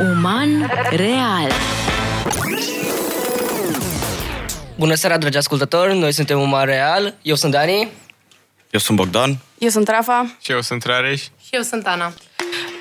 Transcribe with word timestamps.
Uman 0.00 0.70
real 0.90 1.50
Bună 4.76 4.94
seara, 4.94 5.18
dragi 5.18 5.36
ascultători! 5.36 5.98
Noi 5.98 6.12
suntem 6.12 6.40
Uman 6.40 6.64
Real. 6.66 7.14
Eu 7.22 7.34
sunt 7.34 7.52
Dani. 7.52 7.88
Eu 8.70 8.80
sunt 8.80 8.96
Bogdan. 8.96 9.38
Eu 9.58 9.68
sunt 9.68 9.88
Rafa. 9.88 10.36
Și 10.40 10.52
eu 10.52 10.60
sunt 10.60 10.84
Rareș. 10.84 11.22
Și 11.22 11.50
eu 11.50 11.62
sunt 11.62 11.86
Ana. 11.86 12.12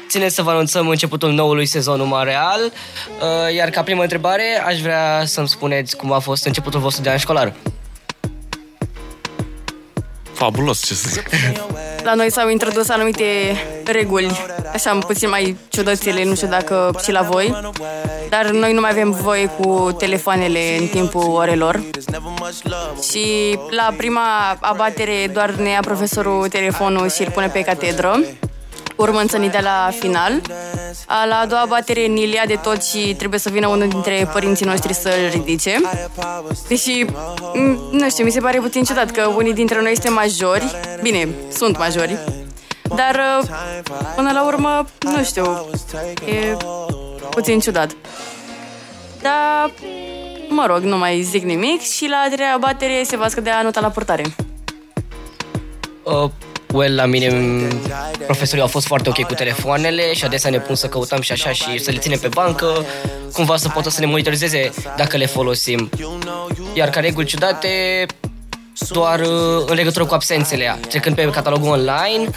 Țineți 0.09 0.35
să 0.35 0.41
vă 0.41 0.49
anunțăm 0.49 0.87
începutul 0.87 1.31
noului 1.31 1.65
sezon 1.65 1.99
Uman 1.99 2.23
Real. 2.23 2.59
Uh, 2.61 3.53
Iar 3.55 3.69
ca 3.69 3.83
primă 3.83 4.01
întrebare, 4.01 4.63
aș 4.65 4.79
vrea 4.79 5.25
să-mi 5.25 5.47
spuneți 5.47 5.95
cum 5.95 6.11
a 6.11 6.19
fost 6.19 6.45
începutul 6.45 6.79
vostru 6.79 7.01
de 7.03 7.09
an 7.09 7.17
școlar. 7.17 7.53
Fabulos, 10.39 10.85
ce 10.85 10.93
să 10.93 11.09
zic. 11.09 11.29
La 12.03 12.13
noi 12.13 12.31
s-au 12.31 12.49
introdus 12.49 12.89
anumite 12.89 13.25
reguli, 13.85 14.31
așa 14.73 14.97
puțin 14.97 15.29
mai 15.29 15.57
ciudățele, 15.69 16.23
nu 16.23 16.35
știu 16.35 16.47
dacă 16.47 16.99
și 17.03 17.11
la 17.11 17.21
voi, 17.21 17.73
dar 18.29 18.49
noi 18.49 18.73
nu 18.73 18.79
mai 18.79 18.89
avem 18.89 19.11
voie 19.11 19.45
cu 19.45 19.95
telefoanele 19.97 20.77
în 20.79 20.87
timpul 20.87 21.29
orelor. 21.29 21.81
Și 23.11 23.57
la 23.69 23.93
prima 23.97 24.57
abatere 24.59 25.29
doar 25.33 25.51
ne 25.51 25.69
ia 25.69 25.79
profesorul 25.81 26.47
telefonul 26.47 27.09
și 27.09 27.21
îl 27.21 27.31
pune 27.31 27.47
pe 27.47 27.61
catedră, 27.61 28.23
urmând 28.99 29.29
să 29.29 29.37
ne 29.37 29.47
dea 29.47 29.61
la 29.61 29.89
final. 29.99 30.41
A, 31.05 31.25
la 31.25 31.35
a 31.39 31.45
doua 31.45 31.65
batere 31.67 32.05
ni 32.05 32.33
ia 32.33 32.43
de 32.47 32.59
tot 32.63 32.83
și 32.83 33.15
trebuie 33.17 33.39
să 33.39 33.49
vină 33.49 33.67
unul 33.67 33.87
dintre 33.87 34.29
părinții 34.33 34.65
noștri 34.65 34.93
să-l 34.93 35.29
ridice. 35.31 35.81
Deși, 36.67 37.05
m, 37.53 37.79
nu 37.91 38.09
știu, 38.09 38.23
mi 38.23 38.31
se 38.31 38.39
pare 38.39 38.59
puțin 38.59 38.83
ciudat 38.83 39.11
că 39.11 39.25
unii 39.25 39.53
dintre 39.53 39.81
noi 39.81 39.93
suntem 39.93 40.13
majori. 40.13 40.71
Bine, 41.01 41.27
sunt 41.51 41.77
majori. 41.77 42.17
Dar, 42.95 43.41
uh, 43.41 43.49
până 44.15 44.31
la 44.31 44.45
urmă, 44.45 44.85
nu 44.99 45.23
știu, 45.23 45.69
e 46.25 46.57
puțin 47.29 47.59
ciudat. 47.59 47.95
Dar, 49.21 49.71
mă 50.49 50.65
rog, 50.65 50.81
nu 50.81 50.97
mai 50.97 51.21
zic 51.21 51.43
nimic 51.43 51.81
și 51.81 52.07
la 52.07 52.23
a 52.25 52.29
treia 52.29 52.57
batere 52.59 53.03
se 53.05 53.17
va 53.17 53.27
scădea 53.27 53.61
nota 53.61 53.79
la 53.79 53.89
portare. 53.89 54.23
Uh, 56.03 56.29
well, 56.73 56.95
la 56.95 57.05
mine 57.05 57.29
m, 57.29 57.81
profesorii 58.25 58.61
au 58.61 58.67
fost 58.67 58.85
foarte 58.85 59.09
ok 59.09 59.21
cu 59.25 59.33
telefoanele 59.33 60.13
și 60.13 60.25
adesea 60.25 60.49
ne 60.49 60.59
pun 60.59 60.75
să 60.75 60.87
căutăm 60.87 61.21
și 61.21 61.31
așa 61.31 61.51
și 61.51 61.77
să 61.77 61.91
le 61.91 61.97
ținem 61.97 62.19
pe 62.19 62.27
bancă, 62.27 62.85
cumva 63.33 63.57
să 63.57 63.69
poată 63.69 63.89
să 63.89 63.99
ne 63.99 64.05
monitorizeze 64.05 64.71
dacă 64.97 65.17
le 65.17 65.25
folosim. 65.25 65.89
Iar 66.73 66.89
ca 66.89 66.99
reguli 66.99 67.25
ciudate, 67.25 68.05
doar 68.89 69.19
uh, 69.19 69.63
în 69.65 69.75
legătură 69.75 70.05
cu 70.05 70.13
absențele, 70.13 70.79
trecând 70.89 71.15
pe 71.15 71.29
catalogul 71.29 71.69
online, 71.69 72.29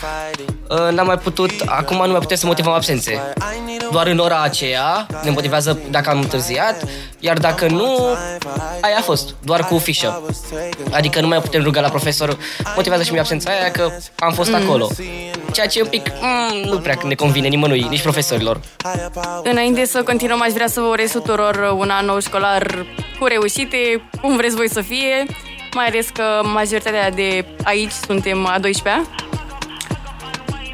uh, 0.69 0.95
n-am 0.95 1.07
mai 1.07 1.19
putut, 1.19 1.51
acum 1.67 1.97
nu 1.97 2.11
mai 2.11 2.21
putem 2.21 2.37
să 2.37 2.47
motivăm 2.47 2.73
absențe. 2.73 3.21
Doar 3.91 4.07
în 4.07 4.19
ora 4.19 4.41
aceea 4.43 5.07
ne 5.23 5.31
motivează 5.31 5.79
dacă 5.91 6.11
am 6.11 6.19
întârziat, 6.19 6.85
iar 7.19 7.39
dacă 7.39 7.67
nu, 7.67 8.17
aia 8.81 8.97
a 8.99 9.03
fost, 9.03 9.35
doar 9.45 9.65
cu 9.65 9.79
fișă. 9.79 10.23
Adică 10.91 11.21
nu 11.21 11.27
mai 11.27 11.41
putem 11.41 11.63
ruga 11.63 11.81
la 11.81 11.89
profesor, 11.89 12.37
motivează 12.77 13.03
și 13.03 13.11
mie 13.11 13.21
absența 13.21 13.51
aia 13.51 13.71
că 13.71 13.91
am 14.19 14.33
fost 14.33 14.55
acolo. 14.55 14.89
Ceea 15.53 15.67
ce 15.67 15.79
e 15.79 15.83
un 15.83 15.89
pic, 15.89 16.07
mm, 16.21 16.71
nu 16.71 16.79
prea 16.79 16.99
ne 17.03 17.15
convine 17.15 17.49
nimănui, 17.49 17.87
nici 17.91 18.03
profesorilor. 18.03 18.61
Înainte 19.43 19.85
să 19.85 20.03
continuăm, 20.03 20.43
aș 20.43 20.53
vrea 20.53 20.67
să 20.67 20.81
vă 20.81 20.87
urez 20.87 21.11
tuturor 21.11 21.75
un 21.77 21.91
an 21.91 22.07
nou 22.07 22.19
școlar 22.21 22.87
cu 23.19 23.27
reușite, 23.27 24.09
cum 24.21 24.37
vreți 24.37 24.55
voi 24.55 24.71
să 24.71 24.81
fie, 24.81 25.27
mai 25.75 25.87
ales 25.87 26.09
că 26.09 26.41
majoritatea 26.43 27.11
de 27.11 27.45
aici 27.65 27.91
suntem 27.91 28.47
a 28.47 28.61
12-a. 28.61 29.07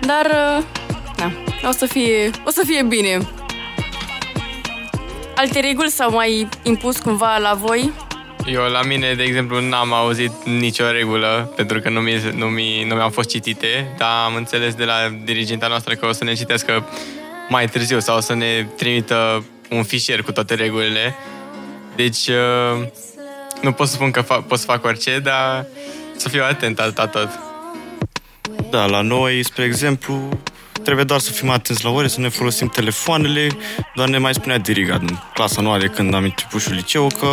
Dar, 0.00 0.26
uh, 0.26 0.64
na, 1.16 1.32
o 1.68 1.72
să 1.72 1.86
fie, 1.86 2.30
o 2.44 2.50
să 2.50 2.62
fie 2.66 2.82
bine. 2.82 3.18
Alte 5.36 5.60
reguli 5.60 5.90
s-au 5.90 6.10
mai 6.10 6.48
impus 6.62 6.98
cumva 6.98 7.38
la 7.38 7.54
voi? 7.54 7.92
Eu 8.46 8.62
la 8.62 8.82
mine, 8.82 9.14
de 9.14 9.22
exemplu, 9.22 9.60
n-am 9.60 9.92
auzit 9.92 10.32
nicio 10.44 10.90
regulă, 10.90 11.52
pentru 11.56 11.80
că 11.80 11.88
nu, 11.88 12.00
mi, 12.00 12.32
nu, 12.34 12.46
mi, 12.46 12.84
nu 12.88 12.94
mi-au 12.94 13.08
fost 13.08 13.28
citite, 13.28 13.94
dar 13.98 14.24
am 14.24 14.34
înțeles 14.34 14.74
de 14.74 14.84
la 14.84 14.94
dirigenta 15.24 15.66
noastră 15.66 15.94
că 15.94 16.06
o 16.06 16.12
să 16.12 16.24
ne 16.24 16.32
citească 16.32 16.86
mai 17.48 17.66
târziu 17.66 18.00
sau 18.00 18.16
o 18.16 18.20
să 18.20 18.34
ne 18.34 18.66
trimită 18.76 19.44
un 19.70 19.82
fișier 19.82 20.22
cu 20.22 20.32
toate 20.32 20.54
regulile. 20.54 21.14
Deci, 21.96 22.26
uh, 22.28 22.86
nu 23.62 23.72
pot 23.72 23.86
să 23.88 23.94
spun 23.94 24.10
că 24.10 24.22
fa- 24.22 24.46
pot 24.48 24.58
să 24.58 24.64
fac 24.64 24.84
orice, 24.84 25.18
dar 25.18 25.66
să 26.16 26.28
fiu 26.28 26.42
atent 26.48 26.78
atâta 26.80 27.06
tot. 27.06 27.28
Da, 28.70 28.84
la 28.86 29.00
noi, 29.00 29.44
spre 29.44 29.64
exemplu, 29.64 30.28
trebuie 30.82 31.04
doar 31.04 31.20
să 31.20 31.30
fim 31.32 31.50
atenți 31.50 31.84
la 31.84 31.90
ore, 31.90 32.08
să 32.08 32.20
ne 32.20 32.28
folosim 32.28 32.68
telefoanele. 32.68 33.46
Doar 33.94 34.08
ne 34.08 34.18
mai 34.18 34.34
spunea 34.34 34.58
Diriga 34.58 34.94
în 34.94 35.08
clasa 35.34 35.60
noua 35.60 35.78
de 35.78 35.86
când 35.86 36.14
am 36.14 36.22
început 36.22 36.60
și 36.60 36.70
liceu 36.70 37.06
că 37.20 37.26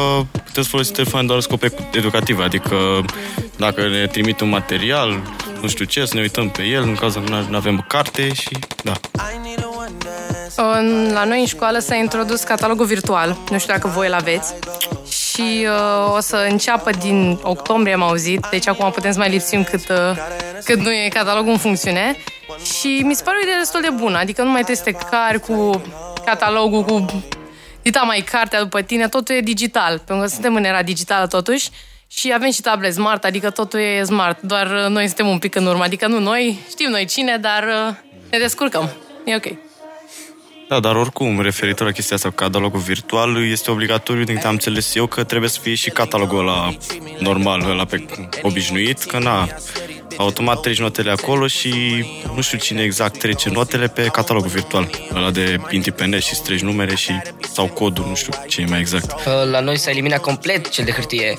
putem 0.46 0.64
să 0.64 0.70
folosim 0.70 0.94
telefoane 0.94 1.26
doar 1.26 1.38
în 1.38 1.44
scop 1.44 1.64
educative, 1.92 2.44
adică 2.44 3.06
dacă 3.58 3.88
ne 3.88 4.08
trimit 4.08 4.40
un 4.40 4.50
material, 4.50 5.22
nu 5.62 5.68
știu 5.68 5.86
ce, 5.86 6.06
să 6.06 6.16
ne 6.16 6.22
uităm 6.22 6.50
pe 6.50 6.64
el, 6.64 6.82
în 6.84 6.96
cazul 6.96 7.22
că 7.24 7.44
nu 7.50 7.56
avem 7.56 7.86
carte 7.88 8.34
și 8.34 8.50
da. 8.84 8.94
În- 10.80 11.12
La 11.14 11.24
noi 11.24 11.40
în 11.40 11.46
școală 11.46 11.80
s-a 11.80 11.96
introdus 11.96 12.44
catalogul 12.44 12.86
virtual. 12.86 13.38
Nu 13.52 13.60
știu 13.60 13.74
dacă 13.74 13.88
voi 13.88 14.08
îl 14.08 14.14
aveți. 14.14 14.54
Și 15.36 15.68
uh, 15.68 16.14
o 16.16 16.20
să 16.20 16.48
înceapă 16.50 16.90
din 16.92 17.40
octombrie, 17.44 17.94
am 17.94 18.02
auzit. 18.02 18.46
Deci 18.50 18.68
acum 18.68 18.92
putem 18.92 19.12
să 19.12 19.18
mai 19.18 19.30
lipsim 19.30 19.64
cât, 19.64 19.90
uh, 19.90 20.18
cât 20.64 20.80
nu 20.80 20.92
e 20.92 21.08
catalogul 21.14 21.52
în 21.52 21.58
funcțiune. 21.58 22.18
Și 22.64 23.02
mi 23.04 23.16
se 23.16 23.24
pare 23.24 23.38
o 23.38 23.42
idee 23.42 23.58
destul 23.58 23.82
de 23.82 23.90
bună. 23.90 24.18
Adică 24.18 24.42
nu 24.42 24.50
mai 24.50 24.64
trebuie 24.64 24.76
să 24.76 24.84
te 24.84 25.06
cari 25.10 25.40
cu 25.40 25.82
catalogul, 26.26 26.84
cu 26.84 27.06
dita 27.82 28.02
mai 28.02 28.20
cartea 28.20 28.62
după 28.62 28.82
tine. 28.82 29.08
Totul 29.08 29.36
e 29.36 29.40
digital. 29.40 29.98
Pentru 29.98 30.26
că 30.26 30.32
suntem 30.32 30.56
în 30.56 30.64
era 30.64 30.84
digitală 30.84 31.28
totuși. 31.28 31.70
Și 32.08 32.32
avem 32.34 32.52
și 32.52 32.62
tablet 32.62 32.94
smart, 32.94 33.24
adică 33.24 33.50
totul 33.50 33.80
e 33.80 34.04
smart. 34.04 34.42
Doar 34.42 34.72
uh, 34.72 34.90
noi 34.90 35.06
suntem 35.06 35.28
un 35.28 35.38
pic 35.38 35.56
în 35.56 35.66
urmă. 35.66 35.84
Adică 35.84 36.08
nu 36.08 36.20
noi, 36.20 36.60
știm 36.70 36.90
noi 36.90 37.06
cine, 37.06 37.38
dar 37.38 37.64
uh, 37.64 37.96
ne 38.32 38.38
descurcăm. 38.38 38.90
E 39.26 39.36
ok. 39.36 39.65
Da, 40.68 40.80
dar 40.80 40.96
oricum, 40.96 41.42
referitor 41.42 41.88
la 41.88 41.94
chestia 41.94 42.16
asta 42.16 42.30
cu 42.30 42.36
catalogul 42.36 42.80
virtual, 42.80 43.50
este 43.52 43.72
obligatoriu, 43.72 44.24
din 44.24 44.36
câte 44.36 44.48
am 44.48 44.54
înțeles 44.54 44.96
eu, 44.96 45.06
că 45.08 45.24
trebuie 45.24 45.50
să 45.50 45.60
fie 45.62 45.76
și 45.76 45.90
catalogul 45.90 46.40
ăla 46.40 46.76
normal, 47.20 47.70
ăla 47.70 47.86
pe 47.86 48.06
obișnuit, 48.42 49.04
că 49.04 49.20
na, 49.20 49.48
automat 50.18 50.60
treci 50.60 50.80
notele 50.80 51.12
acolo 51.12 51.48
și 51.48 51.72
nu 52.36 52.42
știu 52.42 52.58
cine 52.58 52.84
exact 52.84 53.18
trece 53.18 53.50
notele 53.50 53.88
pe 53.88 54.06
catalogul 54.06 54.50
virtual, 54.50 54.90
ăla 55.16 55.32
de 55.32 55.60
independent 55.70 56.24
și 56.24 56.42
treci 56.42 56.62
numere 56.62 56.96
și 56.96 57.12
sau 57.54 57.68
codul, 57.68 58.06
nu 58.08 58.16
știu 58.16 58.34
ce 58.48 58.62
e 58.62 58.66
mai 58.66 58.80
exact. 58.80 59.12
Uh, 59.12 59.50
La 59.52 59.60
noi 59.60 59.78
s-a 59.78 59.90
eliminat 59.90 60.22
complet 60.22 60.70
cel 60.70 60.86
de 60.86 60.92
hârtie. 60.92 61.38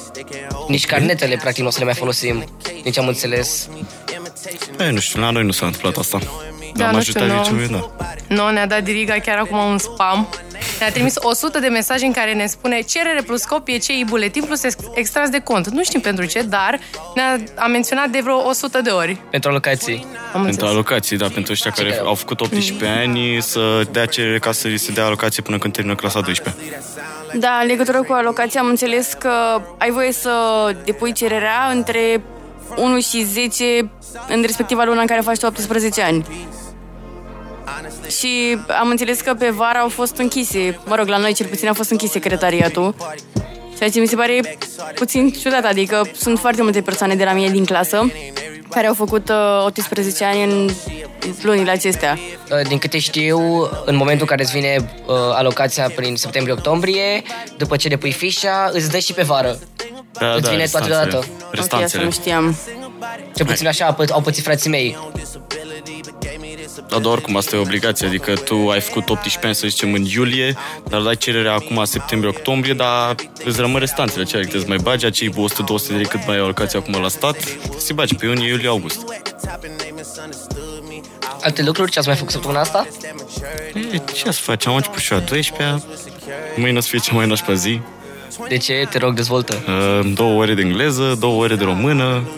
Nici 0.69 0.87
carnetele, 0.87 1.37
practic, 1.37 1.63
nu 1.63 1.69
o 1.69 1.71
să 1.71 1.79
le 1.79 1.85
mai 1.85 1.95
folosim. 1.95 2.45
Nici 2.85 2.99
am 2.99 3.07
înțeles. 3.07 3.69
E, 4.79 4.91
nu 4.91 5.01
știu, 5.01 5.21
la 5.21 5.31
noi 5.31 5.45
nu 5.45 5.53
s-a 5.53 5.67
întâmplat 5.67 5.97
asta. 5.97 6.21
Da, 6.77 6.85
Dar 6.85 6.95
nu 6.95 7.01
știu, 7.01 7.21
majoritatea 7.21 7.53
nu. 7.53 7.59
liceului, 7.59 7.95
da. 8.29 8.35
Nu, 8.35 8.51
ne-a 8.51 8.67
dat 8.67 8.83
Diriga 8.83 9.15
chiar 9.25 9.39
acum 9.39 9.59
un 9.59 9.79
spam. 9.79 10.29
Ne-a 10.79 10.91
trimis 10.93 11.15
100 11.17 11.59
de 11.59 11.67
mesaje 11.69 12.05
în 12.07 12.13
care 12.13 12.33
ne 12.35 12.47
spune 12.47 12.81
cerere 12.81 13.23
plus 13.23 13.45
copie 13.45 13.79
CI 13.79 14.05
buletin 14.07 14.43
plus 14.43 14.63
ex- 14.63 14.77
extras 14.95 15.29
de 15.29 15.39
cont. 15.39 15.69
Nu 15.69 15.83
știm 15.85 16.01
pentru 16.01 16.25
ce, 16.25 16.43
dar 16.43 16.79
ne-a 17.15 17.39
a 17.55 17.67
menționat 17.67 18.09
de 18.09 18.21
vreo 18.23 18.37
100 18.49 18.81
de 18.81 18.91
ori. 18.91 19.17
Pentru 19.31 19.51
alocații. 19.51 19.95
Am 19.95 20.31
Pentru 20.33 20.49
înțeles. 20.49 20.71
alocații, 20.71 21.17
da, 21.17 21.27
pentru 21.29 21.53
ăștia 21.53 21.71
care 21.71 22.01
au 22.05 22.15
făcut 22.15 22.41
18 22.41 22.87
ani 22.87 23.39
să 23.41 23.83
dea 23.91 24.07
cerere 24.07 24.39
ca 24.39 24.53
să 24.53 24.69
li 24.69 24.77
se 24.77 24.93
dea 24.93 25.05
alocație 25.05 25.43
până 25.43 25.59
când 25.59 25.73
termină 25.73 25.95
clasa 25.95 26.21
12. 26.21 26.63
Da, 27.35 27.59
în 27.61 27.67
legătură 27.67 28.03
cu 28.03 28.13
alocația 28.13 28.61
am 28.61 28.67
înțeles 28.67 29.13
că 29.19 29.31
ai 29.79 29.91
voie 29.91 30.13
să 30.13 30.31
depui 30.85 31.13
cererea 31.13 31.69
între 31.73 32.23
1 32.77 33.01
și 33.01 33.23
10 33.25 33.65
în 34.29 34.43
respectiva 34.43 34.85
lună 34.85 35.01
în 35.01 35.07
care 35.07 35.21
faci 35.21 35.39
tu 35.39 35.47
18 35.47 36.03
ani. 36.03 36.25
Și 38.19 38.59
am 38.81 38.89
înțeles 38.89 39.21
că 39.21 39.35
pe 39.35 39.51
vară 39.51 39.79
au 39.79 39.89
fost 39.89 40.17
închise, 40.17 40.79
mă 40.85 40.95
rog, 40.95 41.09
la 41.09 41.17
noi 41.17 41.33
cel 41.33 41.47
puțin 41.47 41.69
a 41.69 41.73
fost 41.73 41.91
închis 41.91 42.11
secretariatul. 42.11 42.95
Ceea 43.79 43.91
ce 43.91 44.01
mi 44.01 44.07
se 44.07 44.17
pare 44.17 44.57
puțin 44.95 45.31
ciudat, 45.31 45.65
adică 45.65 46.09
sunt 46.17 46.39
foarte 46.39 46.63
multe 46.63 46.81
persoane 46.81 47.15
de 47.15 47.25
la 47.25 47.33
mine 47.33 47.49
din 47.51 47.65
clasă 47.65 48.11
care 48.71 48.87
au 48.87 48.95
făcut 48.95 49.29
uh, 49.29 49.65
18 49.67 50.25
ani 50.25 50.43
în 50.43 50.71
lunile 51.43 51.71
acestea. 51.71 52.19
Uh, 52.51 52.69
Din 52.69 52.79
câte 52.79 52.99
știu, 52.99 53.39
în 53.85 53.97
momentul 53.97 54.21
în 54.21 54.27
care 54.27 54.43
îți 54.43 54.53
vine 54.53 54.77
uh, 55.07 55.15
alocația 55.35 55.91
prin 55.97 56.17
septembrie-octombrie, 56.17 57.23
după 57.57 57.77
ce 57.77 57.89
depui 57.89 58.13
fișa, 58.13 58.71
îți 58.73 58.91
dă 58.91 58.99
și 58.99 59.13
pe 59.13 59.23
vară. 59.23 59.59
Da, 60.13 60.35
Îți 60.35 60.51
vine 60.51 60.65
toate 60.71 60.87
deodată. 60.89 61.17
Ok, 61.17 61.23
asta 61.25 61.49
Restanțele. 61.51 62.05
nu 62.05 62.11
știam. 62.11 62.57
Cel 63.35 63.47
puțin 63.47 63.67
așa 63.67 63.87
au 63.87 63.93
pă- 64.05 64.11
au 64.13 64.21
pățit 64.21 64.45
frații 64.45 64.71
mei. 64.71 64.97
Da, 66.89 66.99
dar 66.99 67.13
oricum, 67.13 67.37
asta 67.37 67.57
e 67.57 67.59
obligație, 67.59 68.07
adică 68.07 68.33
tu 68.33 68.69
ai 68.69 68.81
făcut 68.81 69.09
18 69.09 69.47
ani, 69.47 69.55
să 69.55 69.67
zicem, 69.69 69.93
în 69.93 70.05
iulie, 70.05 70.57
dar 70.89 71.01
dai 71.01 71.17
cererea 71.17 71.53
acum 71.53 71.85
septembrie-octombrie, 71.85 72.75
dar 72.75 73.15
îți 73.45 73.61
rămân 73.61 73.81
restanțele, 73.81 74.25
ce 74.25 74.37
adică 74.37 74.57
îți 74.57 74.69
mai 74.69 74.79
bagi 74.83 75.07
acei 75.07 75.31
100-200 75.31 75.35
de 75.89 75.95
lei 75.95 76.05
cât 76.05 76.27
mai 76.27 76.37
ai 76.37 76.43
alocație 76.43 76.79
acum 76.79 77.01
la 77.03 77.09
stat, 77.09 77.37
se 77.79 77.93
bagi 77.93 78.15
pe 78.15 78.27
iunie, 78.27 78.49
iulie, 78.49 78.69
august. 78.69 79.05
Alte 81.41 81.63
lucruri 81.63 81.91
ce 81.91 81.99
ați 81.99 82.09
mai 82.09 82.17
făcut 82.17 82.33
săptămâna 82.33 82.61
asta? 82.61 82.87
E, 83.93 84.01
ce 84.13 84.31
să 84.31 84.41
faci? 84.43 84.67
Am 84.67 84.75
început 84.75 84.99
și 84.99 85.13
eu 85.13 85.19
a 85.19 85.21
12 85.21 85.85
Mâine 86.57 86.79
o 86.79 86.81
să 86.81 86.89
fie 86.89 86.99
cea 86.99 87.15
mai 87.15 87.27
nașpa 87.27 87.55
zi. 87.55 87.81
De 88.49 88.57
ce? 88.57 88.87
Te 88.91 88.99
rog, 88.99 89.15
dezvoltă. 89.15 89.63
Uh, 89.67 90.13
două 90.15 90.41
ore 90.41 90.55
de 90.55 90.61
engleză, 90.63 91.17
două 91.21 91.43
ore 91.43 91.55
de 91.55 91.65
română. 91.65 92.29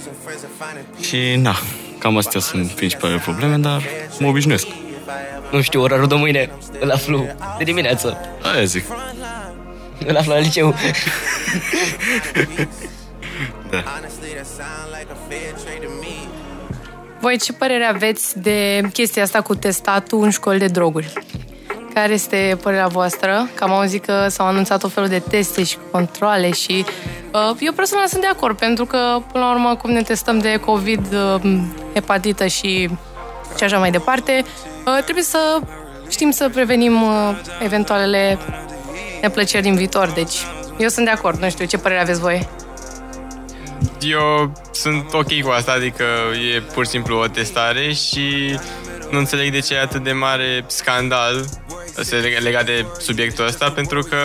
Și 1.00 1.34
na, 1.36 1.56
cam 1.98 2.16
astea 2.16 2.40
sunt 2.40 2.70
principalele 2.70 3.18
probleme, 3.18 3.56
dar 3.56 3.82
mă 4.18 4.28
obișnuiesc. 4.28 4.66
Nu 5.50 5.60
știu, 5.60 5.82
orarul 5.82 6.06
de 6.06 6.14
mâine 6.14 6.50
îl 6.80 6.90
aflu 6.90 7.26
de 7.58 7.64
dimineață. 7.64 8.18
Aia 8.42 8.64
zic. 8.64 8.84
Îl 10.06 10.16
aflu 10.16 10.32
la 10.32 10.38
liceu. 10.38 10.74
Da. 13.70 13.84
Voi 17.20 17.38
ce 17.38 17.52
părere 17.52 17.84
aveți 17.84 18.38
de 18.38 18.80
chestia 18.92 19.22
asta 19.22 19.40
cu 19.40 19.54
testatul 19.54 20.22
în 20.22 20.30
școli 20.30 20.58
de 20.58 20.66
droguri? 20.66 21.12
Care 21.98 22.12
este 22.12 22.58
părerea 22.62 22.86
voastră? 22.86 23.48
Că 23.54 23.64
am 23.64 23.72
auzit 23.72 24.04
că 24.04 24.26
s-au 24.28 24.46
anunțat 24.46 24.82
o 24.82 24.88
felul 24.88 25.08
de 25.08 25.18
teste 25.18 25.64
și 25.64 25.76
controle 25.90 26.52
și 26.52 26.84
uh, 27.32 27.56
eu 27.60 27.72
personal 27.72 28.06
sunt 28.06 28.20
de 28.20 28.26
acord 28.26 28.58
pentru 28.58 28.84
că, 28.84 28.98
până 29.32 29.44
la 29.44 29.50
urmă, 29.50 29.76
cum 29.76 29.90
ne 29.90 30.02
testăm 30.02 30.38
de 30.38 30.56
COVID, 30.56 31.06
uh, 31.12 31.58
hepatită 31.94 32.46
și, 32.46 32.88
și 33.56 33.64
așa 33.64 33.78
mai 33.78 33.90
departe, 33.90 34.44
uh, 34.86 35.02
trebuie 35.02 35.24
să 35.24 35.60
știm 36.08 36.30
să 36.30 36.48
prevenim 36.48 37.02
uh, 37.02 37.40
eventualele 37.62 38.38
neplăceri 39.22 39.62
din 39.62 39.74
viitor. 39.74 40.10
Deci, 40.14 40.36
eu 40.78 40.88
sunt 40.88 41.04
de 41.04 41.10
acord. 41.10 41.40
Nu 41.40 41.50
știu, 41.50 41.64
ce 41.64 41.78
părere 41.78 42.00
aveți 42.00 42.20
voi? 42.20 42.48
Eu 44.00 44.52
sunt 44.70 45.12
ok 45.12 45.40
cu 45.40 45.50
asta, 45.50 45.72
adică 45.72 46.04
e 46.54 46.60
pur 46.60 46.84
și 46.84 46.90
simplu 46.90 47.18
o 47.18 47.26
testare 47.26 47.92
și 47.92 48.58
nu 49.10 49.18
înțeleg 49.18 49.52
de 49.52 49.58
ce 49.58 49.74
e 49.74 49.80
atât 49.80 50.02
de 50.02 50.12
mare 50.12 50.64
scandal 50.66 51.44
să 52.00 52.16
legat 52.42 52.64
de 52.64 52.86
subiectul 52.98 53.46
ăsta, 53.46 53.70
pentru 53.70 54.02
că 54.02 54.16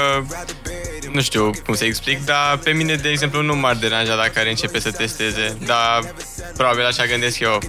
nu 1.12 1.22
știu 1.22 1.52
cum 1.66 1.74
să 1.74 1.86
explic, 1.86 2.26
dar 2.26 2.58
pe 2.58 2.72
mine, 2.72 2.96
de 2.96 3.10
exemplu, 3.10 3.42
nu 3.42 3.56
m-ar 3.56 3.76
deranja 3.76 4.16
dacă 4.16 4.40
ar 4.40 4.46
începe 4.46 4.80
să 4.80 4.92
testeze, 4.92 5.58
dar 5.66 6.14
probabil 6.58 6.86
așa 6.86 7.06
gândesc 7.06 7.40
eu. 7.40 7.60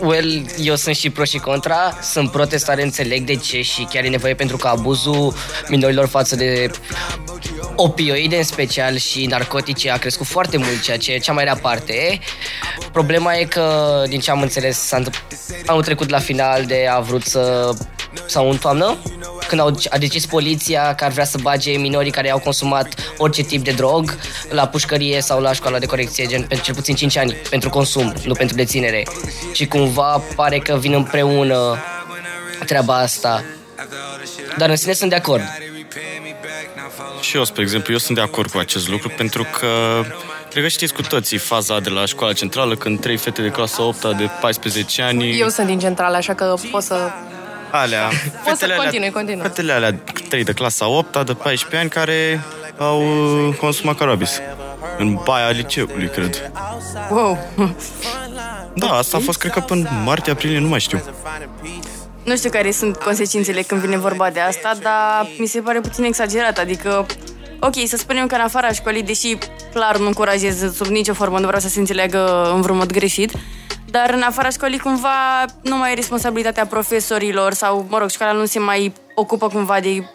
Well, 0.00 0.46
eu 0.58 0.74
sunt 0.74 0.96
și 0.96 1.10
pro 1.10 1.24
și 1.24 1.38
contra. 1.38 1.98
Sunt 2.02 2.30
pro 2.30 2.44
testare, 2.44 2.82
înțeleg 2.82 3.24
de 3.24 3.34
ce 3.34 3.62
și 3.62 3.82
chiar 3.90 4.04
e 4.04 4.08
nevoie 4.08 4.34
pentru 4.34 4.56
că 4.56 4.68
abuzul 4.68 5.34
minorilor 5.68 6.06
față 6.06 6.36
de 6.36 6.70
opioide 7.76 8.36
în 8.36 8.44
special 8.44 8.96
și 8.96 9.26
narcotice 9.26 9.90
a 9.90 9.96
crescut 9.96 10.26
foarte 10.26 10.56
mult, 10.56 10.82
ceea 10.82 10.96
ce 10.98 11.12
e 11.12 11.18
cea 11.18 11.32
mai 11.32 11.44
rea 11.44 11.56
parte. 11.56 12.18
Problema 12.92 13.34
e 13.34 13.44
că, 13.44 14.02
din 14.08 14.20
ce 14.20 14.30
am 14.30 14.40
înțeles, 14.40 14.78
s-a 14.78 14.96
întâmpl- 14.96 15.18
anul 15.66 15.82
trecut 15.82 16.08
la 16.08 16.18
final 16.18 16.64
de 16.64 16.86
a 16.90 17.00
vrut 17.00 17.24
să 17.24 17.72
sau 18.26 18.50
în 18.50 18.56
toamnă, 18.56 18.96
când 19.54 19.66
au, 19.66 19.80
a 19.90 19.98
decis 19.98 20.26
poliția 20.26 20.94
că 20.94 21.04
ar 21.04 21.10
vrea 21.10 21.24
să 21.24 21.38
bage 21.42 21.70
minorii 21.70 22.10
care 22.10 22.30
au 22.30 22.38
consumat 22.38 22.88
orice 23.16 23.42
tip 23.42 23.64
de 23.64 23.70
drog 23.70 24.18
la 24.48 24.66
pușcărie 24.66 25.20
sau 25.20 25.40
la 25.40 25.52
școala 25.52 25.78
de 25.78 25.86
corecție, 25.86 26.26
gen 26.26 26.42
pentru 26.42 26.64
cel 26.66 26.74
puțin 26.74 26.94
5 26.94 27.16
ani, 27.16 27.32
pentru 27.50 27.68
consum, 27.68 28.14
nu 28.24 28.32
pentru 28.32 28.56
deținere. 28.56 29.06
Și 29.52 29.66
cumva 29.66 30.22
pare 30.36 30.58
că 30.58 30.76
vin 30.76 30.92
împreună 30.92 31.78
treaba 32.66 32.98
asta. 32.98 33.44
Dar 34.56 34.68
în 34.68 34.76
sine 34.76 34.92
sunt 34.92 35.10
de 35.10 35.16
acord. 35.16 35.42
Și 37.20 37.36
eu, 37.36 37.44
spre 37.44 37.62
exemplu, 37.62 37.92
eu 37.92 37.98
sunt 37.98 38.16
de 38.16 38.22
acord 38.22 38.50
cu 38.50 38.58
acest 38.58 38.88
lucru 38.88 39.08
pentru 39.08 39.46
că 39.58 40.02
cred 40.50 40.62
că 40.62 40.68
știți 40.68 40.94
cu 40.94 41.02
toții 41.02 41.38
faza 41.38 41.80
de 41.80 41.88
la 41.88 42.04
școala 42.04 42.32
centrală 42.32 42.74
când 42.74 43.00
trei 43.00 43.16
fete 43.16 43.42
de 43.42 43.48
clasa 43.48 43.82
8 43.82 44.16
de 44.16 44.28
14 44.40 45.02
ani 45.02 45.38
Eu 45.38 45.48
sunt 45.48 45.66
din 45.66 45.78
centrală, 45.78 46.16
așa 46.16 46.34
că 46.34 46.54
pot 46.70 46.82
să... 46.82 47.10
alea, 47.80 48.10
Poți 48.44 48.58
să 48.58 48.74
continui, 48.76 49.10
continui. 49.10 49.42
fetele 49.42 49.72
alea 49.72 49.94
trei 50.28 50.44
de 50.44 50.52
clasa 50.52 50.88
8 50.88 51.26
de 51.26 51.32
14 51.32 51.76
ani 51.76 51.88
care 51.88 52.40
au 52.78 53.02
uh, 53.02 53.54
consumat 53.54 53.96
cannabis 53.96 54.40
în 54.98 55.18
baia 55.24 55.48
liceului, 55.50 56.08
cred. 56.08 56.50
Wow. 57.10 57.38
Da, 58.74 58.86
asta 58.88 59.16
a 59.16 59.20
fost, 59.20 59.38
cred 59.38 59.52
că, 59.52 59.60
până 59.60 59.88
martie-aprilie, 60.04 60.58
nu 60.58 60.68
mai 60.68 60.80
știu. 60.80 61.02
Nu 62.22 62.36
știu 62.36 62.50
care 62.50 62.70
sunt 62.70 62.96
consecințele 62.96 63.62
când 63.62 63.80
vine 63.80 63.96
vorba 63.96 64.30
de 64.30 64.40
asta, 64.40 64.72
dar 64.82 65.26
mi 65.38 65.46
se 65.46 65.60
pare 65.60 65.80
puțin 65.80 66.04
exagerat. 66.04 66.58
Adică, 66.58 67.06
ok, 67.60 67.74
să 67.86 67.96
spunem 67.96 68.26
că 68.26 68.34
în 68.34 68.40
afara 68.40 68.72
școlii, 68.72 69.02
deși 69.02 69.36
clar 69.72 69.96
nu 69.96 70.06
încurajez 70.06 70.74
sub 70.74 70.86
nicio 70.86 71.12
formă, 71.12 71.38
nu 71.38 71.46
vreau 71.46 71.60
să 71.60 71.68
se 71.68 71.78
înțeleagă 71.78 72.50
în 72.54 72.60
vreun 72.60 72.78
mod 72.78 72.92
greșit, 72.92 73.30
dar 73.94 74.10
în 74.10 74.22
afara 74.22 74.48
școlii 74.50 74.78
cumva 74.78 75.44
nu 75.62 75.76
mai 75.76 75.90
e 75.90 75.94
responsabilitatea 75.94 76.66
profesorilor 76.66 77.52
sau, 77.52 77.86
mă 77.88 77.98
rog, 77.98 78.10
școala 78.10 78.32
nu 78.32 78.44
se 78.44 78.58
mai 78.58 78.92
ocupă 79.14 79.48
cumva 79.48 79.80
de 79.80 80.10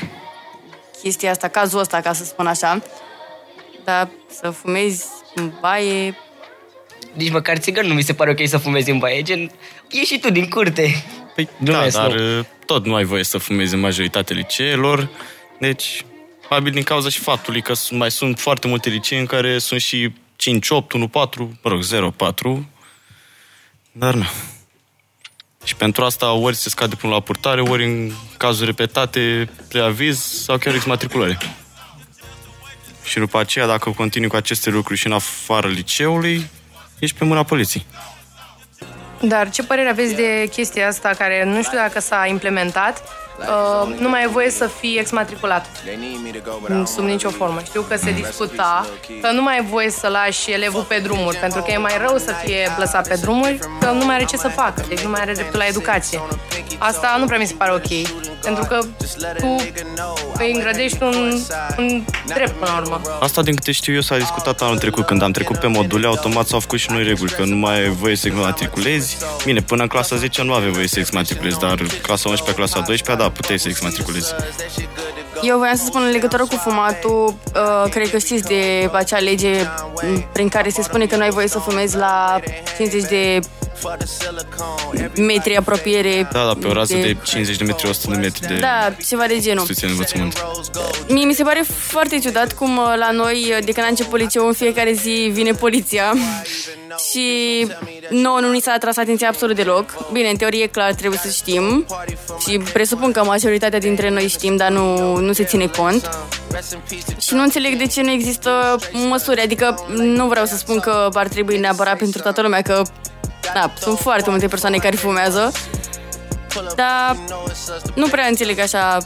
chestia 1.02 1.32
asta, 1.32 1.48
cazul 1.48 1.80
ăsta, 1.80 2.02
ca 2.02 2.14
să 2.14 2.24
spun 2.24 2.48
așa. 2.48 2.82
Dar 3.84 4.10
să 4.30 4.50
fumezi 4.50 5.06
în 5.36 5.52
baie, 5.62 6.16
Nici 7.14 7.32
măcar 7.32 7.58
țigări 7.58 7.88
nu 7.88 7.94
mi 7.94 8.02
se 8.02 8.14
pare 8.14 8.30
ok 8.32 8.48
să 8.48 8.58
fumezi 8.58 8.90
în 8.90 8.98
baie, 8.98 9.22
gen, 9.22 9.52
ieși 9.90 10.14
și 10.14 10.20
tu 10.20 10.30
din 10.32 10.50
curte. 10.50 11.04
Păi, 11.36 11.50
Glumesc, 11.64 11.96
da, 11.96 12.02
dar 12.02 12.12
nu. 12.12 12.38
uh, 12.40 12.46
tot 12.66 12.86
nu 12.86 12.96
ai 12.96 13.04
voie 13.04 13.24
să 13.24 13.38
fumezi 13.38 13.74
în 13.74 13.80
majoritatea 13.80 14.36
liceelor, 14.36 15.10
deci, 15.60 16.06
probabil 16.48 16.72
din 16.72 16.84
cauza 16.84 17.10
și 17.10 17.20
faptului 17.20 17.62
că 17.62 17.74
s- 17.74 17.90
mai 17.90 18.12
sunt 18.12 18.40
foarte 18.40 18.68
multe 18.68 18.90
licee 18.90 19.20
în 19.20 19.26
care 19.26 19.58
sunt 19.58 19.82
și 19.82 20.14
5, 20.36 20.70
8, 20.70 20.92
1, 20.92 21.08
4, 21.08 21.44
mă 21.64 21.70
rog, 21.70 21.82
0, 21.82 22.10
4, 22.12 22.66
dar 23.92 24.14
nu. 24.14 24.26
Și 25.64 25.76
pentru 25.76 26.04
asta 26.04 26.32
ori 26.32 26.56
se 26.56 26.70
scade 26.70 26.96
până 26.96 27.14
la 27.14 27.20
purtare, 27.20 27.62
ori 27.62 27.86
în 27.86 28.12
cazuri 28.38 28.66
repetate, 28.66 29.50
preaviz 29.68 30.20
sau 30.20 30.58
chiar 30.58 30.74
exmatriculare. 30.74 31.38
Și 33.04 33.20
după 33.20 33.40
aceea, 33.40 33.66
dacă 33.66 33.90
continui 33.90 34.30
cu 34.30 34.36
aceste 34.36 34.70
lucruri 34.70 35.00
și 35.00 35.08
în 35.08 35.14
afară 35.14 35.68
liceului, 35.68 36.50
ești 37.00 37.18
pe 37.18 37.26
mâna 37.26 37.44
poliției. 37.44 37.86
Dar 39.22 39.50
ce 39.50 39.64
părere 39.64 39.90
aveți 39.90 40.16
de 40.16 40.48
chestia 40.52 40.88
asta 40.88 41.10
care 41.10 41.44
nu 41.44 41.64
știu 41.64 41.78
dacă 41.78 42.00
s-a 42.00 42.26
implementat? 42.26 43.04
Uh, 43.40 44.00
nu 44.00 44.10
mai 44.10 44.24
e 44.24 44.28
voie 44.28 44.50
să 44.50 44.70
fii 44.80 44.98
exmatriculat 45.00 45.66
sub 46.86 47.04
nicio 47.04 47.30
formă. 47.30 47.60
Știu 47.66 47.82
că 47.82 47.96
se 47.98 48.12
discuta 48.12 48.86
că 49.22 49.32
nu 49.32 49.42
mai 49.42 49.58
e 49.58 49.66
voie 49.70 49.90
să 49.90 50.08
lași 50.08 50.52
elevul 50.52 50.84
pe 50.84 51.00
drumuri, 51.04 51.38
pentru 51.38 51.62
că 51.62 51.72
e 51.72 51.78
mai 51.78 51.98
rău 52.08 52.18
să 52.18 52.34
fie 52.44 52.68
lăsat 52.78 53.08
pe 53.08 53.18
drumuri, 53.22 53.60
că 53.80 53.92
nu 53.92 54.06
mai 54.06 54.16
are 54.16 54.26
ce 54.26 54.38
să 54.38 54.48
facă, 54.48 54.86
deci 54.88 55.00
nu 55.00 55.10
mai 55.10 55.22
are 55.22 55.34
dreptul 55.34 55.60
la 55.60 55.66
educație. 55.66 56.22
Asta 56.78 57.16
nu 57.20 57.26
prea 57.26 57.38
mi 57.40 57.46
se 57.46 57.54
pare 57.58 57.72
ok, 57.72 58.08
pentru 58.44 58.66
că 58.66 58.80
tu 59.38 59.56
îi 60.34 60.52
îngrădești 60.54 61.04
un, 61.04 61.40
un 61.78 62.04
drept 62.26 62.52
până 62.52 62.72
la 62.72 62.78
urmă. 62.82 63.02
Asta, 63.20 63.42
din 63.42 63.56
câte 63.56 63.72
știu 63.72 63.94
eu, 63.94 64.02
s-a 64.02 64.18
discutat 64.18 64.62
anul 64.62 64.78
trecut. 64.78 65.06
Când 65.06 65.22
am 65.22 65.32
trecut 65.32 65.58
pe 65.58 65.68
module, 65.68 66.08
automat 66.08 66.48
s-au 66.48 66.60
făcut 66.60 66.80
și 66.80 66.92
noi 66.92 67.04
reguli, 67.04 67.32
că 67.32 67.44
nu 67.46 67.56
mai 67.56 67.82
ai 67.82 67.90
voie 67.90 68.16
să 68.16 68.28
exmatriculezi. 68.28 69.18
Bine, 69.46 69.62
până 69.62 69.82
în 69.82 69.88
clasa 69.88 70.16
10 70.16 70.44
nu 70.44 70.54
aveai 70.54 70.72
voie 70.72 70.88
să 70.88 71.00
exmatriculezi, 71.00 71.60
dar 71.60 71.76
clasa 72.02 72.30
11, 72.30 72.56
clasa 72.56 72.80
12, 72.86 73.24
da, 73.24 73.29
puteai 73.30 73.60
să 73.60 73.68
exmatriculezi. 73.68 74.34
Eu 75.42 75.58
voiam 75.58 75.76
să 75.76 75.84
spun 75.86 76.02
în 76.04 76.12
legătură 76.12 76.46
cu 76.46 76.56
fumatul, 76.56 77.36
uh, 77.56 77.90
cred 77.90 78.10
că 78.10 78.18
știți 78.18 78.44
de 78.44 78.90
acea 78.94 79.18
lege 79.18 79.62
m, 80.04 80.30
prin 80.34 80.48
care 80.48 80.70
se 80.70 80.82
spune 80.82 81.06
că 81.06 81.16
nu 81.16 81.22
ai 81.22 81.30
voie 81.30 81.48
să 81.48 81.60
fumezi 81.60 81.96
la 81.96 82.40
50 82.78 83.10
de 83.10 83.40
metri 85.16 85.56
apropiere. 85.58 86.28
Da, 86.32 86.46
da, 86.46 86.54
pe 86.60 86.68
o 86.68 86.74
rază 86.74 86.96
de 86.96 87.18
50 87.24 87.58
de 87.58 87.64
metri, 87.64 87.90
100 87.90 88.12
de 88.12 88.18
metri 88.18 88.48
de 88.48 88.58
Da, 88.60 88.96
ceva 89.08 89.26
de 89.28 89.40
genul. 89.40 89.60
instituție 89.68 89.88
de 89.88 89.94
învățământ. 89.94 90.44
Mie 91.08 91.26
mi 91.26 91.34
se 91.34 91.44
pare 91.44 91.64
foarte 91.68 92.20
ciudat 92.20 92.54
cum 92.54 92.78
uh, 92.78 92.94
la 92.98 93.12
noi, 93.12 93.46
uh, 93.58 93.66
de 93.66 93.72
când 93.72 93.86
a 93.86 93.90
început 93.90 94.20
liceul, 94.20 94.48
în 94.48 94.54
fiecare 94.54 94.92
zi 94.92 95.30
vine 95.34 95.52
poliția 95.52 96.14
și 97.12 97.28
nouă 98.10 98.40
nu 98.40 98.52
ni 98.52 98.60
s-a 98.62 98.72
atras 98.72 98.98
atenția 98.98 99.28
absolut 99.28 99.56
deloc. 99.56 100.12
Bine, 100.12 100.30
în 100.30 100.36
teorie 100.36 100.68
clar 100.68 100.94
trebuie 100.94 101.20
să 101.24 101.30
știm 101.30 101.86
și 102.48 102.58
presupun 102.74 103.12
că 103.12 103.24
majoritatea 103.24 103.80
dintre 103.80 104.10
noi 104.10 104.28
știm, 104.28 104.56
dar 104.56 104.70
nu, 104.72 105.16
nu 105.16 105.34
se 105.34 105.44
ține 105.44 105.68
cont. 105.68 106.10
Și 107.22 107.34
nu 107.34 107.42
înțeleg 107.42 107.78
de 107.78 107.86
ce 107.86 108.02
nu 108.02 108.12
există 108.12 108.76
măsuri, 109.10 109.42
adică 109.42 109.86
nu 109.88 110.28
vreau 110.28 110.46
să 110.46 110.56
spun 110.56 110.80
că 110.80 111.10
ar 111.14 111.28
trebui 111.28 111.58
neapărat 111.58 111.98
pentru 111.98 112.22
toată 112.22 112.42
lumea, 112.42 112.62
că 112.62 112.82
da, 113.54 113.74
sunt 113.80 114.00
foarte 114.00 114.30
multe 114.30 114.48
persoane 114.48 114.78
care 114.78 114.96
fumează, 114.96 115.52
dar 116.76 117.18
nu 117.96 118.08
prea 118.08 118.26
înțeleg 118.26 118.60
așa 118.60 118.98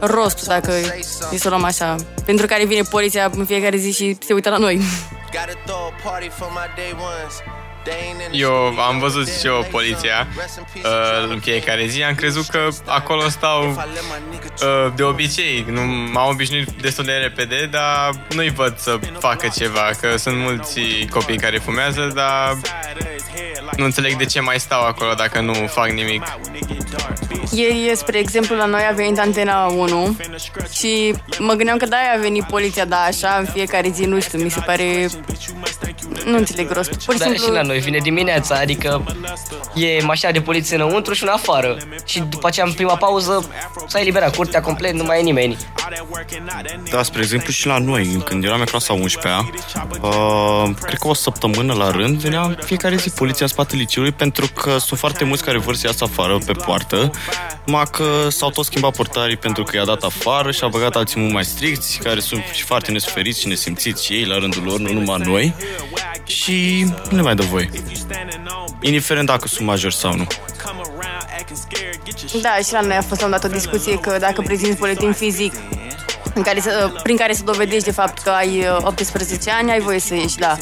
rostul, 0.00 0.46
dacă 0.46 0.72
îi 1.30 1.38
să 1.38 1.46
o 1.46 1.48
luăm 1.48 1.64
așa, 1.64 1.94
pentru 2.24 2.46
care 2.46 2.64
vine 2.64 2.82
poliția 2.82 3.30
în 3.34 3.44
fiecare 3.44 3.76
zi 3.76 3.92
și 3.92 4.16
se 4.26 4.32
uită 4.32 4.50
la 4.50 4.56
noi. 4.56 4.80
Gotta 5.32 5.52
throw 5.64 5.86
a 5.86 6.10
party 6.10 6.28
for 6.28 6.48
my 6.48 6.66
day 6.76 6.94
ones. 6.98 7.59
Eu 8.30 8.52
am 8.78 8.98
văzut 8.98 9.28
și 9.28 9.46
eu 9.46 9.66
poliția 9.70 10.26
uh, 10.74 11.30
în 11.30 11.40
fiecare 11.40 11.86
zi. 11.86 12.02
Am 12.02 12.14
crezut 12.14 12.46
că 12.46 12.68
acolo 12.86 13.28
stau 13.28 13.68
uh, 13.68 14.92
de 14.94 15.02
obicei. 15.02 15.64
Nu 15.68 15.80
m-am 16.12 16.28
obișnuit 16.28 16.68
destul 16.80 17.04
de 17.04 17.12
repede, 17.12 17.68
dar 17.70 18.10
nu-i 18.34 18.50
văd 18.50 18.78
să 18.78 18.98
facă 19.18 19.48
ceva. 19.56 19.90
Că 20.00 20.16
sunt 20.16 20.36
mulți 20.36 20.80
copii 21.10 21.38
care 21.38 21.58
fumează, 21.58 22.10
dar 22.14 22.56
nu 23.76 23.84
înțeleg 23.84 24.16
de 24.16 24.24
ce 24.24 24.40
mai 24.40 24.60
stau 24.60 24.82
acolo 24.86 25.14
dacă 25.14 25.40
nu 25.40 25.52
fac 25.52 25.90
nimic. 25.90 26.22
Ieri, 27.52 27.96
spre 27.96 28.18
exemplu, 28.18 28.56
la 28.56 28.64
noi 28.64 28.82
a 28.90 28.92
venit 28.92 29.18
Antena 29.18 29.66
1 29.66 30.16
și 30.72 31.14
mă 31.38 31.52
gândeam 31.52 31.76
că 31.76 31.86
da, 31.86 31.96
a 32.16 32.20
venit 32.20 32.44
poliția, 32.44 32.84
da, 32.84 32.96
așa, 32.96 33.36
în 33.38 33.44
fiecare 33.44 33.88
zi, 33.88 34.04
nu 34.04 34.20
știu, 34.20 34.42
mi 34.42 34.50
se 34.50 34.60
pare... 34.66 35.08
Nu 36.24 36.36
înțeleg 36.36 36.70
rostul. 36.70 36.96
Pur 37.04 37.14
și 37.14 37.20
Dar 37.20 37.28
simplu... 37.28 37.46
și 37.46 37.52
la 37.52 37.62
noi 37.70 37.78
vine 37.78 37.98
dimineața, 37.98 38.54
adică 38.54 39.04
e 39.74 40.02
mașina 40.02 40.30
de 40.30 40.40
poliție 40.40 40.76
înăuntru 40.76 41.12
și 41.12 41.22
una 41.22 41.32
afară. 41.32 41.76
Și 42.04 42.20
după 42.20 42.46
aceea, 42.46 42.66
în 42.66 42.72
prima 42.72 42.96
pauză, 42.96 43.48
s-a 43.86 44.00
eliberat 44.00 44.36
curtea 44.36 44.60
complet, 44.60 44.92
nu 44.92 45.04
mai 45.04 45.18
e 45.18 45.22
nimeni. 45.22 45.56
Da, 46.90 47.02
spre 47.02 47.20
exemplu 47.20 47.52
și 47.52 47.66
la 47.66 47.78
noi, 47.78 48.22
când 48.24 48.44
eram 48.44 48.60
în 48.60 48.66
clasa 48.66 48.94
11-a, 48.94 49.50
uh, 50.00 50.70
cred 50.80 50.98
că 50.98 51.08
o 51.08 51.14
săptămână 51.14 51.72
la 51.72 51.90
rând 51.90 52.20
venea 52.20 52.42
în 52.42 52.56
fiecare 52.64 52.96
zi 52.96 53.10
poliția 53.10 53.46
în 53.46 53.52
spatele 53.52 53.80
liceului 53.80 54.12
pentru 54.12 54.46
că 54.54 54.78
sunt 54.78 54.98
foarte 54.98 55.24
mulți 55.24 55.44
care 55.44 55.58
vor 55.58 55.74
să 55.74 55.86
iasă 55.86 56.04
afară 56.04 56.38
pe 56.46 56.52
poartă, 56.52 57.10
numai 57.64 57.84
că 57.90 58.28
s-au 58.28 58.50
tot 58.50 58.64
schimbat 58.64 58.96
portarii 58.96 59.36
pentru 59.36 59.62
că 59.62 59.76
i-a 59.76 59.84
dat 59.84 60.02
afară 60.02 60.50
și 60.50 60.64
a 60.64 60.68
băgat 60.68 60.96
alții 60.96 61.20
mult 61.20 61.32
mai 61.32 61.44
stricți, 61.44 61.98
care 61.98 62.20
sunt 62.20 62.42
și 62.52 62.62
foarte 62.62 62.90
nesuferiți 62.90 63.40
și 63.40 63.48
nesimțiți 63.48 64.04
și 64.04 64.12
ei 64.12 64.24
la 64.24 64.38
rândul 64.38 64.62
lor, 64.62 64.78
nu 64.78 64.92
numai 64.92 65.18
noi, 65.24 65.54
și 66.24 66.84
nu 67.10 67.16
le 67.16 67.22
mai 67.22 67.34
dă 67.34 67.42
voie. 67.42 67.59
Indiferent 68.80 69.26
dacă 69.26 69.48
sunt 69.48 69.66
majori 69.66 69.94
sau 69.94 70.14
nu. 70.14 70.26
Da, 72.42 72.56
și 72.66 72.72
la 72.72 72.80
noi 72.80 72.96
a 72.96 73.02
fost 73.02 73.20
la 73.20 73.26
un 73.26 73.32
dat 73.32 73.44
o 73.44 73.48
discuție 73.48 73.98
că 73.98 74.16
dacă 74.20 74.40
prezinți 74.40 74.76
buletin 74.76 75.12
fizic 75.12 75.52
în 76.34 76.42
care 76.42 76.60
să, 76.60 76.92
prin 77.02 77.16
care 77.16 77.32
să 77.32 77.42
dovedești 77.44 77.84
de 77.84 77.90
fapt 77.90 78.18
că 78.22 78.30
ai 78.30 78.58
uh, 78.58 78.76
18 78.82 79.50
ani, 79.50 79.70
ai 79.70 79.80
voie 79.80 79.98
să 79.98 80.14
ieși, 80.14 80.36
da. 80.36 80.56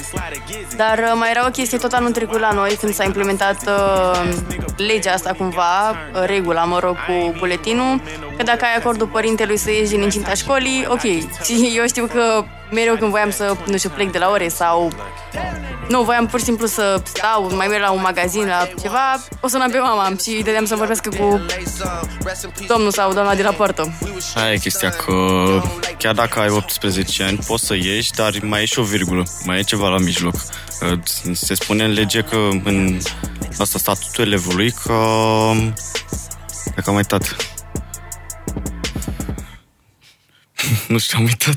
Dar 0.76 0.99
uh, 0.99 1.12
mai 1.14 1.31
era 1.31 1.47
o 1.47 1.50
chestie 1.50 1.78
tot 1.78 1.93
anul 1.93 2.11
trecut 2.11 2.38
la 2.38 2.52
noi, 2.52 2.76
când 2.81 2.95
s-a 2.95 3.05
implementat 3.05 3.67
uh, 3.67 4.35
legea 4.76 5.12
asta 5.12 5.33
cumva, 5.38 5.90
uh, 5.90 5.97
regula, 6.25 6.64
mă 6.64 6.78
rog, 6.78 6.97
cu 7.07 7.35
buletinul, 7.38 8.00
că 8.37 8.43
dacă 8.43 8.64
ai 8.64 8.75
acordul 8.78 9.07
părintelui 9.07 9.57
să 9.57 9.71
ieși 9.71 9.90
din 9.90 10.02
incinta 10.02 10.35
școlii, 10.35 10.87
ok. 10.88 11.02
Și 11.47 11.73
eu 11.76 11.87
știu 11.87 12.07
că 12.07 12.45
mereu 12.71 12.97
când 12.97 13.11
voiam 13.11 13.31
să, 13.31 13.57
nu 13.67 13.77
știu, 13.77 13.91
plec 13.91 14.13
de 14.13 14.19
la 14.19 14.31
ore 14.31 14.49
sau 14.49 14.93
nu, 15.89 16.03
voiam 16.03 16.27
pur 16.27 16.39
și 16.39 16.45
simplu 16.45 16.67
să 16.67 17.03
stau, 17.05 17.55
mai 17.57 17.67
merg 17.67 17.83
la 17.83 17.91
un 17.91 18.01
magazin, 18.01 18.47
la 18.47 18.69
ceva, 18.83 19.25
o 19.41 19.49
sunam 19.49 19.71
pe 19.71 19.79
mama 19.79 20.13
și 20.23 20.31
îi 20.31 20.43
dădeam 20.43 20.65
să 20.65 20.75
vorbească 20.77 21.09
cu 21.09 21.41
domnul 22.67 22.91
sau 22.91 23.13
doamna 23.13 23.35
de 23.35 23.43
la 23.43 23.51
poartă. 23.51 23.99
Aia 24.35 24.53
e 24.53 24.57
chestia 24.57 24.91
că 24.91 25.15
chiar 25.99 26.15
dacă 26.15 26.41
ai 26.41 26.49
18 26.49 27.23
ani 27.23 27.39
poți 27.47 27.67
să 27.67 27.75
ieși, 27.75 28.11
dar 28.11 28.33
mai 28.43 28.63
e 28.63 28.65
și 28.65 28.79
o 28.79 28.83
virgulă, 28.83 29.23
mai 29.45 29.59
e 29.59 29.63
ceva 29.63 29.89
la 29.89 29.99
mijloc. 29.99 30.35
Se 31.33 31.55
spune 31.55 31.85
în 31.85 31.93
lege 31.93 32.21
că 32.21 32.37
în 32.65 33.01
asta 33.59 33.79
statutul 33.79 34.25
elevului 34.25 34.71
că 34.71 34.95
dacă 36.75 36.91
am 36.91 36.97
uitat 36.97 37.37
nu 40.89 40.99
știu, 40.99 41.19
am 41.19 41.25
uitat. 41.25 41.57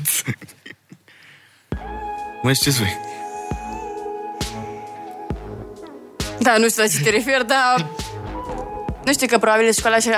Mai 2.42 2.54
știți 2.54 2.78
voi? 2.78 2.96
Da, 6.38 6.56
nu 6.56 6.68
știu 6.68 6.82
la 6.82 6.88
ce 6.88 7.00
te 7.02 7.10
referi, 7.10 7.46
dar... 7.46 7.86
Nu 9.04 9.12
știu 9.12 9.26
că 9.26 9.38
probabil 9.38 9.72
școala, 9.72 9.98
și 9.98 10.08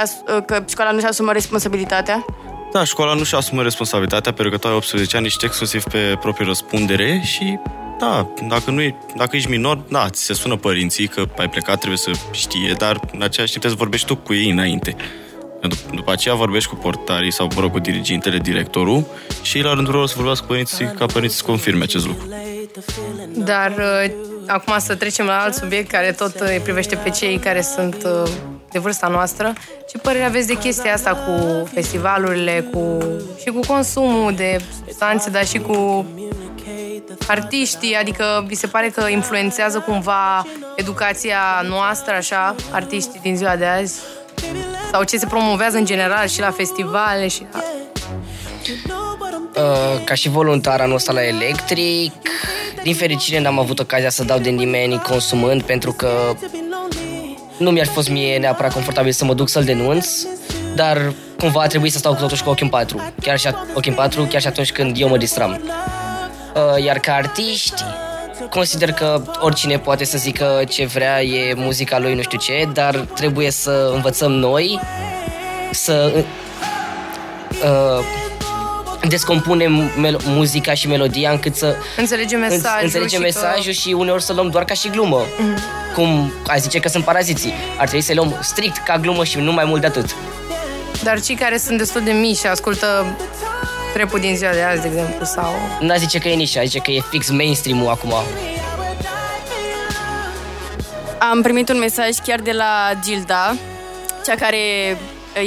că 0.46 0.64
școala 0.68 0.90
nu-și 0.90 1.06
asumă 1.06 1.32
responsabilitatea. 1.32 2.24
Da, 2.72 2.84
școala 2.84 3.14
nu 3.14 3.24
și 3.24 3.34
asumă 3.34 3.62
responsabilitatea 3.62 4.32
pentru 4.32 4.52
că 4.52 4.58
tu 4.58 4.68
ai 4.68 4.74
18 4.74 5.16
ani, 5.16 5.26
ești 5.26 5.44
exclusiv 5.44 5.82
pe 5.82 6.18
proprie 6.20 6.46
răspundere 6.46 7.22
și 7.24 7.58
da, 7.98 8.28
dacă, 8.48 8.70
nu 8.70 8.80
e, 8.80 8.94
dacă 9.16 9.36
ești 9.36 9.50
minor, 9.50 9.76
da, 9.76 10.10
ți 10.10 10.22
se 10.22 10.32
sună 10.32 10.56
părinții 10.56 11.06
că 11.06 11.24
ai 11.38 11.48
plecat, 11.48 11.76
trebuie 11.76 11.98
să 11.98 12.10
știe, 12.30 12.74
dar 12.78 13.00
în 13.12 13.22
același 13.22 13.52
timp 13.52 13.64
trebuie 13.64 13.70
să 13.70 13.76
vorbești 13.76 14.06
tu 14.06 14.16
cu 14.16 14.34
ei 14.34 14.50
înainte. 14.50 14.96
Dup- 15.68 15.94
după 15.94 16.12
aceea 16.12 16.34
vorbești 16.34 16.68
cu 16.68 16.74
portarii 16.74 17.32
sau, 17.32 17.48
mă 17.54 17.60
rog, 17.60 17.70
cu 17.70 17.78
dirigintele, 17.78 18.38
directorul 18.38 19.06
și 19.42 19.60
la 19.60 19.72
rândul 19.72 19.94
lor 19.94 20.06
să 20.06 20.14
vorbească 20.16 20.44
cu 20.44 20.50
părinții 20.52 20.86
ca 20.98 21.06
părinții 21.06 21.38
să 21.38 21.44
confirme 21.44 21.82
acest 21.82 22.06
lucru. 22.06 22.28
Dar 23.36 23.70
uh, 23.78 24.10
acum 24.46 24.74
să 24.78 24.94
trecem 24.94 25.26
la 25.26 25.40
alt 25.40 25.54
subiect 25.54 25.90
care 25.90 26.12
tot 26.12 26.40
uh, 26.40 26.48
îi 26.48 26.60
privește 26.62 26.96
pe 26.96 27.10
cei 27.10 27.38
care 27.38 27.62
sunt 27.62 27.96
uh, 28.04 28.30
de 28.70 28.78
vârsta 28.78 29.08
noastră. 29.08 29.52
Ce 29.90 29.98
părere 29.98 30.24
aveți 30.24 30.46
de 30.46 30.58
chestia 30.58 30.92
asta 30.92 31.10
cu 31.10 31.68
festivalurile, 31.74 32.68
cu 32.72 32.98
și 33.40 33.48
cu 33.48 33.60
consumul 33.66 34.34
de 34.34 34.60
substanțe, 34.78 35.30
dar 35.30 35.46
și 35.46 35.58
cu 35.58 36.06
artiștii, 37.26 37.94
adică 37.94 38.44
vi 38.46 38.54
se 38.54 38.66
pare 38.66 38.88
că 38.88 39.08
influențează 39.08 39.78
cumva 39.78 40.46
educația 40.76 41.40
noastră, 41.68 42.14
așa, 42.14 42.54
artiștii 42.70 43.20
din 43.22 43.36
ziua 43.36 43.56
de 43.56 43.64
azi? 43.64 44.00
Sau 44.94 45.04
ce 45.04 45.16
se 45.18 45.26
promovează 45.26 45.76
în 45.76 45.84
general 45.84 46.26
și 46.26 46.40
la 46.40 46.50
festivale 46.50 47.28
și 47.28 47.46
la... 47.52 47.60
Uh, 49.62 50.04
ca 50.04 50.14
și 50.14 50.28
voluntar 50.28 50.80
anul 50.80 50.94
ăsta 50.94 51.12
la 51.12 51.26
Electric, 51.26 52.12
din 52.82 52.94
fericire 52.94 53.40
n-am 53.40 53.58
avut 53.58 53.78
ocazia 53.78 54.10
să 54.10 54.24
dau 54.24 54.38
de 54.38 54.50
nimeni 54.50 54.98
consumând 54.98 55.62
pentru 55.62 55.92
că 55.92 56.36
nu 57.56 57.70
mi-ar 57.70 57.86
fi 57.86 57.92
fost 57.92 58.08
mie 58.08 58.38
neapărat 58.38 58.72
confortabil 58.72 59.12
să 59.12 59.24
mă 59.24 59.34
duc 59.34 59.48
să-l 59.48 59.64
denunț, 59.64 60.08
dar 60.74 61.12
cumva 61.38 61.62
a 61.62 61.66
trebuit 61.66 61.92
să 61.92 61.98
stau 61.98 62.14
totuși 62.14 62.42
cu 62.42 62.50
ochii 62.50 62.64
în 62.64 62.70
patru, 62.70 63.12
chiar 63.20 63.38
și 63.38 63.46
a- 63.46 63.66
ochii 63.74 63.90
în 63.90 63.96
patru, 63.96 64.24
chiar 64.24 64.40
și 64.40 64.46
atunci 64.46 64.72
când 64.72 65.00
eu 65.00 65.08
mă 65.08 65.16
distram. 65.16 65.60
Uh, 66.54 66.84
iar 66.84 66.98
ca 66.98 67.14
artiști, 67.14 67.82
consider 68.50 68.92
că 68.92 69.22
oricine 69.40 69.78
poate 69.78 70.04
să 70.04 70.18
zică 70.18 70.62
ce 70.68 70.84
vrea, 70.84 71.22
e 71.22 71.54
muzica 71.54 71.98
lui, 71.98 72.14
nu 72.14 72.22
știu 72.22 72.38
ce, 72.38 72.68
dar 72.72 72.96
trebuie 72.96 73.50
să 73.50 73.90
învățăm 73.94 74.32
noi 74.32 74.80
să 75.70 76.12
uh, 77.64 78.04
descompunem 79.08 79.90
mel- 80.00 80.20
muzica 80.24 80.74
și 80.74 80.88
melodia 80.88 81.30
încât 81.30 81.54
să 81.54 81.76
Înțelegem 81.96 82.38
mesajul 82.38 82.78
înțelegem 82.82 83.18
și 83.18 83.24
mesajul 83.24 83.64
Că... 83.64 83.70
și 83.70 83.88
uneori 83.88 84.22
să 84.22 84.32
luăm 84.32 84.50
doar 84.50 84.64
ca 84.64 84.74
și 84.74 84.88
glumă. 84.88 85.22
Cum 85.94 86.32
a 86.46 86.56
zice 86.56 86.78
că 86.78 86.88
sunt 86.88 87.04
paraziții. 87.04 87.52
Ar 87.78 87.86
trebui 87.86 88.00
să 88.04 88.14
luăm 88.14 88.38
strict 88.42 88.76
ca 88.84 88.98
glumă 88.98 89.24
și 89.24 89.38
nu 89.38 89.52
mai 89.52 89.64
mult 89.64 89.80
de 89.80 89.86
atât. 89.86 90.14
Dar 91.02 91.20
cei 91.20 91.34
care 91.34 91.58
sunt 91.58 91.78
destul 91.78 92.00
de 92.04 92.10
mici 92.10 92.36
și 92.36 92.46
ascultă 92.46 93.16
trepul 93.94 94.20
din 94.20 94.36
ziua 94.36 94.52
de 94.52 94.62
azi, 94.62 94.80
de 94.80 94.88
exemplu, 94.88 95.24
sau... 95.24 95.52
N-a 95.80 95.96
zice 95.96 96.18
că 96.18 96.28
e 96.28 96.34
nișa, 96.34 96.62
zice 96.64 96.78
că 96.78 96.90
e 96.90 97.00
fix 97.10 97.30
mainstream-ul 97.30 97.88
acum. 97.88 98.12
Am 101.18 101.42
primit 101.42 101.68
un 101.68 101.78
mesaj 101.78 102.08
chiar 102.26 102.40
de 102.40 102.52
la 102.52 102.90
Gilda, 103.04 103.54
cea 104.26 104.34
care 104.34 104.58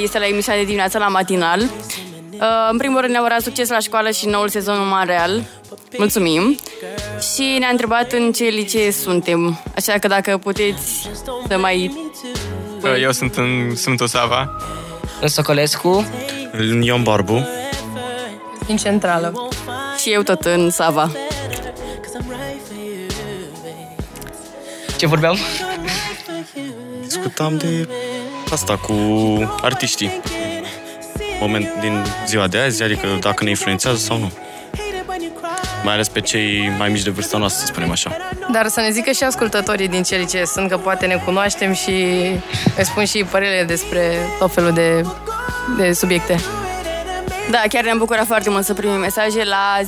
este 0.02 0.18
la 0.18 0.26
emisiunea 0.26 0.60
de 0.60 0.66
dimineață 0.66 0.98
la 0.98 1.08
matinal. 1.08 1.60
Uh, 1.60 2.68
În 2.70 2.76
primul 2.78 3.00
rând 3.00 3.12
ne-a 3.12 3.22
urat 3.22 3.40
succes 3.40 3.68
la 3.68 3.78
școală 3.78 4.10
și 4.10 4.26
noul 4.26 4.48
sezon 4.48 4.78
în 4.80 4.88
Montreal. 4.88 5.42
Mulțumim! 5.96 6.58
Și 7.34 7.56
ne-a 7.58 7.68
întrebat 7.68 8.12
în 8.12 8.32
ce 8.32 8.44
licee 8.44 8.90
suntem. 8.92 9.60
Așa 9.76 9.92
că 9.92 10.08
dacă 10.08 10.38
puteți 10.38 11.08
să 11.48 11.58
mai... 11.58 11.92
Uh, 12.82 13.02
Eu 13.02 13.12
sunt 13.12 13.36
în 13.36 13.76
Sfântul 13.76 14.06
Sava. 14.06 14.56
În 15.20 15.28
Socolescu, 15.28 16.06
În 16.52 16.82
Ion 16.82 17.02
Barbu, 17.02 17.46
În 18.68 18.76
centrală. 18.76 19.48
Și 20.00 20.12
eu 20.12 20.22
tot 20.22 20.44
în 20.44 20.70
Sava. 20.70 21.10
ce 24.96 25.06
vorbeam? 25.06 25.38
discutam 27.02 27.56
de 27.56 27.88
asta 28.50 28.76
cu 28.76 28.92
artiștii. 29.62 30.20
Moment 31.40 31.68
din 31.80 32.04
ziua 32.26 32.46
de 32.46 32.58
azi, 32.58 32.82
adică 32.82 33.06
dacă 33.20 33.44
ne 33.44 33.50
influențează 33.50 33.98
sau 33.98 34.18
nu. 34.18 34.32
Mai 35.82 35.94
ales 35.94 36.08
pe 36.08 36.20
cei 36.20 36.72
mai 36.78 36.88
mici 36.88 37.02
de 37.02 37.10
vârsta 37.10 37.38
noastră, 37.38 37.60
să 37.60 37.72
spunem 37.72 37.90
așa. 37.90 38.16
Dar 38.52 38.68
să 38.68 38.80
ne 38.80 38.90
zică 38.90 39.10
și 39.10 39.22
ascultătorii 39.22 39.88
din 39.88 40.02
ce 40.02 40.16
licee 40.16 40.46
sunt, 40.46 40.70
că 40.70 40.76
poate 40.76 41.06
ne 41.06 41.22
cunoaștem 41.24 41.72
și 41.72 41.92
îți 42.76 42.88
spun 42.88 43.04
și 43.04 43.24
părerile 43.30 43.64
despre 43.64 44.16
tot 44.38 44.52
felul 44.52 44.72
de, 44.72 45.02
de 45.78 45.92
subiecte. 45.92 46.40
Da, 47.50 47.62
chiar 47.68 47.84
ne-am 47.84 47.98
bucurat 47.98 48.26
foarte 48.26 48.50
mult 48.50 48.64
să 48.64 48.74
primim 48.74 48.98
mesaje 48.98 49.44
la 49.44 49.78
0758948948. 49.82 49.84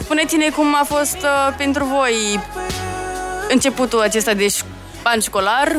Spuneți-ne 0.00 0.48
cum 0.48 0.74
a 0.80 0.84
fost 0.84 1.16
uh, 1.16 1.54
pentru 1.56 1.84
voi 1.84 2.40
începutul 3.50 4.00
acesta 4.00 4.34
de 4.34 4.46
ș- 4.46 4.64
an 5.02 5.20
școlar, 5.20 5.76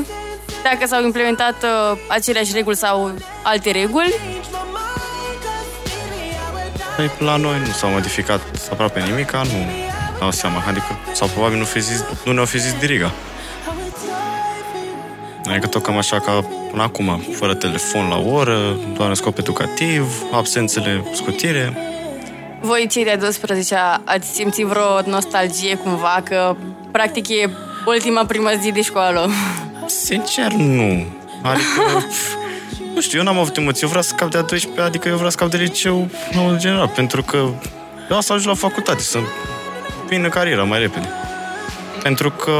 dacă 0.63 0.85
s-au 0.87 1.03
implementat 1.03 1.55
uh, 1.63 1.97
aceleași 2.07 2.53
reguli 2.53 2.75
sau 2.75 3.11
alte 3.43 3.71
reguli. 3.71 4.13
Păi, 6.95 7.11
la 7.19 7.35
noi 7.35 7.59
nu 7.59 7.65
s-a 7.71 7.87
modificat 7.87 8.41
aproape 8.71 8.99
nimic, 8.99 9.31
nu. 9.31 9.65
dau 10.19 10.31
seama. 10.31 10.63
Adică, 10.67 10.97
sau 11.13 11.27
probabil 11.27 11.57
nu, 11.57 11.63
fi 11.65 11.79
zis, 11.79 12.03
nu 12.25 12.31
ne-au 12.31 12.45
fi 12.45 12.59
zis 12.59 12.73
diriga. 12.79 13.11
Adică 15.49 15.67
tot 15.67 15.83
cam 15.83 15.97
așa 15.97 16.19
ca 16.19 16.45
până 16.69 16.83
acum, 16.83 17.21
fără 17.31 17.53
telefon 17.53 18.07
la 18.09 18.17
oră, 18.17 18.77
doar 18.95 19.09
în 19.09 19.15
scop 19.15 19.37
educativ, 19.37 20.23
absențele 20.31 21.03
scutire. 21.13 21.77
Voi, 22.61 22.87
cei 22.89 23.03
de 23.03 23.17
12 23.19 23.75
ați 24.03 24.27
simțit 24.27 24.65
vreo 24.65 25.01
nostalgie 25.05 25.75
cumva 25.75 26.21
că 26.23 26.55
practic 26.91 27.27
e 27.27 27.49
ultima 27.85 28.25
prima 28.25 28.51
zi 28.61 28.71
de 28.71 28.81
școală? 28.81 29.29
Sincer, 29.85 30.51
nu. 30.51 31.05
Adică, 31.41 32.05
nu 32.95 33.01
știu, 33.01 33.17
eu 33.17 33.23
n-am 33.23 33.37
avut 33.37 33.57
emoții. 33.57 33.81
Eu 33.81 33.87
vreau 33.87 34.03
să 34.03 34.09
scap 34.09 34.29
de 34.29 34.37
a 34.37 34.41
12 34.41 34.81
adică 34.81 35.07
eu 35.07 35.13
vreau 35.13 35.29
să 35.29 35.37
scap 35.37 35.49
de 35.49 35.57
liceu 35.57 36.07
în 36.49 36.59
general, 36.59 36.87
pentru 36.87 37.23
că 37.23 37.37
eu 38.09 38.21
să 38.21 38.33
ajung 38.33 38.47
la 38.47 38.67
facultate, 38.67 39.01
să 39.01 39.19
vin 40.07 40.23
în 40.23 40.29
cariera 40.29 40.63
mai 40.63 40.79
repede. 40.79 41.09
Pentru 42.03 42.31
că, 42.31 42.51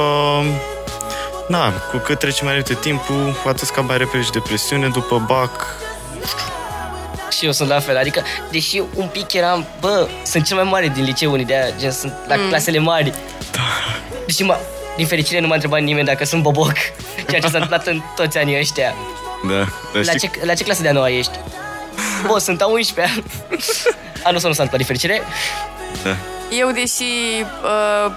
da, 1.49 1.73
cu 1.91 1.97
cât 1.97 2.19
trece 2.19 2.43
mai 2.43 2.53
repede 2.53 2.79
timpul, 2.81 3.39
cu 3.43 3.49
atât 3.49 3.67
scap 3.67 3.87
mai 3.87 3.97
repede 3.97 4.23
și 4.23 4.31
depresiune, 4.31 4.87
după 4.87 5.23
bac, 5.27 5.65
Și 7.37 7.45
eu 7.45 7.51
sunt 7.51 7.69
la 7.69 7.79
fel, 7.79 7.97
adică, 7.97 8.21
deși 8.51 8.81
un 8.93 9.07
pic 9.07 9.33
eram, 9.33 9.65
bă, 9.79 10.07
sunt 10.23 10.45
cel 10.45 10.55
mai 10.55 10.65
mare 10.65 10.87
din 10.87 11.03
liceu, 11.03 11.37
de 11.37 11.53
aia, 11.53 11.71
gen, 11.77 11.91
sunt 11.91 12.13
la 12.27 12.35
mm. 12.35 12.47
clasele 12.47 12.79
mari. 12.79 13.13
Deși, 14.25 14.43
mă, 14.43 14.57
din 14.95 15.07
fericire 15.07 15.39
nu 15.39 15.47
m-a 15.47 15.53
întrebat 15.53 15.81
nimeni 15.81 16.05
dacă 16.05 16.25
sunt 16.25 16.41
boboc, 16.41 16.73
ceea 17.29 17.41
ce 17.41 17.47
s-a 17.47 17.57
întâmplat 17.57 17.87
în 17.87 18.01
toți 18.15 18.37
anii 18.37 18.59
ăștia. 18.59 18.93
da, 19.47 19.53
dar 19.93 20.03
La 20.03 20.11
știi, 20.11 20.19
ce, 20.19 20.45
la 20.45 20.53
ce 20.53 20.63
clasă 20.63 20.81
de-a 20.81 20.91
noua 20.91 21.09
ești? 21.09 21.39
Bă, 22.27 22.39
sunt 22.39 22.61
a 22.61 22.65
11-a. 22.65 23.23
A, 24.23 24.31
nu, 24.31 24.37
să 24.37 24.47
nu 24.47 24.53
s-a 24.53 24.63
întâmplat, 24.63 24.77
din 24.77 24.85
fericire. 24.85 25.21
da. 26.03 26.15
Eu, 26.59 26.71
deși 26.71 27.03
uh, 27.63 28.11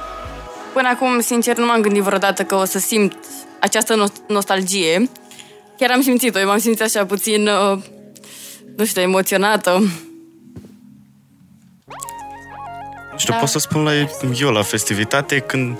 până 0.78 0.90
acum, 0.90 1.20
sincer, 1.20 1.56
nu 1.56 1.66
m-am 1.66 1.80
gândit 1.80 2.02
vreodată 2.02 2.42
că 2.42 2.54
o 2.54 2.64
să 2.64 2.78
simt 2.78 3.16
această 3.60 3.94
no- 3.94 4.26
nostalgie. 4.28 5.10
Chiar 5.78 5.90
am 5.90 6.02
simțit-o, 6.02 6.38
eu 6.38 6.46
m-am 6.46 6.58
simțit 6.58 6.82
așa 6.82 7.06
puțin, 7.06 7.48
uh, 7.48 7.78
nu 8.76 8.84
știu, 8.84 9.02
emoționată. 9.02 9.70
Nu 13.12 13.18
știu, 13.18 13.34
pot 13.38 13.48
să 13.48 13.58
spun 13.58 13.82
la 13.82 13.92
eu 14.40 14.50
la 14.50 14.62
festivitate 14.62 15.38
când 15.38 15.78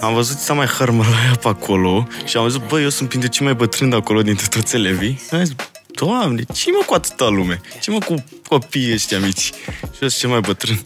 am 0.00 0.14
văzut 0.14 0.36
să 0.36 0.54
mai 0.54 0.66
hărmă 0.66 1.02
la 1.02 1.24
ea 1.26 1.36
pe 1.40 1.48
acolo 1.48 2.08
și 2.24 2.36
am 2.36 2.42
văzut, 2.42 2.68
bă, 2.68 2.80
eu 2.80 2.88
sunt 2.88 3.08
printre 3.08 3.28
cei 3.28 3.46
mai 3.46 3.54
bătrâni 3.54 3.90
de 3.90 3.96
acolo 3.96 4.22
dintre 4.22 4.46
toți 4.50 4.74
elevii. 4.74 5.20
Și 5.28 5.34
am 5.34 5.44
zis, 5.44 5.54
Doamne, 5.86 6.42
ce 6.42 6.70
mă 6.70 6.82
cu 6.86 6.94
atâta 6.94 7.28
lume? 7.28 7.60
Ce 7.80 7.90
mă 7.90 7.98
cu 7.98 8.14
copiii 8.48 8.92
ăștia 8.92 9.18
mici? 9.18 9.44
Și 9.80 9.98
eu 10.00 10.08
sunt 10.08 10.12
cel 10.12 10.28
mai 10.28 10.40
bătrân. 10.40 10.80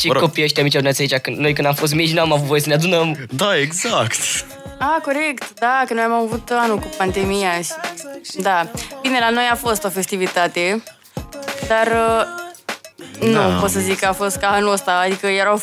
Ce 0.00 0.06
Mă 0.06 0.12
rog. 0.12 0.22
copii 0.22 0.42
ăștia 0.42 0.62
mici 0.62 0.76
au 0.76 0.82
aici, 0.98 1.14
când, 1.16 1.36
noi 1.36 1.52
când 1.52 1.66
am 1.66 1.74
fost 1.74 1.94
mici 1.94 2.12
n-am 2.12 2.32
avut 2.32 2.46
voie 2.46 2.60
să 2.60 2.68
ne 2.68 2.74
adunăm. 2.74 3.26
Da, 3.30 3.58
exact. 3.58 4.18
Ah, 4.78 4.96
corect, 5.02 5.58
da, 5.60 5.82
că 5.86 5.94
noi 5.94 6.02
am 6.02 6.12
avut 6.12 6.50
anul 6.52 6.78
cu 6.78 6.88
pandemia 6.96 7.60
și... 7.60 8.40
Da. 8.42 8.66
Bine, 9.02 9.18
la 9.18 9.30
noi 9.30 9.48
a 9.52 9.54
fost 9.54 9.84
o 9.84 9.88
festivitate, 9.88 10.82
dar 11.68 11.86
uh, 11.86 13.28
nu 13.28 13.32
Da. 13.32 13.56
pot 13.60 13.70
să 13.70 13.80
zic 13.80 13.98
că 13.98 14.06
a 14.06 14.12
fost 14.12 14.36
ca 14.36 14.48
anul 14.48 14.72
ăsta, 14.72 15.02
adică 15.06 15.26
erau, 15.26 15.62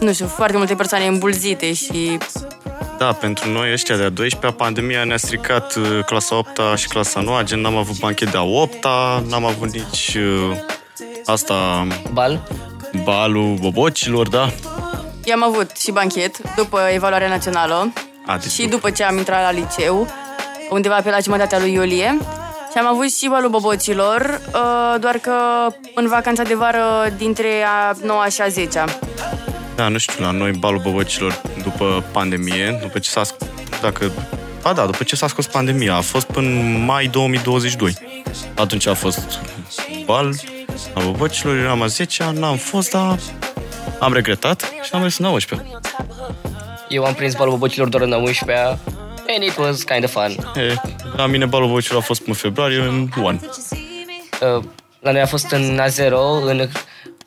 nu 0.00 0.12
știu, 0.12 0.26
foarte 0.26 0.56
multe 0.56 0.74
persoane 0.74 1.06
îmbulzite 1.06 1.72
și 1.72 2.18
Da, 2.98 3.12
pentru 3.12 3.48
noi 3.50 3.72
ăștia 3.72 3.96
de-a 3.96 4.10
12-a, 4.26 4.50
pandemia 4.50 5.04
ne-a 5.04 5.16
stricat 5.16 5.74
uh, 5.74 5.98
clasa 6.06 6.36
8 6.36 6.60
și 6.76 6.86
clasa 6.88 7.20
9 7.20 7.42
gen 7.42 7.60
n-am 7.60 7.76
avut 7.76 7.98
banchet 7.98 8.30
de-a 8.30 8.42
8 8.42 8.84
n-am 9.28 9.44
avut 9.44 9.72
nici 9.72 10.14
uh, 10.14 10.56
asta, 11.24 11.86
Bal. 12.12 12.48
Balul 13.04 13.56
bobocilor, 13.60 14.28
da? 14.28 14.50
eu 15.24 15.34
am 15.34 15.44
avut 15.44 15.70
și 15.78 15.90
banchet 15.90 16.54
după 16.56 16.78
evaluarea 16.94 17.28
națională 17.28 17.92
A, 18.26 18.36
deci 18.36 18.50
și 18.50 18.62
nu. 18.62 18.68
după 18.68 18.90
ce 18.90 19.04
am 19.04 19.16
intrat 19.16 19.42
la 19.42 19.50
liceu, 19.50 20.06
undeva 20.70 21.00
pe 21.02 21.10
la 21.10 21.18
jumătatea 21.18 21.58
lui 21.58 21.72
iulie. 21.72 22.18
Și 22.72 22.78
am 22.78 22.86
avut 22.86 23.12
și 23.16 23.28
balul 23.28 23.50
bobocilor, 23.50 24.40
uh, 24.54 25.00
doar 25.00 25.18
că 25.18 25.32
în 25.94 26.08
vacanța 26.08 26.42
de 26.42 26.54
vară 26.54 27.14
dintre 27.16 27.48
a 27.64 27.96
9 28.04 28.22
și 28.30 28.40
a 28.40 28.48
10 28.48 28.84
Da, 29.74 29.88
nu 29.88 29.98
știu, 29.98 30.24
la 30.24 30.30
noi 30.30 30.50
balul 30.50 30.80
bobocilor 30.80 31.40
după 31.62 32.04
pandemie, 32.12 32.78
după 32.82 32.98
ce 32.98 33.10
s-a... 33.10 33.22
sc- 33.22 33.80
Dacă... 33.80 34.10
Ba 34.62 34.72
da, 34.72 34.84
după 34.84 35.04
ce 35.04 35.16
s-a 35.16 35.26
scos 35.26 35.46
pandemia, 35.46 35.94
a 35.94 36.00
fost 36.00 36.26
până 36.26 36.46
în 36.48 36.84
mai 36.84 37.06
2022. 37.06 37.94
Atunci 38.54 38.86
a 38.86 38.94
fost 38.94 39.38
bal 40.04 40.34
a 40.94 41.00
bobocilor, 41.04 41.56
eram 41.56 41.82
a 41.82 41.86
10 41.86 42.30
n-am 42.34 42.56
fost, 42.56 42.90
dar 42.90 43.18
am 44.00 44.12
regretat 44.12 44.60
și 44.82 44.90
am 44.92 45.00
mers 45.00 45.18
în 45.18 45.24
a 45.24 45.30
11 45.30 45.68
Eu 46.88 47.04
am 47.04 47.14
prins 47.14 47.34
balul 47.34 47.52
bobocilor 47.52 47.88
doar 47.88 48.02
în 48.02 48.12
a 48.12 48.22
11-a. 48.22 48.78
And 49.34 49.42
it 49.42 49.56
was 49.56 49.82
kind 49.82 50.04
of 50.04 50.10
fun. 50.10 50.52
E, 50.54 50.74
la 51.16 51.26
mine 51.26 51.44
balul 51.46 51.66
bobocilor 51.66 52.00
a 52.00 52.04
fost 52.04 52.20
până 52.20 52.32
în 52.32 52.40
februarie, 52.42 52.78
în 52.80 53.08
One. 53.22 53.40
Uh, 54.56 54.62
la 55.00 55.10
noi 55.12 55.20
a 55.20 55.26
fost 55.26 55.50
în 55.50 55.80
A0, 55.88 56.12
în... 56.44 56.58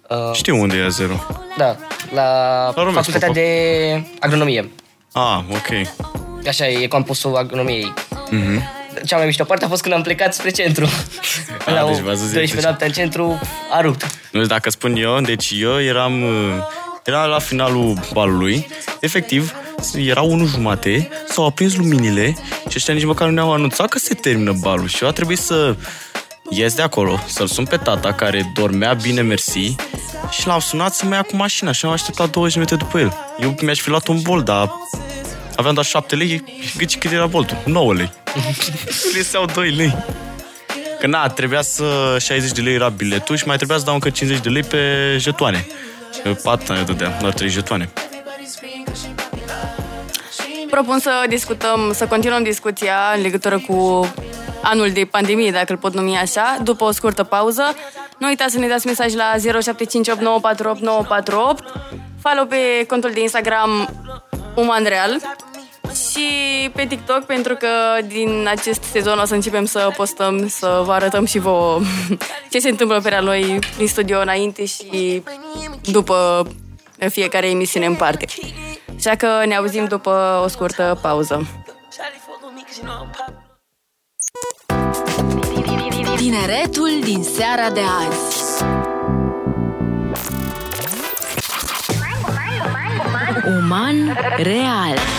Uh, 0.09 0.33
Știu 0.33 0.59
unde 0.61 0.77
e 0.77 0.83
a 0.83 0.87
0. 0.89 1.25
da, 1.57 1.75
la, 2.13 2.23
La 2.63 2.73
Romeo 2.75 2.91
facultatea 2.91 3.27
Scopa. 3.27 3.33
de 3.39 4.03
agronomie. 4.19 4.69
Ah, 5.13 5.39
ok. 5.51 5.87
Așa 6.47 6.67
e 6.67 6.87
campusul 6.87 7.35
agronomiei. 7.35 7.93
Mhm. 8.29 8.63
Cea 9.05 9.17
mai 9.17 9.25
mișto 9.25 9.43
parte 9.43 9.65
a 9.65 9.67
fost 9.67 9.81
când 9.81 9.93
am 9.93 10.01
plecat 10.01 10.33
spre 10.33 10.49
centru. 10.49 10.85
Ah, 11.65 11.73
la 11.73 11.85
deci 11.85 11.99
o- 11.99 12.03
v-ați 12.03 12.21
zis 12.21 12.31
12 12.31 12.53
deci- 12.55 12.63
noaptea 12.63 12.87
în 12.87 12.93
centru, 12.93 13.39
a 13.71 13.81
rupt. 13.81 14.01
Nu 14.03 14.39
știu 14.43 14.45
dacă 14.55 14.69
spun 14.69 14.95
eu, 14.95 15.21
deci 15.21 15.51
eu 15.59 15.81
eram, 15.81 16.23
uh, 16.23 16.31
era 17.03 17.25
la 17.25 17.39
finalul 17.39 17.99
balului, 18.13 18.67
efectiv, 18.99 19.53
era 19.95 20.21
unul 20.21 20.47
jumate, 20.47 21.09
s-au 21.29 21.45
aprins 21.45 21.75
luminile 21.75 22.37
și 22.69 22.73
ăștia 22.75 22.93
nici 22.93 23.05
măcar 23.05 23.27
nu 23.27 23.33
ne-au 23.33 23.53
anunțat 23.53 23.89
că 23.89 23.97
se 23.99 24.13
termină 24.13 24.51
balul 24.61 24.87
și 24.87 25.03
eu 25.03 25.09
a 25.09 25.11
trebuit 25.11 25.39
să 25.39 25.75
ies 26.49 26.73
de 26.73 26.81
acolo, 26.81 27.19
să-l 27.27 27.47
sun 27.47 27.65
pe 27.65 27.77
tata 27.77 28.13
care 28.13 28.51
dormea 28.55 28.93
bine, 28.93 29.21
mersi, 29.21 29.75
și 30.29 30.47
l-am 30.47 30.59
sunat 30.59 30.93
să 30.93 31.05
mă 31.05 31.13
ia 31.15 31.21
cu 31.21 31.35
mașina 31.35 31.71
și 31.71 31.85
am 31.85 31.91
așteptat 31.91 32.29
20 32.29 32.55
minute 32.55 32.75
după 32.75 32.99
el. 32.99 33.13
Eu 33.41 33.55
mi-aș 33.61 33.79
fi 33.79 33.89
luat 33.89 34.07
un 34.07 34.19
bol, 34.21 34.43
dar 34.43 34.69
aveam 35.59 35.73
doar 35.73 35.85
7 35.85 36.15
lei, 36.15 36.43
gâci 36.77 36.97
cât 36.97 37.11
era 37.11 37.25
boltul, 37.25 37.57
9 37.65 37.93
lei. 37.93 38.11
Liseau 39.15 39.45
2 39.45 39.69
lei. 39.69 39.95
Că 40.99 41.07
na, 41.07 41.27
trebuia 41.27 41.61
să 41.61 42.17
60 42.19 42.51
de 42.51 42.61
lei 42.61 42.73
era 42.73 42.89
biletul 42.89 43.35
și 43.35 43.47
mai 43.47 43.55
trebuia 43.55 43.77
să 43.77 43.83
dau 43.85 43.93
încă 43.93 44.09
50 44.09 44.43
de 44.43 44.49
lei 44.49 44.63
pe 44.63 45.15
jetoane. 45.17 45.67
Pe 46.23 46.29
Pat 46.43 46.69
ne 46.69 46.81
dădea, 46.81 47.17
doar 47.21 47.33
3 47.33 47.49
jetoane. 47.49 47.89
Propun 50.69 50.99
să 50.99 51.25
discutăm, 51.29 51.91
să 51.93 52.07
continuăm 52.07 52.43
discuția 52.43 52.95
în 53.15 53.21
legătură 53.21 53.59
cu 53.59 54.09
anul 54.61 54.89
de 54.89 55.07
pandemie, 55.11 55.51
dacă 55.51 55.71
îl 55.71 55.77
pot 55.77 55.93
numi 55.93 56.17
așa, 56.17 56.57
după 56.63 56.83
o 56.83 56.91
scurtă 56.91 57.23
pauză. 57.23 57.63
Nu 58.17 58.27
uitați 58.27 58.53
să 58.53 58.59
ne 58.59 58.67
dați 58.67 58.85
mesaj 58.85 59.13
la 59.13 59.33
0758948948, 59.35 59.39
follow 62.21 62.45
pe 62.47 62.85
contul 62.87 63.11
de 63.13 63.21
Instagram 63.21 63.89
Umanreal 64.59 65.21
și 66.11 66.69
pe 66.75 66.85
TikTok, 66.85 67.25
pentru 67.25 67.55
că 67.55 67.67
din 68.07 68.45
acest 68.49 68.83
sezon 68.83 69.19
o 69.19 69.25
să 69.25 69.33
începem 69.33 69.65
să 69.65 69.91
postăm, 69.95 70.47
să 70.47 70.81
vă 70.85 70.91
arătăm 70.91 71.25
și 71.25 71.39
vouă 71.39 71.79
ce 72.51 72.59
se 72.59 72.69
întâmplă 72.69 73.01
pe 73.01 73.09
la 73.09 73.19
noi 73.19 73.59
din 73.77 73.87
studio 73.87 74.19
înainte 74.19 74.65
și 74.65 75.23
după 75.81 76.47
fiecare 77.09 77.49
emisiune 77.49 77.85
în 77.85 77.95
parte. 77.95 78.25
Așa 78.97 79.15
că 79.15 79.45
ne 79.45 79.55
auzim 79.55 79.85
după 79.85 80.41
o 80.43 80.47
scurtă 80.47 80.99
pauză. 81.01 81.47
Tineretul 86.17 86.99
din 87.03 87.23
seara 87.23 87.69
de 87.69 87.79
azi. 87.79 88.48
Uman 93.45 94.15
real. 94.39 95.18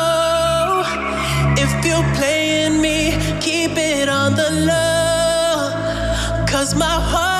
If 1.73 1.85
you're 1.85 2.13
playing 2.15 2.81
me, 2.81 3.11
keep 3.39 3.71
it 3.77 4.09
on 4.09 4.35
the 4.35 4.49
low. 4.69 6.45
Cause 6.47 6.75
my 6.75 6.85
heart 6.85 7.30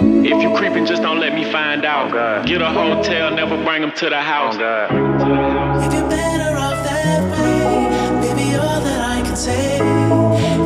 If 0.00 0.42
you 0.42 0.50
creeping, 0.58 0.84
just 0.86 1.02
don't 1.02 1.20
let 1.20 1.32
me 1.34 1.44
find 1.56 1.84
out. 1.84 2.08
Get 2.46 2.60
a 2.60 2.70
hotel, 2.70 3.30
never 3.34 3.56
bring 3.64 3.80
them 3.80 3.92
to 3.92 4.06
the 4.08 4.22
house. 4.32 4.56
If 4.56 5.92
you're 5.94 6.08
better 6.16 6.52
off 6.66 6.78
that 6.90 7.20
way, 7.32 7.56
baby, 8.22 8.48
all 8.64 8.80
that 8.88 9.00
I 9.16 9.18
can 9.26 9.36
say. 9.36 9.78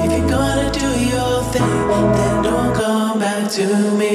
If 0.05 0.11
you're 0.14 0.29
gonna 0.37 0.71
do 0.83 0.88
your 1.14 1.35
thing, 1.53 1.73
then 2.16 2.43
don't 2.43 2.73
come 2.75 3.19
back 3.21 3.43
to 3.57 3.66
me. 4.01 4.14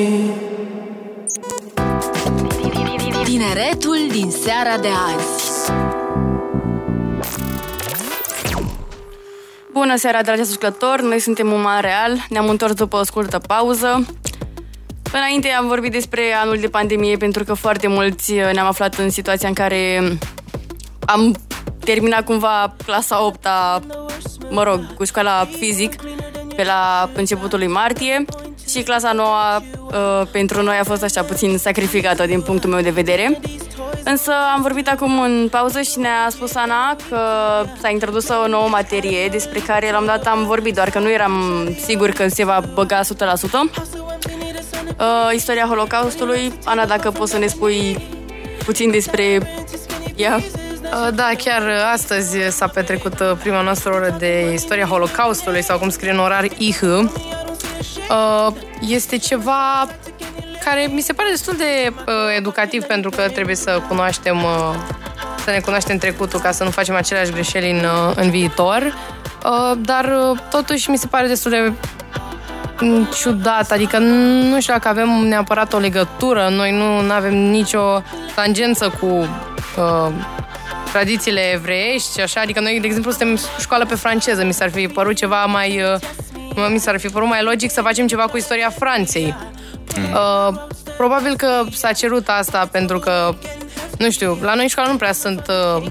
Tineretul 3.24 3.98
din 4.12 4.32
seara 4.32 4.78
de 4.78 4.88
azi. 4.88 5.72
Bună 9.74 9.96
seara, 9.96 10.22
dragi 10.22 10.42
ascultători! 10.42 11.04
Noi 11.04 11.20
suntem 11.20 11.52
Uman 11.52 11.82
Real, 11.82 12.26
ne-am 12.30 12.50
întors 12.50 12.74
după 12.74 12.98
o 12.98 13.04
scurtă 13.04 13.40
pauză. 13.48 14.06
Înainte 15.16 15.50
am 15.50 15.68
vorbit 15.68 15.92
despre 15.92 16.22
anul 16.42 16.58
de 16.58 16.68
pandemie 16.68 17.18
pentru 17.18 17.44
că 17.44 17.54
foarte 17.54 17.88
mulți 17.88 18.32
uh, 18.32 18.50
ne-am 18.54 18.68
aflat 18.68 18.96
în 18.96 19.10
situația 19.10 19.48
în 19.48 19.54
care 19.54 20.02
am 21.00 21.36
terminat 21.80 22.26
cumva 22.26 22.76
clasa 22.86 23.26
8 23.26 23.46
-a, 23.46 23.80
mă 24.50 24.64
rog, 24.64 24.94
cu 24.94 25.04
școala 25.04 25.48
fizic 25.58 25.96
pe 26.56 26.64
la 26.64 27.10
începutul 27.14 27.58
lui 27.58 27.68
martie 27.68 28.26
și 28.70 28.82
clasa 28.82 29.12
9 29.12 29.28
uh, 29.60 30.28
pentru 30.32 30.62
noi 30.62 30.78
a 30.78 30.84
fost 30.84 31.04
așa 31.04 31.24
puțin 31.24 31.58
sacrificată 31.58 32.26
din 32.26 32.42
punctul 32.42 32.70
meu 32.70 32.82
de 32.82 32.90
vedere. 32.90 33.40
Însă 34.04 34.32
am 34.56 34.62
vorbit 34.62 34.88
acum 34.88 35.20
în 35.20 35.48
pauză 35.52 35.82
și 35.82 36.00
ne-a 36.00 36.28
spus 36.30 36.56
Ana 36.56 36.96
că 37.10 37.20
s-a 37.82 37.90
introdus 37.90 38.28
o 38.30 38.48
nouă 38.48 38.68
materie 38.68 39.28
despre 39.28 39.60
care 39.60 39.92
la 39.92 40.00
un 40.00 40.06
dat 40.06 40.28
am 40.28 40.46
vorbit, 40.46 40.74
doar 40.76 40.90
că 40.90 41.00
nu 41.00 41.12
eram 41.12 41.68
sigur 41.86 42.10
că 42.10 42.28
se 42.28 42.46
va 42.46 42.62
băga 42.74 43.00
100%. 43.02 43.06
Uh, 45.00 45.32
istoria 45.36 45.66
Holocaustului. 45.66 46.54
Ana, 46.64 46.86
dacă 46.86 47.12
poți 47.12 47.32
să 47.32 47.38
ne 47.38 47.48
spui 47.48 48.08
puțin 48.66 48.92
despre 48.92 49.52
ea. 50.16 50.36
Uh, 50.84 51.08
Da, 51.14 51.30
chiar 51.38 51.62
astăzi 51.94 52.38
s-a 52.50 52.68
petrecut 52.68 53.20
uh, 53.20 53.32
prima 53.42 53.62
noastră 53.62 53.94
oră 53.94 54.16
de 54.20 54.52
istoria 54.54 54.86
Holocaustului, 54.86 55.64
sau 55.64 55.78
cum 55.78 55.90
scrie 55.90 56.12
în 56.12 56.20
orar 56.20 56.44
IH. 56.58 56.82
Uh, 56.82 58.48
Este 58.82 59.18
ceva 59.18 59.88
care 60.64 60.88
mi 60.92 61.02
se 61.02 61.14
pare 61.14 61.30
destul 61.30 61.56
de 61.58 61.94
uh, 61.94 62.14
educativ 62.38 62.84
pentru 62.84 63.10
că 63.10 63.30
trebuie 63.30 63.56
să 63.56 63.82
cunoaștem 63.88 64.44
uh, 64.44 64.74
să 65.44 65.52
ne 65.52 65.60
cunoaștem 65.60 65.98
trecutul 65.98 66.40
ca 66.40 66.52
să 66.52 66.64
nu 66.64 66.70
facem 66.70 66.96
aceleași 66.96 67.32
greșeli 67.32 67.72
în, 67.72 67.78
uh, 67.78 68.14
în 68.16 68.30
viitor. 68.30 68.98
Uh, 69.46 69.78
Dar 69.78 70.06
uh, 70.06 70.38
totuși 70.50 70.90
mi 70.90 70.98
se 70.98 71.08
pare 71.08 71.28
destul 71.28 71.52
de 71.52 71.58
mm, 71.58 71.78
ciudat, 73.22 73.72
adică 73.72 73.98
nu 73.98 74.62
știu 74.62 74.74
dacă 74.74 74.88
avem 74.88 75.10
neapărat 75.10 75.74
o 75.74 75.78
legătură, 75.78 76.48
noi 76.52 76.72
nu 76.72 77.14
avem 77.14 77.36
nicio 77.36 78.02
tangență 78.36 78.94
cu 79.00 79.06
uh, 79.06 80.12
tradițiile 80.92 81.42
evreiești 81.54 82.14
și 82.14 82.22
așa, 82.22 82.42
adică 82.42 82.60
noi, 82.60 82.78
de 82.80 82.88
exemplu, 82.88 83.12
suntem 83.12 83.38
școală 83.60 83.86
pe 83.86 83.96
franceză, 83.96 84.46
mi 84.46 84.54
s-ar 84.54 84.72
fi 84.72 84.88
părut 84.88 85.16
ceva 85.16 85.46
mai, 85.46 85.82
uh, 86.56 86.68
mi 86.70 86.80
s-ar 86.80 87.00
fi 87.00 87.08
părut 87.08 87.28
mai 87.28 87.44
logic 87.44 87.72
să 87.72 87.82
facem 87.82 88.08
ceva 88.08 88.24
cu 88.24 88.38
istoria 88.38 88.70
Franței. 88.70 89.36
Uh, 89.98 90.56
probabil 90.98 91.36
că 91.36 91.64
s-a 91.72 91.92
cerut 91.92 92.28
asta 92.28 92.68
pentru 92.72 93.00
că, 93.00 93.36
nu 93.98 94.12
știu, 94.12 94.38
la 94.42 94.54
noi 94.54 94.64
în 94.64 94.70
școală 94.70 94.92
nu 94.92 94.98
prea 94.98 95.14
sunt 95.14 95.48
uh, 95.78 95.86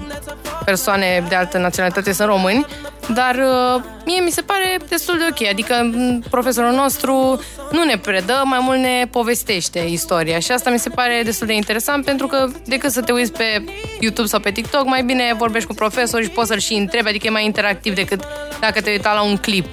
persoane 0.65 1.23
de 1.27 1.35
altă 1.35 1.57
naționalitate, 1.57 2.13
sunt 2.13 2.27
români, 2.27 2.65
dar 3.13 3.35
uh, 3.35 3.83
mie 4.05 4.19
mi 4.19 4.29
se 4.29 4.41
pare 4.41 4.77
destul 4.89 5.17
de 5.17 5.25
ok. 5.29 5.49
Adică 5.49 5.89
m, 5.93 6.23
profesorul 6.29 6.71
nostru 6.71 7.41
nu 7.71 7.83
ne 7.83 7.97
predă, 7.97 8.41
mai 8.45 8.59
mult 8.61 8.79
ne 8.79 9.07
povestește 9.11 9.79
istoria 9.79 10.39
și 10.39 10.51
asta 10.51 10.69
mi 10.69 10.79
se 10.79 10.89
pare 10.89 11.21
destul 11.23 11.47
de 11.47 11.53
interesant 11.53 12.05
pentru 12.05 12.27
că 12.27 12.47
decât 12.65 12.91
să 12.91 13.01
te 13.01 13.11
uiți 13.11 13.31
pe 13.31 13.63
YouTube 13.99 14.27
sau 14.27 14.39
pe 14.39 14.51
TikTok, 14.51 14.85
mai 14.85 15.03
bine 15.03 15.33
vorbești 15.37 15.67
cu 15.67 15.73
profesori 15.73 16.23
și 16.23 16.29
poți 16.29 16.47
să-l 16.47 16.59
și 16.59 16.73
întrebi, 16.73 17.07
adică 17.07 17.27
e 17.27 17.29
mai 17.29 17.45
interactiv 17.45 17.95
decât 17.95 18.23
dacă 18.59 18.81
te 18.81 18.89
uita 18.89 19.13
la 19.13 19.21
un 19.21 19.37
clip. 19.37 19.65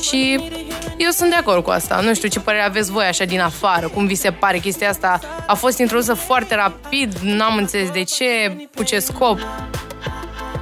Și 0.00 0.40
eu 0.96 1.10
sunt 1.10 1.30
de 1.30 1.36
acord 1.36 1.62
cu 1.62 1.70
asta. 1.70 2.00
Nu 2.00 2.14
știu 2.14 2.28
ce 2.28 2.40
părere 2.40 2.62
aveți 2.62 2.90
voi 2.90 3.04
așa 3.04 3.24
din 3.24 3.40
afară. 3.40 3.88
Cum 3.88 4.06
vi 4.06 4.14
se 4.14 4.30
pare 4.30 4.58
chestia 4.58 4.88
asta? 4.88 5.20
A 5.46 5.54
fost 5.54 5.78
introdusă 5.78 6.14
foarte 6.14 6.54
rapid, 6.54 7.14
n-am 7.22 7.56
înțeles 7.56 7.90
de 7.90 8.02
ce, 8.02 8.56
cu 8.74 8.82
ce 8.82 8.98
scop. 8.98 9.38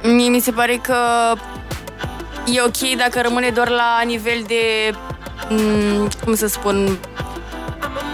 Mie 0.03 0.29
mi 0.29 0.39
se 0.39 0.51
pare 0.51 0.75
că 0.75 0.95
e 2.45 2.61
ok 2.61 2.97
dacă 2.97 3.21
rămâne 3.21 3.49
doar 3.49 3.69
la 3.69 4.01
nivel 4.05 4.43
de, 4.47 4.93
m, 5.49 6.09
cum 6.23 6.35
să 6.35 6.47
spun, 6.47 6.97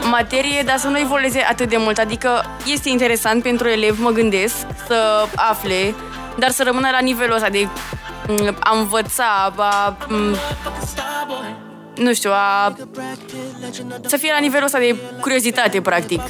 materie, 0.09 0.61
dar 0.65 0.77
să 0.77 0.87
nu 0.87 0.99
evolueze 0.99 1.45
atât 1.49 1.69
de 1.69 1.77
mult. 1.77 1.97
Adică 1.97 2.45
este 2.65 2.89
interesant 2.89 3.43
pentru 3.43 3.67
elev, 3.67 3.99
mă 3.99 4.09
gândesc, 4.09 4.55
să 4.87 5.25
afle, 5.35 5.95
dar 6.37 6.49
să 6.49 6.63
rămână 6.63 6.89
la 6.91 6.99
nivelul 6.99 7.35
ăsta 7.35 7.49
de 7.49 7.67
m, 8.27 8.57
a 8.59 8.77
învăța, 8.77 9.53
a, 9.57 9.97
m, 10.07 10.35
nu 11.95 12.13
știu, 12.13 12.31
a, 12.33 12.75
să 14.05 14.17
fie 14.17 14.31
la 14.31 14.39
nivelul 14.39 14.65
ăsta 14.65 14.77
de 14.79 14.95
curiozitate, 15.21 15.81
practic. 15.81 16.21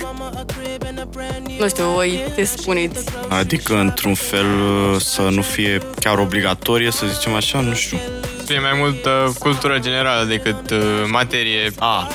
Nu 1.60 1.68
știu, 1.68 1.84
voi 1.84 2.24
te 2.36 2.44
spuneți. 2.44 3.06
Adică, 3.30 3.76
într-un 3.76 4.14
fel, 4.14 4.46
să 5.00 5.22
nu 5.22 5.42
fie 5.42 5.82
chiar 6.00 6.18
obligatorie, 6.18 6.92
să 6.92 7.06
zicem 7.06 7.34
așa, 7.34 7.60
nu 7.60 7.74
știu. 7.74 7.98
Fie 8.46 8.60
mai 8.60 8.74
mult 8.78 9.06
uh, 9.06 9.12
cultură 9.40 9.80
generală 9.80 10.26
decât 10.26 10.70
uh, 10.70 10.80
materie 11.12 11.72
A, 11.80 12.08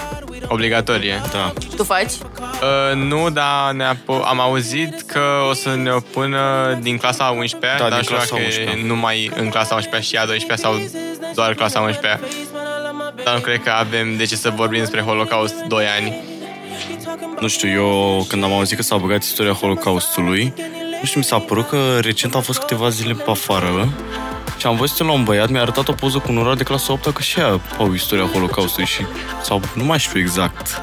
obligatorie. 0.49 1.21
da. 1.33 1.53
Tu 1.77 1.85
faci? 1.85 2.13
Uh, 2.13 2.95
nu, 2.95 3.31
dar 3.31 3.73
ne 3.73 3.85
am 4.25 4.41
auzit 4.41 5.01
că 5.01 5.23
o 5.51 5.53
să 5.53 5.75
ne 5.75 5.91
o 5.91 6.01
pună 6.01 6.39
din 6.83 6.97
clasa 6.97 7.35
11 7.39 7.83
Da, 7.83 7.89
dar 7.89 7.93
din 7.93 8.03
știu 8.03 8.15
clasa 8.15 8.31
dacă 8.35 8.45
11. 8.47 8.87
numai 8.87 9.31
în 9.37 9.49
clasa 9.49 9.75
11 9.75 10.11
și 10.11 10.17
a 10.17 10.27
12 10.27 10.67
sau 10.67 10.81
doar 11.35 11.55
clasa 11.55 11.81
11 11.81 12.21
Dar 13.25 13.35
nu 13.35 13.41
cred 13.41 13.63
că 13.63 13.71
avem 13.71 14.17
de 14.17 14.25
ce 14.25 14.37
să 14.37 14.51
vorbim 14.51 14.79
despre 14.79 15.01
Holocaust 15.01 15.55
2 15.55 15.85
ani. 15.87 16.25
Nu 17.41 17.49
știu, 17.49 17.69
eu 17.69 18.25
când 18.29 18.45
am 18.45 18.53
auzit 18.53 18.77
că 18.77 18.83
s-a 18.83 18.97
băgat 18.97 19.23
istoria 19.23 19.53
Holocaustului, 19.53 20.55
nu 21.01 21.05
știu, 21.05 21.19
mi 21.19 21.25
s-a 21.25 21.39
părut 21.39 21.69
că 21.69 21.99
recent 22.01 22.35
am 22.35 22.43
fost 22.43 22.59
câteva 22.59 22.89
zile 22.89 23.13
pe 23.13 23.31
afară 23.31 23.89
și 24.57 24.67
am 24.67 24.77
văzut 24.77 25.07
la 25.07 25.13
un 25.13 25.25
băiat, 25.25 25.49
mi-a 25.49 25.61
arătat 25.61 25.89
o 25.89 25.93
poză 25.93 26.19
cu 26.19 26.33
un 26.33 26.39
orar 26.39 26.55
de 26.55 26.63
clasa 26.63 26.93
8 26.93 27.09
că 27.09 27.23
și 27.23 27.41
ea 27.41 27.61
au 27.79 27.93
istoria 27.93 28.25
Holocaustului 28.25 28.89
și 28.89 29.07
sau 29.43 29.61
nu 29.75 29.85
mai 29.85 29.99
știu 29.99 30.21
exact. 30.21 30.81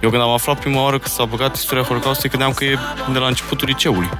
Eu 0.00 0.10
când 0.10 0.22
am 0.22 0.30
aflat 0.30 0.60
prima 0.60 0.82
oară 0.82 0.98
că 0.98 1.08
s-a 1.08 1.24
băgat 1.24 1.56
istoria 1.56 1.82
Holocaustului, 1.82 2.30
credeam 2.30 2.52
că 2.52 2.64
e 2.64 2.78
de 3.12 3.18
la 3.18 3.26
începutul 3.26 3.68
liceului. 3.68 4.10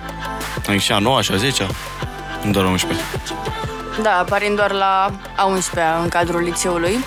Adică 0.56 0.76
și 0.76 0.92
a 0.92 0.98
9 0.98 1.22
și 1.22 1.32
a 1.32 1.37
10 1.37 1.66
nu 2.42 2.50
doar 2.50 2.64
a 2.64 2.68
11 2.68 3.06
Da, 4.02 4.18
aparind 4.18 4.56
doar 4.56 4.72
la 4.72 5.12
a 5.37 5.56
11-a 5.56 6.02
în 6.02 6.08
cadrul 6.08 6.42
liceului. 6.42 6.98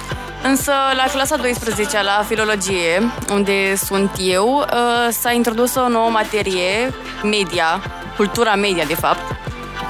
Însă 0.43 0.71
la 0.95 1.03
clasa 1.11 1.35
12 1.37 2.01
la 2.01 2.23
filologie, 2.27 3.01
unde 3.31 3.75
sunt 3.75 4.11
eu, 4.19 4.57
uh, 4.57 5.07
s-a 5.09 5.31
introdus 5.31 5.75
o 5.75 5.87
nouă 5.87 6.09
materie, 6.09 6.93
media, 7.23 7.81
cultura 8.15 8.55
media, 8.55 8.85
de 8.85 8.95
fapt, 8.95 9.35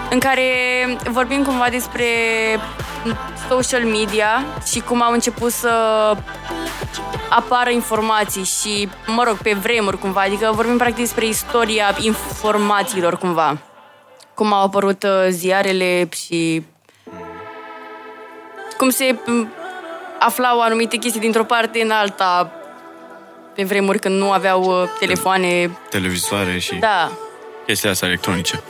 în 0.09 0.19
care 0.19 0.43
vorbim 1.09 1.43
cumva 1.43 1.67
despre 1.69 2.05
social 3.49 3.83
media 3.83 4.45
și 4.65 4.79
cum 4.79 5.01
au 5.01 5.11
început 5.11 5.51
să 5.51 5.71
apară 7.29 7.69
informații 7.69 8.43
și, 8.43 8.89
mă 9.07 9.23
rog, 9.23 9.37
pe 9.37 9.53
vremuri 9.53 9.99
cumva, 9.99 10.21
adică 10.21 10.51
vorbim 10.53 10.77
practic 10.77 10.97
despre 10.97 11.25
istoria 11.25 11.95
informațiilor 11.99 13.17
cumva. 13.17 13.57
Cum 14.33 14.53
au 14.53 14.63
apărut 14.65 15.03
uh, 15.03 15.27
ziarele 15.29 16.09
și 16.15 16.63
cum 18.77 18.89
se 18.89 19.19
m, 19.25 19.47
aflau 20.23 20.61
anumite 20.61 20.97
chestii 20.97 21.21
dintr-o 21.21 21.43
parte 21.43 21.81
în 21.81 21.91
alta 21.91 22.51
pe 23.55 23.63
vremuri 23.63 23.99
când 23.99 24.17
nu 24.19 24.31
aveau 24.31 24.63
uh, 24.63 24.89
telefoane. 24.99 25.77
Televizoare 25.89 26.59
și 26.59 26.75
Da, 26.75 27.11
chestii 27.65 27.89
astea 27.89 28.07
electronice. 28.07 28.61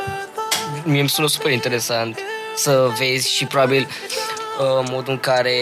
Mie 0.83 0.99
îmi 0.99 1.09
sună 1.09 1.27
super 1.27 1.51
interesant 1.51 2.19
să 2.55 2.89
vezi 2.97 3.33
și 3.33 3.45
probabil 3.45 3.87
uh, 4.59 4.87
modul 4.89 5.13
în 5.13 5.19
care 5.19 5.55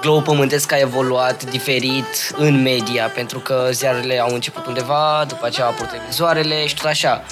globul 0.00 0.22
pământesc 0.22 0.72
a 0.72 0.78
evoluat 0.78 1.44
diferit 1.44 2.34
în 2.36 2.62
media, 2.62 3.06
pentru 3.06 3.38
că 3.38 3.68
ziarele 3.70 4.18
au 4.18 4.34
început 4.34 4.66
undeva, 4.66 5.24
după 5.28 5.46
aceea 5.46 5.66
au 5.66 5.72
apărut 5.72 5.90
televizoarele 5.90 6.66
și 6.66 6.74
tot 6.74 6.84
așa. 6.84 7.24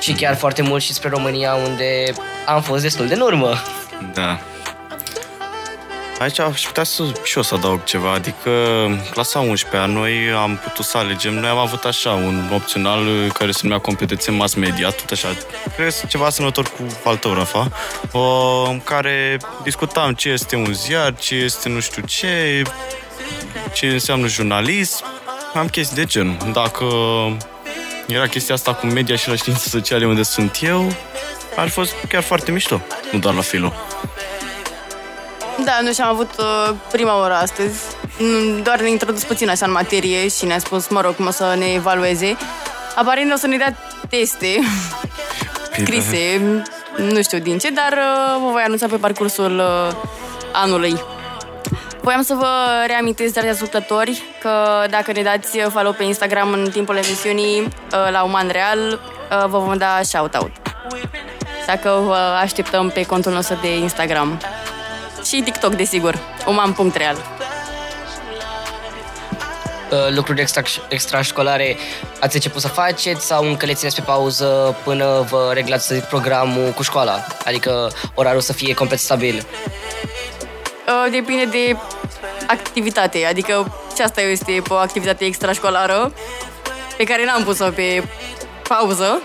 Și 0.00 0.12
chiar 0.12 0.36
foarte 0.36 0.62
mult 0.62 0.82
și 0.82 0.92
spre 0.92 1.08
România, 1.08 1.54
unde 1.54 2.12
am 2.46 2.62
fost 2.62 2.82
destul 2.82 3.06
de 3.06 3.14
în 3.14 3.20
urmă. 3.20 3.54
Da. 4.14 4.38
Aici 6.20 6.38
aș 6.38 6.66
putea 6.66 6.82
să, 6.82 7.02
și 7.22 7.36
eu 7.36 7.42
să 7.42 7.54
adaug 7.54 7.84
ceva, 7.84 8.12
adică 8.12 8.50
clasa 9.10 9.38
11 9.38 9.76
a 9.76 9.86
noi 9.86 10.12
am 10.42 10.60
putut 10.62 10.84
să 10.84 10.98
alegem, 10.98 11.34
noi 11.34 11.48
am 11.48 11.56
avut 11.56 11.84
așa 11.84 12.10
un 12.10 12.50
opțional 12.54 13.06
uh, 13.06 13.32
care 13.32 13.50
se 13.50 13.60
numea 13.62 13.78
competențe 13.78 14.30
mass 14.30 14.54
media, 14.54 14.90
tot 14.90 15.10
așa, 15.10 15.28
cred 15.76 15.94
că 16.00 16.06
ceva 16.06 16.24
asemănător 16.26 16.64
cu 16.64 16.86
al 17.04 17.16
tău, 17.16 17.34
Rafa, 17.34 17.70
uh, 18.12 18.68
în 18.68 18.80
care 18.80 19.36
discutam 19.62 20.14
ce 20.14 20.28
este 20.28 20.56
un 20.56 20.72
ziar, 20.72 21.14
ce 21.14 21.34
este 21.34 21.68
nu 21.68 21.80
știu 21.80 22.02
ce, 22.06 22.62
ce 23.72 23.86
înseamnă 23.86 24.26
jurnalism, 24.26 25.04
am 25.54 25.68
chestii 25.68 25.96
de 25.96 26.04
genul. 26.04 26.36
Dacă 26.52 26.84
era 28.06 28.26
chestia 28.26 28.54
asta 28.54 28.74
cu 28.74 28.86
media 28.86 29.16
și 29.16 29.28
la 29.28 29.34
științe 29.34 29.68
sociale 29.68 30.06
unde 30.06 30.22
sunt 30.22 30.58
eu, 30.62 30.92
ar 31.56 31.66
fi 31.66 31.72
fost 31.72 31.94
chiar 32.08 32.22
foarte 32.22 32.50
mișto, 32.50 32.80
nu 33.12 33.18
doar 33.18 33.34
la 33.34 33.40
filo. 33.40 33.72
Da, 35.64 35.78
noi 35.82 35.92
și-am 35.92 36.08
avut 36.08 36.30
uh, 36.38 36.74
prima 36.92 37.20
oră 37.20 37.34
astăzi. 37.34 37.80
Mm, 38.18 38.62
Doar 38.62 38.80
ne-a 38.80 38.90
introdus 38.90 39.24
puțin 39.24 39.48
așa 39.50 39.66
în 39.66 39.72
materie 39.72 40.28
și 40.28 40.44
ne-a 40.44 40.58
spus, 40.58 40.88
mă 40.88 41.00
rog, 41.00 41.14
cum 41.14 41.26
o 41.26 41.30
să 41.30 41.54
ne 41.58 41.66
evalueze. 41.72 42.36
Aparent 42.94 43.32
o 43.32 43.36
să 43.36 43.46
ne 43.46 43.56
dea 43.56 43.76
teste 44.08 44.58
scrise, 45.80 46.40
nu 46.96 47.22
știu 47.22 47.38
din 47.38 47.58
ce, 47.58 47.70
dar 47.70 47.92
uh, 47.92 48.40
vă 48.44 48.50
voi 48.50 48.62
anunța 48.62 48.86
pe 48.86 48.96
parcursul 48.96 49.58
uh, 49.58 49.94
anului. 50.52 51.00
Voiam 52.02 52.22
să 52.22 52.34
vă 52.34 52.48
reamintesc, 52.86 53.32
dragi 53.32 53.48
ascultători, 53.48 54.22
că 54.40 54.84
dacă 54.90 55.12
ne 55.12 55.22
dați 55.22 55.58
follow 55.58 55.92
pe 55.92 56.02
Instagram 56.04 56.52
în 56.52 56.70
timpul 56.70 56.96
emisiunii 56.96 57.60
uh, 57.60 58.10
la 58.10 58.22
Uman 58.22 58.48
Real, 58.48 58.78
uh, 58.88 59.46
vă 59.48 59.58
vom 59.58 59.76
da 59.76 59.98
shout-out. 60.02 60.50
Așa 61.66 61.78
că 61.78 61.98
vă 62.04 62.16
așteptăm 62.42 62.90
pe 62.90 63.02
contul 63.06 63.32
nostru 63.32 63.58
de 63.60 63.76
Instagram. 63.76 64.40
Și 65.30 65.42
TikTok, 65.42 65.74
desigur. 65.74 66.18
uman.real. 66.46 67.16
Uh, 69.90 70.14
lucruri 70.14 70.40
extra, 70.40 70.62
extrașcolare 70.88 71.76
ați 72.20 72.34
început 72.34 72.60
să 72.60 72.68
faceți 72.68 73.26
sau 73.26 73.44
încă 73.44 73.66
le 73.66 73.74
țineți 73.74 73.94
pe 73.94 74.02
pauză 74.02 74.76
până 74.84 75.26
vă 75.28 75.50
reglați 75.54 75.86
să 75.86 75.94
zic, 75.94 76.04
programul 76.04 76.70
cu 76.70 76.82
școala? 76.82 77.24
Adică 77.44 77.90
orarul 78.14 78.40
să 78.40 78.52
fie 78.52 78.74
complet 78.74 78.98
stabil. 78.98 79.46
Uh, 80.86 81.10
Depinde 81.10 81.44
de 81.44 81.76
activitate, 82.46 83.26
adică 83.26 83.74
și 83.96 84.02
asta 84.02 84.20
este 84.20 84.62
o 84.68 84.74
activitate 84.74 85.24
extrașcolară 85.24 86.12
pe 86.96 87.04
care 87.04 87.24
n-am 87.24 87.44
pus-o 87.44 87.70
pe 87.70 88.04
pauză, 88.68 89.22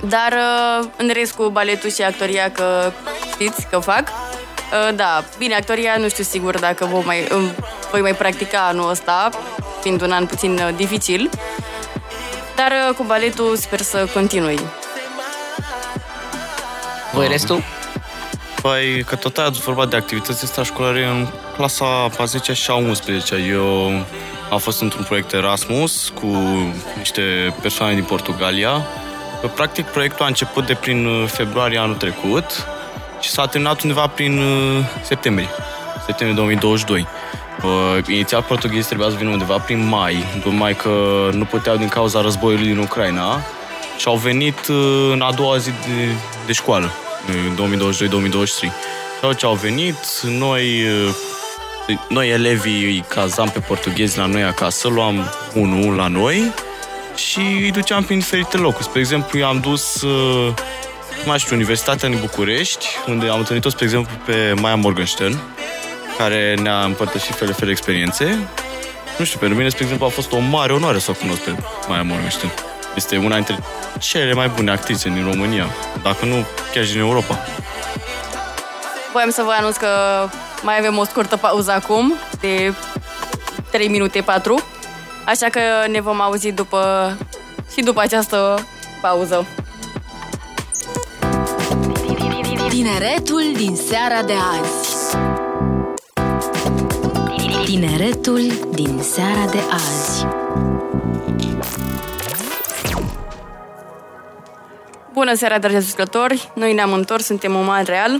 dar 0.00 0.32
uh, 0.32 0.88
în 0.96 1.10
rest 1.12 1.32
cu 1.32 1.48
baletul 1.48 1.90
și 1.90 2.02
actoria 2.02 2.50
că 2.50 2.92
știți 3.32 3.66
că 3.70 3.78
fac. 3.78 4.08
Uh, 4.72 4.94
Da, 4.94 5.24
bine, 5.38 5.54
actoria 5.54 5.96
nu 5.96 6.08
știu 6.08 6.24
sigur 6.24 6.58
dacă 6.58 6.84
vom 6.84 7.04
mai, 7.04 7.26
um, 7.34 7.50
voi 7.90 8.00
mai 8.00 8.14
practica 8.14 8.66
anul 8.66 8.90
ăsta, 8.90 9.28
fiind 9.80 10.02
un 10.02 10.12
an 10.12 10.26
puțin 10.26 10.52
uh, 10.52 10.68
dificil, 10.76 11.30
dar 12.56 12.72
uh, 12.88 12.94
cu 12.96 13.02
baletul 13.02 13.56
sper 13.56 13.80
să 13.80 14.08
continui. 14.14 14.60
Voi 17.12 17.28
restul? 17.28 17.62
Păi, 18.62 19.04
că 19.04 19.16
tot 19.16 19.38
ați 19.38 19.60
vorbat 19.60 19.88
de 19.88 19.96
activități 19.96 20.44
extrașcolare 20.44 21.04
în 21.04 21.26
clasa 21.56 22.10
a 22.18 22.24
10 22.24 22.52
și 22.52 22.70
a 22.70 22.74
11 22.74 23.34
Eu 23.34 23.88
am 24.50 24.58
fost 24.58 24.80
într-un 24.80 25.04
proiect 25.04 25.32
Erasmus 25.32 26.08
cu 26.08 26.26
niște 26.98 27.54
persoane 27.60 27.94
din 27.94 28.04
Portugalia. 28.04 28.86
Practic, 29.54 29.86
proiectul 29.86 30.24
a 30.24 30.28
început 30.28 30.66
de 30.66 30.74
prin 30.74 31.06
uh, 31.06 31.28
februarie 31.28 31.78
anul 31.78 31.94
trecut 31.94 32.66
și 33.22 33.30
s-a 33.30 33.46
terminat 33.46 33.82
undeva 33.82 34.06
prin 34.06 34.38
uh, 34.38 34.84
septembrie, 35.02 35.48
septembrie 36.06 36.34
2022. 36.34 37.06
Uh, 37.62 38.06
inițial 38.08 38.42
portughezii 38.42 38.84
trebuia 38.84 39.08
să 39.08 39.16
vină 39.16 39.30
undeva 39.30 39.58
prin 39.58 39.88
mai, 39.88 40.24
numai 40.44 40.74
că 40.74 40.90
nu 41.32 41.44
puteau 41.44 41.76
din 41.76 41.88
cauza 41.88 42.20
războiului 42.20 42.66
din 42.66 42.78
Ucraina 42.78 43.40
și 43.98 44.08
au 44.08 44.16
venit 44.16 44.66
uh, 44.68 45.10
în 45.12 45.20
a 45.20 45.32
doua 45.32 45.56
zi 45.56 45.70
de, 45.70 46.08
de 46.46 46.52
școală, 46.52 46.90
uh, 47.58 47.68
2022-2023. 48.68 48.72
Sau 49.20 49.32
ce 49.32 49.46
au 49.46 49.54
venit, 49.54 50.20
noi, 50.22 50.82
uh, 51.88 51.96
noi 52.08 52.28
elevii 52.30 52.84
îi 52.84 53.04
cazam 53.08 53.48
pe 53.48 53.58
portughezi 53.58 54.18
la 54.18 54.26
noi 54.26 54.42
acasă, 54.42 54.88
luam 54.88 55.30
unul 55.54 55.94
la 55.94 56.06
noi 56.06 56.52
și 57.14 57.38
îi 57.38 57.70
duceam 57.70 58.02
prin 58.02 58.18
diferite 58.18 58.56
locuri. 58.56 58.84
Spre 58.84 59.00
exemplu, 59.00 59.38
i-am 59.38 59.60
dus 59.60 60.02
uh, 60.02 60.52
nu 60.52 60.91
mai 61.24 61.38
știu, 61.38 61.54
Universitatea 61.56 62.08
din 62.08 62.18
București, 62.20 62.86
unde 63.06 63.28
am 63.28 63.38
întâlnit-o, 63.38 63.68
spre 63.68 63.84
exemplu, 63.84 64.16
pe 64.24 64.54
Maia 64.60 64.74
Morgenstern, 64.74 65.38
care 66.18 66.54
ne-a 66.62 66.84
împărtășit 66.84 67.34
fel 67.34 67.46
de 67.46 67.52
fel 67.52 67.66
de 67.66 67.70
experiențe. 67.70 68.38
Nu 69.18 69.24
știu, 69.24 69.38
pentru 69.38 69.56
mine, 69.56 69.68
spre 69.68 69.82
exemplu, 69.82 70.06
a 70.06 70.08
fost 70.08 70.32
o 70.32 70.38
mare 70.38 70.72
onoare 70.72 70.98
să 70.98 71.10
o 71.10 71.14
cunosc 71.14 71.40
pe 71.40 71.56
Maia 71.88 72.02
Morgenstern. 72.02 72.52
Este 72.94 73.16
una 73.16 73.34
dintre 73.34 73.58
cele 73.98 74.32
mai 74.32 74.48
bune 74.48 74.70
actrițe 74.70 75.08
din 75.08 75.24
România, 75.24 75.66
dacă 76.02 76.24
nu 76.24 76.44
chiar 76.72 76.84
și 76.84 76.92
din 76.92 77.00
Europa. 77.00 77.38
Voiam 79.12 79.30
să 79.30 79.42
vă 79.42 79.54
anunț 79.58 79.76
că 79.76 79.88
mai 80.62 80.78
avem 80.78 80.98
o 80.98 81.04
scurtă 81.04 81.36
pauză 81.36 81.70
acum, 81.70 82.14
de 82.40 82.74
3 83.70 83.88
minute 83.88 84.20
4, 84.20 84.64
așa 85.24 85.46
că 85.46 85.60
ne 85.90 86.00
vom 86.00 86.20
auzi 86.20 86.52
după 86.52 87.12
și 87.74 87.82
după 87.82 88.00
această 88.00 88.66
pauză. 89.00 89.46
Tineretul 92.72 93.52
din 93.56 93.76
seara 93.76 94.22
de 94.22 94.32
azi. 94.32 95.16
Tineretul 97.64 98.40
din 98.70 99.02
seara 99.02 99.50
de 99.50 99.58
azi. 99.70 100.26
Bună 105.12 105.34
seara, 105.34 105.58
dragi 105.58 105.76
ascultători! 105.76 106.50
Noi 106.54 106.72
ne-am 106.72 106.92
întors, 106.92 107.24
suntem 107.24 107.54
Uman 107.54 107.84
Real. 107.84 108.12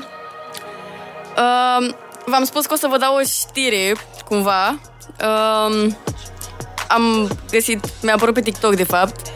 Uh, 1.36 1.94
v-am 2.26 2.44
spus 2.44 2.66
că 2.66 2.72
o 2.72 2.76
să 2.76 2.86
vă 2.90 2.98
dau 2.98 3.16
o 3.16 3.22
știre, 3.22 3.96
cumva. 4.28 4.78
Uh, 5.20 5.92
am 6.88 7.28
găsit, 7.50 7.84
mi-a 8.02 8.14
apărut 8.14 8.34
pe 8.34 8.40
TikTok, 8.40 8.74
de 8.74 8.84
fapt, 8.84 9.26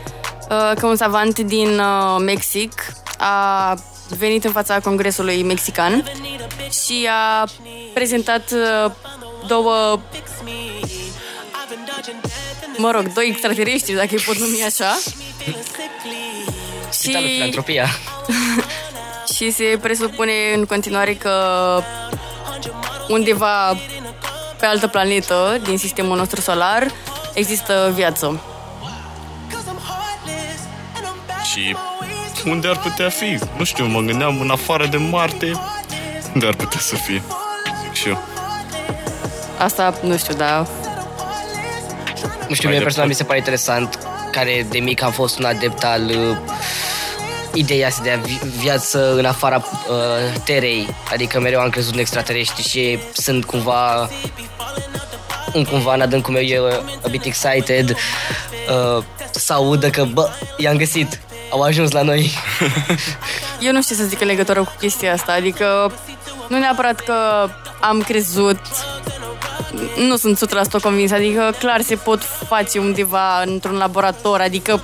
uh, 0.50 0.72
că 0.78 0.86
un 0.86 0.96
savant 0.96 1.38
din 1.38 1.78
uh, 1.78 2.16
Mexic 2.18 2.72
a 3.18 3.74
venit 4.08 4.44
în 4.44 4.52
fața 4.52 4.80
Congresului 4.80 5.42
Mexican 5.42 6.04
și 6.84 7.08
a 7.10 7.48
prezentat 7.94 8.52
uh, 8.52 8.92
două 9.46 10.00
mă 12.76 12.90
rog, 12.90 13.12
doi 13.12 13.26
extraterestri, 13.28 13.94
dacă 13.94 14.08
îi 14.10 14.22
pot 14.26 14.38
numi 14.38 14.62
așa. 14.62 14.98
Spitalul 16.88 17.28
Filantropia. 17.28 17.86
și 19.34 19.50
se 19.50 19.78
presupune 19.82 20.32
în 20.54 20.64
continuare 20.64 21.14
că 21.14 21.32
undeva 23.08 23.76
pe 24.58 24.66
altă 24.66 24.86
planetă 24.86 25.60
din 25.64 25.78
sistemul 25.78 26.16
nostru 26.16 26.40
solar 26.40 26.92
există 27.34 27.92
viață. 27.94 28.40
Și 31.52 31.76
unde 32.46 32.68
ar 32.68 32.78
putea 32.78 33.08
fi? 33.08 33.38
Nu 33.56 33.64
știu, 33.64 33.86
mă 33.86 34.00
gândeam 34.00 34.40
în 34.40 34.50
afară 34.50 34.86
de 34.86 34.96
Marte, 34.96 35.52
unde 36.34 36.46
ar 36.46 36.54
putea 36.54 36.80
să 36.80 36.94
fie? 36.94 37.22
Zic 37.82 37.92
și 37.92 38.08
eu. 38.08 38.22
Asta 39.58 39.94
nu 40.02 40.16
știu, 40.16 40.34
dar 40.34 40.66
Nu 42.48 42.54
știu, 42.54 42.68
mie 42.68 42.80
personal 42.80 43.08
mi 43.08 43.14
se 43.14 43.24
pare 43.24 43.38
interesant, 43.38 43.98
care 44.32 44.66
de 44.70 44.78
mic 44.78 45.02
am 45.02 45.12
fost 45.12 45.38
un 45.38 45.44
adept 45.44 45.84
al 45.84 46.02
uh, 46.04 46.36
ideea 47.54 47.86
asta 47.86 48.02
de 48.02 48.10
a 48.10 48.16
vi- 48.16 48.40
viață 48.58 49.14
în 49.14 49.24
afara 49.24 49.56
uh, 49.88 50.40
terei. 50.44 50.88
Adică 51.12 51.40
mereu 51.40 51.60
am 51.60 51.68
crezut 51.70 51.92
în 51.94 51.98
extraterestri 52.00 52.62
și 52.68 52.98
sunt 53.12 53.44
cumva 53.44 54.08
în 55.52 55.64
cumva 55.64 55.94
în 55.94 56.00
adâncul 56.00 56.32
meu 56.32 56.42
e 56.42 56.58
uh, 56.58 56.72
a 57.04 57.08
bit 57.10 57.24
excited 57.24 57.90
uh, 57.90 59.02
să 59.30 59.52
audă 59.52 59.90
că, 59.90 60.04
bă, 60.04 60.28
i-am 60.56 60.76
găsit, 60.76 61.20
au 61.50 61.60
ajuns 61.60 61.90
la 61.90 62.02
noi. 62.02 62.32
Eu 63.60 63.72
nu 63.72 63.82
știu 63.82 63.96
să 63.96 64.04
zic 64.04 64.20
în 64.20 64.26
legătură 64.26 64.60
cu 64.60 64.72
chestia 64.80 65.12
asta, 65.12 65.32
adică 65.32 65.92
nu 66.48 66.58
neapărat 66.58 67.00
că 67.00 67.48
am 67.80 68.00
crezut, 68.00 68.60
nu 70.08 70.16
sunt 70.16 70.48
100% 70.78 70.82
convins, 70.82 71.10
adică 71.10 71.54
clar 71.58 71.80
se 71.80 71.94
pot 71.94 72.22
face 72.48 72.78
undeva 72.78 73.42
într-un 73.42 73.76
laborator, 73.76 74.40
adică 74.40 74.82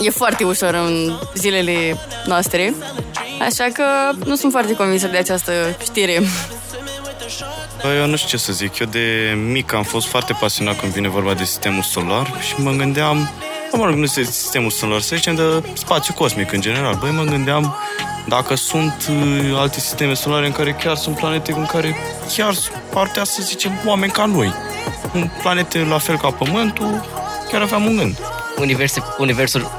e 0.00 0.10
foarte 0.10 0.44
ușor 0.44 0.74
în 0.74 1.18
zilele 1.34 1.98
noastre, 2.26 2.74
așa 3.40 3.66
că 3.72 3.84
nu 4.24 4.36
sunt 4.36 4.52
foarte 4.52 4.74
convinsă 4.74 5.06
de 5.06 5.16
această 5.16 5.52
știre. 5.82 6.22
Bă, 7.82 7.88
eu 7.88 8.06
nu 8.06 8.16
știu 8.16 8.28
ce 8.28 8.44
să 8.44 8.52
zic. 8.52 8.78
Eu 8.78 8.86
de 8.86 9.34
mic 9.46 9.72
am 9.72 9.82
fost 9.82 10.06
foarte 10.06 10.36
pasionat 10.40 10.80
când 10.80 10.92
vine 10.92 11.08
vorba 11.08 11.34
de 11.34 11.44
sistemul 11.44 11.82
solar 11.82 12.34
și 12.46 12.54
mă 12.56 12.70
gândeam, 12.70 13.30
bă, 13.38 13.51
mă 13.76 13.84
rog, 13.84 13.94
nu 13.94 14.02
este 14.02 14.22
sistemul 14.22 14.70
solar, 14.70 15.00
să 15.00 15.16
zicem 15.16 15.34
de 15.34 15.62
spațiu 15.72 16.14
cosmic 16.14 16.52
în 16.52 16.60
general. 16.60 16.94
Băi, 17.00 17.10
mă 17.10 17.22
gândeam 17.22 17.76
dacă 18.28 18.54
sunt 18.54 19.06
uh, 19.10 19.56
alte 19.58 19.80
sisteme 19.80 20.14
solare 20.14 20.46
în 20.46 20.52
care 20.52 20.72
chiar 20.72 20.96
sunt 20.96 21.16
planete 21.16 21.52
în 21.52 21.66
care 21.66 21.96
chiar 22.36 22.54
ar 22.94 23.06
putea 23.06 23.24
să 23.24 23.42
zicem 23.42 23.72
oameni 23.86 24.12
ca 24.12 24.24
noi. 24.24 24.52
Un 25.14 25.30
planete 25.42 25.78
la 25.78 25.98
fel 25.98 26.16
ca 26.18 26.30
Pământul, 26.30 27.04
chiar 27.50 27.60
aveam 27.62 27.84
un 27.86 27.96
gând. 27.96 28.18
Universe, 28.58 29.02
universul, 29.18 29.70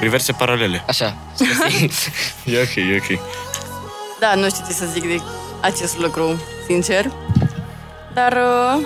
Universe 0.00 0.32
paralele. 0.32 0.84
așa, 0.88 1.16
E 2.44 2.60
ok, 2.60 2.74
e 2.74 3.02
ok. 3.02 3.20
Da, 4.20 4.34
nu 4.34 4.48
știu 4.48 4.64
ce 4.66 4.72
să 4.72 4.84
zic 4.92 5.02
de 5.02 5.20
acest 5.60 5.98
lucru, 5.98 6.40
sincer. 6.66 7.10
Dar 8.14 8.32
uh, 8.32 8.82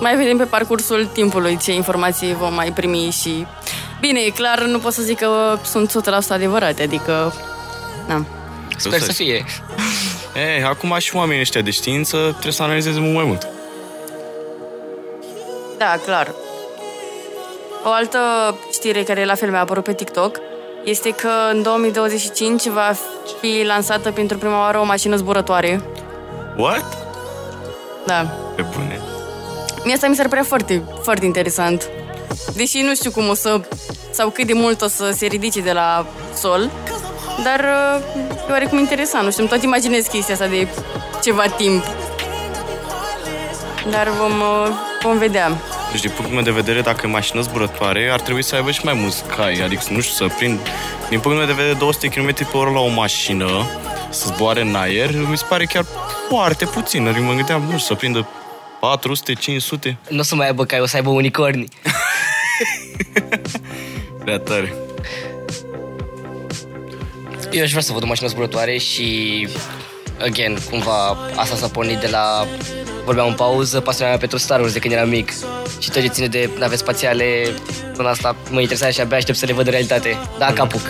mai 0.00 0.16
vedem 0.16 0.36
pe 0.36 0.44
parcursul 0.44 1.06
timpului 1.12 1.58
ce 1.62 1.72
informații 1.74 2.34
vom 2.34 2.54
mai 2.54 2.72
primi 2.72 3.10
și... 3.22 3.46
Bine, 4.00 4.20
e 4.20 4.30
clar, 4.30 4.62
nu 4.62 4.78
pot 4.78 4.92
să 4.92 5.02
zic 5.02 5.18
că 5.18 5.58
sunt 5.64 5.92
100% 6.24 6.28
adevărate, 6.28 6.82
adică... 6.82 7.34
Na. 8.06 8.24
sper 8.76 9.00
să 9.00 9.12
fie. 9.12 9.44
Ei, 10.56 10.62
acum 10.64 10.94
și 10.98 11.16
oamenii 11.16 11.40
ăștia 11.40 11.60
de 11.60 11.70
știință 11.70 12.16
trebuie 12.30 12.52
să 12.52 12.62
analizeze 12.62 13.00
mult 13.00 13.14
mai 13.14 13.24
mult. 13.24 13.48
Da, 15.78 15.98
clar. 16.04 16.34
O 17.84 17.90
altă 17.90 18.18
știre 18.72 19.02
care 19.02 19.24
la 19.24 19.34
fel 19.34 19.50
mi-a 19.50 19.60
apărut 19.60 19.84
pe 19.84 19.92
TikTok 19.94 20.40
este 20.84 21.10
că 21.10 21.30
în 21.52 21.62
2025 21.62 22.66
va 22.66 22.94
fi 23.40 23.62
lansată 23.64 24.10
pentru 24.10 24.38
prima 24.38 24.58
oară 24.58 24.78
o 24.78 24.84
mașină 24.84 25.16
zburătoare. 25.16 25.82
What? 26.56 26.98
Da. 28.06 28.22
Pe 28.56 28.64
bune. 28.76 29.00
Mie 29.84 29.94
asta 29.94 30.06
mi 30.06 30.14
s-ar 30.14 30.28
părea 30.28 30.44
foarte, 30.44 30.82
foarte 31.02 31.24
interesant. 31.24 31.88
Deși 32.54 32.80
nu 32.80 32.94
știu 32.94 33.10
cum 33.10 33.28
o 33.28 33.34
să, 33.34 33.60
sau 34.10 34.30
cât 34.30 34.46
de 34.46 34.52
mult 34.52 34.82
o 34.82 34.88
să 34.88 35.10
se 35.16 35.26
ridice 35.26 35.60
de 35.60 35.72
la 35.72 36.06
sol, 36.34 36.70
dar 37.42 37.60
uh, 37.60 38.48
e 38.48 38.52
oarecum 38.52 38.78
interesant. 38.78 39.24
Nu 39.24 39.30
știu, 39.30 39.42
îmi 39.42 39.52
tot 39.52 39.62
imaginez 39.62 40.06
chestia 40.06 40.34
asta 40.34 40.46
de 40.46 40.68
ceva 41.22 41.46
timp. 41.46 41.84
Dar 43.90 44.08
vom, 44.08 44.32
uh, 44.40 44.68
vom 45.02 45.18
vedea. 45.18 45.52
Deci, 45.90 46.00
din 46.00 46.10
punctul 46.10 46.34
meu 46.34 46.44
de 46.44 46.50
vedere, 46.50 46.80
dacă 46.80 47.06
e 47.06 47.10
mașină 47.10 47.40
zburătoare, 47.40 48.08
ar 48.12 48.20
trebui 48.20 48.42
să 48.42 48.54
aibă 48.54 48.70
și 48.70 48.80
mai 48.84 48.94
mulți 48.94 49.22
cai. 49.36 49.60
Adică, 49.64 49.82
nu 49.90 50.00
știu, 50.00 50.26
să 50.26 50.34
prind... 50.34 50.58
Din 51.08 51.20
punctul 51.20 51.44
meu 51.44 51.46
de 51.46 51.52
vedere, 51.52 51.74
200 51.74 52.08
km 52.08 52.34
pe 52.34 52.56
oră 52.56 52.70
la 52.70 52.80
o 52.80 52.88
mașină, 52.88 53.66
să 54.10 54.32
zboare 54.34 54.60
în 54.60 54.74
aer, 54.74 55.10
mi 55.28 55.36
se 55.36 55.44
pare 55.48 55.64
chiar 55.64 55.84
foarte 56.28 56.64
puțin. 56.64 57.06
Adică 57.06 57.24
mă 57.24 57.32
gândeam, 57.32 57.60
nu 57.60 57.66
știu, 57.66 57.78
să 57.78 57.94
prindă 57.94 58.26
400, 58.80 59.34
500. 59.34 59.98
Nu 60.08 60.18
o 60.18 60.22
să 60.22 60.34
mai 60.34 60.46
aibă 60.46 60.64
cai, 60.64 60.80
o 60.80 60.86
să 60.86 60.96
aibă 60.96 61.10
unicorni. 61.10 61.68
Prea 64.24 64.38
tare. 64.38 64.74
Eu 67.50 67.62
aș 67.62 67.70
vrea 67.70 67.82
să 67.82 67.92
văd 67.92 68.02
o 68.02 68.06
mașină 68.06 68.28
zburătoare 68.28 68.78
și, 68.78 69.48
again, 70.20 70.58
cumva 70.70 71.16
asta 71.36 71.56
s-a 71.56 71.68
pornit 71.68 71.98
de 71.98 72.06
la... 72.06 72.46
Vorbeam 73.04 73.28
în 73.28 73.34
pauză, 73.34 73.80
pasiunea 73.80 74.08
mea 74.08 74.18
pentru 74.18 74.38
Star 74.38 74.60
Wars 74.60 74.72
de 74.72 74.78
când 74.78 74.94
eram 74.94 75.08
mic. 75.08 75.32
Și 75.78 75.90
tot 75.90 76.02
ce 76.02 76.08
ține 76.08 76.26
de 76.26 76.50
nave 76.58 76.76
spațiale, 76.76 77.54
până 77.96 78.08
asta 78.08 78.36
mă 78.50 78.60
interesează 78.60 78.92
și 78.92 79.00
abia 79.00 79.16
aștept 79.16 79.38
să 79.38 79.46
le 79.46 79.52
văd 79.52 79.66
în 79.66 79.70
realitate. 79.70 80.16
Dacă 80.38 80.62
apuc. 80.62 80.80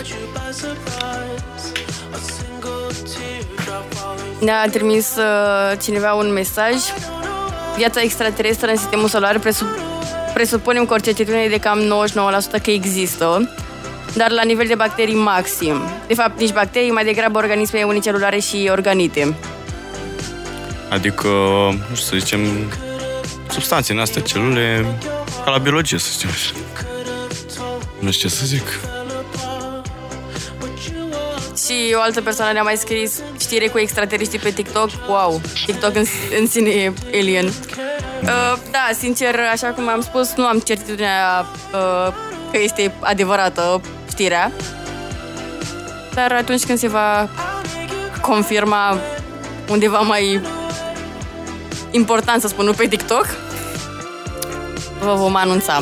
Ne-a 4.39 4.69
trimis 4.71 5.15
uh, 5.15 5.77
cineva 5.81 6.13
un 6.13 6.33
mesaj. 6.33 6.75
Viața 7.79 8.01
extraterestră 8.01 8.69
în 8.69 8.77
sistemul 8.77 9.07
solar 9.07 9.39
presup- 9.39 10.33
presupunem 10.33 10.85
cu 10.85 10.93
o 10.93 10.97
certitudine 10.97 11.47
de 11.47 11.59
cam 11.59 11.79
99% 12.59 12.61
că 12.63 12.71
există, 12.71 13.53
dar 14.13 14.31
la 14.31 14.43
nivel 14.43 14.67
de 14.67 14.75
bacterii 14.75 15.15
maxim. 15.15 15.81
De 16.07 16.13
fapt, 16.13 16.39
nici 16.39 16.53
bacterii, 16.53 16.91
mai 16.91 17.05
degrabă 17.05 17.37
organisme 17.37 17.83
unicelulare 17.83 18.39
și 18.39 18.67
organite. 18.71 19.35
Adică, 20.89 21.27
nu 21.89 21.95
știu, 21.95 22.05
să 22.05 22.15
zicem, 22.17 22.39
substanțe 23.49 23.93
în 23.93 23.99
astea, 23.99 24.21
celule, 24.21 24.85
ca 25.45 25.51
la 25.51 25.57
biologie, 25.57 25.97
să 25.97 26.07
zicem 26.11 26.29
așa. 26.29 26.51
Nu 27.99 28.11
știu 28.11 28.29
ce 28.29 28.35
să 28.35 28.45
zic. 28.45 28.79
Și 31.69 31.93
o 31.95 32.01
altă 32.01 32.21
persoană 32.21 32.51
ne-a 32.51 32.63
mai 32.63 32.77
scris 32.77 33.21
știre 33.39 33.67
cu 33.67 33.77
extraterestri 33.77 34.39
pe 34.39 34.49
TikTok. 34.49 34.89
Wow, 35.07 35.41
TikTok 35.65 35.95
în, 35.95 36.03
în 36.39 36.47
sine 36.47 36.69
e 36.69 36.93
alien. 37.13 37.45
Uh, 37.45 38.57
da, 38.71 38.89
sincer, 38.97 39.39
așa 39.51 39.67
cum 39.67 39.87
am 39.87 40.01
spus, 40.01 40.33
nu 40.35 40.45
am 40.45 40.59
certitudinea 40.59 41.45
uh, 41.73 42.13
că 42.51 42.59
este 42.61 42.93
adevărată 42.99 43.81
știrea. 44.09 44.51
Dar 46.13 46.31
atunci 46.31 46.65
când 46.65 46.77
se 46.77 46.87
va 46.87 47.29
confirma 48.21 48.97
undeva 49.67 49.99
mai 49.99 50.41
important, 51.91 52.41
să 52.41 52.47
spun, 52.47 52.65
nu 52.65 52.73
pe 52.73 52.87
TikTok, 52.87 53.25
vă 54.99 55.13
vom 55.13 55.35
anunța. 55.35 55.81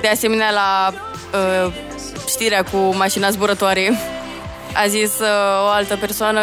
De 0.00 0.08
asemenea, 0.08 0.50
la 0.50 0.92
uh, 1.32 1.72
știrea 2.28 2.62
cu 2.64 2.76
mașina 2.96 3.30
zburătoare, 3.30 3.92
a 4.74 4.86
zis 4.86 5.18
uh, 5.18 5.64
o 5.64 5.68
altă 5.68 5.96
persoană 5.96 6.40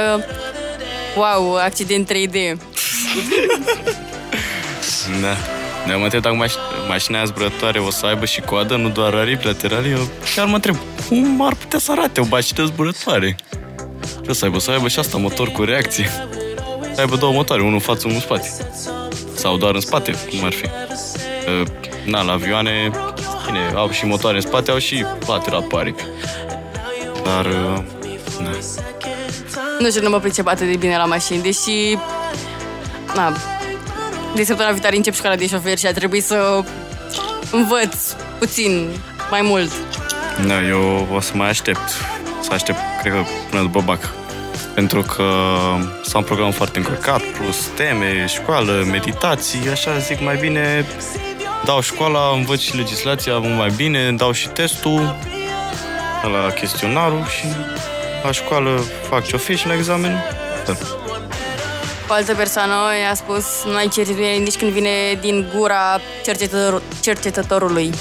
Wow, 1.17 1.55
accident 1.55 2.11
3D. 2.13 2.35
Da. 5.21 5.35
Ne 5.85 5.95
mă 5.95 6.03
întreb 6.03 6.21
dacă 6.21 6.35
maș- 6.45 6.87
mașina 6.87 7.17
aia 7.17 7.25
zburătoare 7.25 7.79
o 7.79 7.89
să 7.89 8.05
aibă 8.05 8.25
și 8.25 8.41
coadă, 8.41 8.75
nu 8.75 8.89
doar 8.89 9.13
aripi 9.13 9.45
laterale. 9.45 9.87
Eu 9.87 10.07
chiar 10.35 10.45
mă 10.45 10.55
întreb, 10.55 10.77
cum 11.07 11.41
ar 11.45 11.53
putea 11.55 11.79
să 11.79 11.91
arate 11.91 12.19
o 12.21 12.25
mașină 12.29 12.65
zburătoare? 12.65 13.35
Ce 14.23 14.29
o 14.29 14.33
să 14.33 14.45
aibă? 14.45 14.59
Să 14.59 14.71
aibă 14.71 14.87
și 14.87 14.99
asta, 14.99 15.17
motor 15.17 15.47
cu 15.49 15.63
reacție. 15.63 16.09
Să 16.93 17.01
aibă 17.01 17.15
două 17.15 17.33
motoare, 17.33 17.61
unul 17.61 17.73
în 17.73 17.79
față, 17.79 18.01
unul 18.03 18.15
în 18.15 18.21
spate. 18.21 18.51
Sau 19.35 19.57
doar 19.57 19.73
în 19.73 19.81
spate, 19.81 20.11
cum 20.29 20.43
ar 20.43 20.53
fi. 20.53 20.65
Uh, 21.47 21.67
Na, 22.05 22.21
la 22.21 22.31
avioane, 22.31 22.91
bine, 23.45 23.59
au 23.75 23.89
și 23.89 24.05
motoare 24.05 24.35
în 24.35 24.41
spate, 24.41 24.71
au 24.71 24.77
și 24.77 25.05
lateral 25.27 25.61
pe 25.61 25.75
aripi. 25.77 26.03
Dar, 27.23 27.45
uh, 27.45 27.83
na. 28.41 28.49
Nu 29.79 29.89
știu, 29.89 30.01
nu 30.01 30.09
mă 30.09 30.19
pricep 30.19 30.47
atât 30.47 30.67
de 30.67 30.75
bine 30.75 30.97
la 30.97 31.05
mașini, 31.05 31.41
deși... 31.41 31.97
Na, 33.15 33.33
de 34.35 34.43
săptămâna 34.43 34.71
viitoare 34.71 34.95
încep 34.95 35.13
școala 35.13 35.35
de 35.35 35.47
șofer 35.47 35.77
și 35.77 35.85
a 35.85 35.93
trebuit 35.93 36.23
să 36.23 36.63
învăț 37.51 37.95
puțin 38.39 38.89
mai 39.29 39.41
mult. 39.41 39.71
Da, 40.47 40.67
eu 40.67 41.07
o 41.13 41.19
să 41.19 41.31
mai 41.35 41.49
aștept. 41.49 41.89
Să 42.41 42.49
aștept, 42.53 42.79
cred 43.01 43.13
că, 43.13 43.23
până 43.49 43.61
după 43.61 43.81
bac. 43.85 44.13
Pentru 44.73 45.01
că 45.01 45.23
s-a 46.03 46.17
un 46.17 46.23
program 46.23 46.51
foarte 46.51 46.77
încărcat, 46.77 47.21
plus 47.21 47.57
teme, 47.75 48.25
școală, 48.27 48.85
meditații, 48.91 49.69
așa 49.71 49.97
zic, 49.97 50.21
mai 50.21 50.37
bine 50.37 50.85
dau 51.65 51.81
școala, 51.81 52.31
învăț 52.33 52.59
și 52.59 52.75
legislația 52.75 53.37
mult 53.37 53.57
mai 53.57 53.69
bine, 53.75 54.11
dau 54.11 54.31
și 54.31 54.47
testul 54.47 55.15
la 56.23 56.51
chestionarul 56.53 57.25
și 57.25 57.45
la 58.23 58.31
școală 58.31 58.81
fac 59.09 59.25
ce-o 59.25 59.37
fi 59.37 59.55
și 59.55 59.67
la 59.67 59.73
examen. 59.73 60.23
Da. 60.65 60.73
O 62.09 62.13
altă 62.13 62.33
persoană 62.33 62.73
i-a 63.03 63.13
spus 63.13 63.45
nu 63.65 63.75
ai 63.75 63.87
certitudine 63.87 64.35
nici 64.35 64.57
când 64.57 64.71
vine 64.71 64.89
din 65.21 65.47
gura 65.55 65.99
cercetător- 66.23 66.81
cercetătorului. 67.01 67.93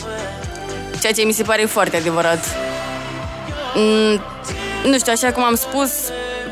Ceea 1.01 1.13
ce 1.13 1.23
mi 1.23 1.33
se 1.33 1.43
pare 1.43 1.65
foarte 1.65 1.97
adevărat. 1.97 2.57
Mm, 3.75 4.21
nu 4.91 4.99
știu, 4.99 5.13
așa 5.13 5.33
cum 5.33 5.45
am 5.45 5.55
spus, 5.55 5.91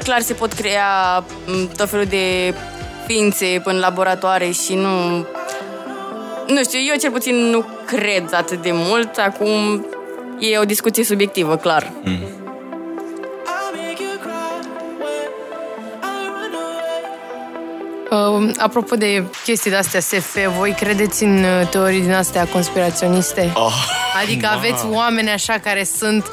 clar 0.05 0.21
se 0.21 0.33
pot 0.33 0.53
crea 0.53 1.25
mm, 1.47 1.69
tot 1.77 1.91
felul 1.91 2.05
de 2.05 2.55
ființe 3.07 3.61
în 3.65 3.79
laboratoare 3.79 4.51
și 4.51 4.75
nu... 4.75 5.27
Nu 6.53 6.63
știu, 6.63 6.79
eu 6.91 6.97
cel 7.01 7.11
puțin 7.11 7.35
nu 7.35 7.65
cred 7.87 8.35
atât 8.35 8.63
de 8.63 8.71
mult. 8.73 9.17
Acum, 9.17 9.87
E 10.51 10.59
o 10.59 10.65
discuție 10.65 11.05
subiectivă, 11.05 11.57
clar. 11.57 11.93
Uh, 18.11 18.51
apropo 18.59 18.97
de 18.97 19.25
chestii 19.45 19.71
de-astea 19.71 20.01
SF, 20.01 20.37
voi 20.59 20.73
credeți 20.73 21.23
în 21.23 21.37
uh, 21.37 21.69
teorii 21.71 22.01
din 22.01 22.13
astea 22.13 22.47
conspiraționiste? 22.47 23.53
Oh, 23.55 23.73
Adică 24.23 24.47
aveți 24.47 24.87
oameni 24.87 25.31
așa 25.31 25.59
care 25.59 25.85
sunt 25.85 26.31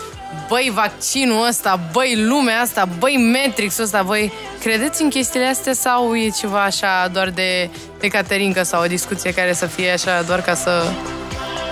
băi, 0.47 0.71
vaccinul 0.73 1.47
ăsta, 1.47 1.79
băi, 1.91 2.15
lumea 2.25 2.61
asta, 2.61 2.87
băi, 2.99 3.31
Matrix-ul 3.33 3.83
ăsta, 3.83 4.01
voi 4.01 4.31
credeți 4.59 5.01
în 5.01 5.09
chestiile 5.09 5.45
astea 5.45 5.73
sau 5.73 6.15
e 6.15 6.29
ceva 6.29 6.63
așa 6.63 7.07
doar 7.11 7.29
de, 7.29 7.69
de 7.99 8.07
caterincă 8.07 8.63
sau 8.63 8.83
o 8.83 8.87
discuție 8.87 9.33
care 9.33 9.53
să 9.53 9.65
fie 9.65 9.91
așa 9.91 10.21
doar 10.21 10.41
ca 10.41 10.53
să, 10.53 10.91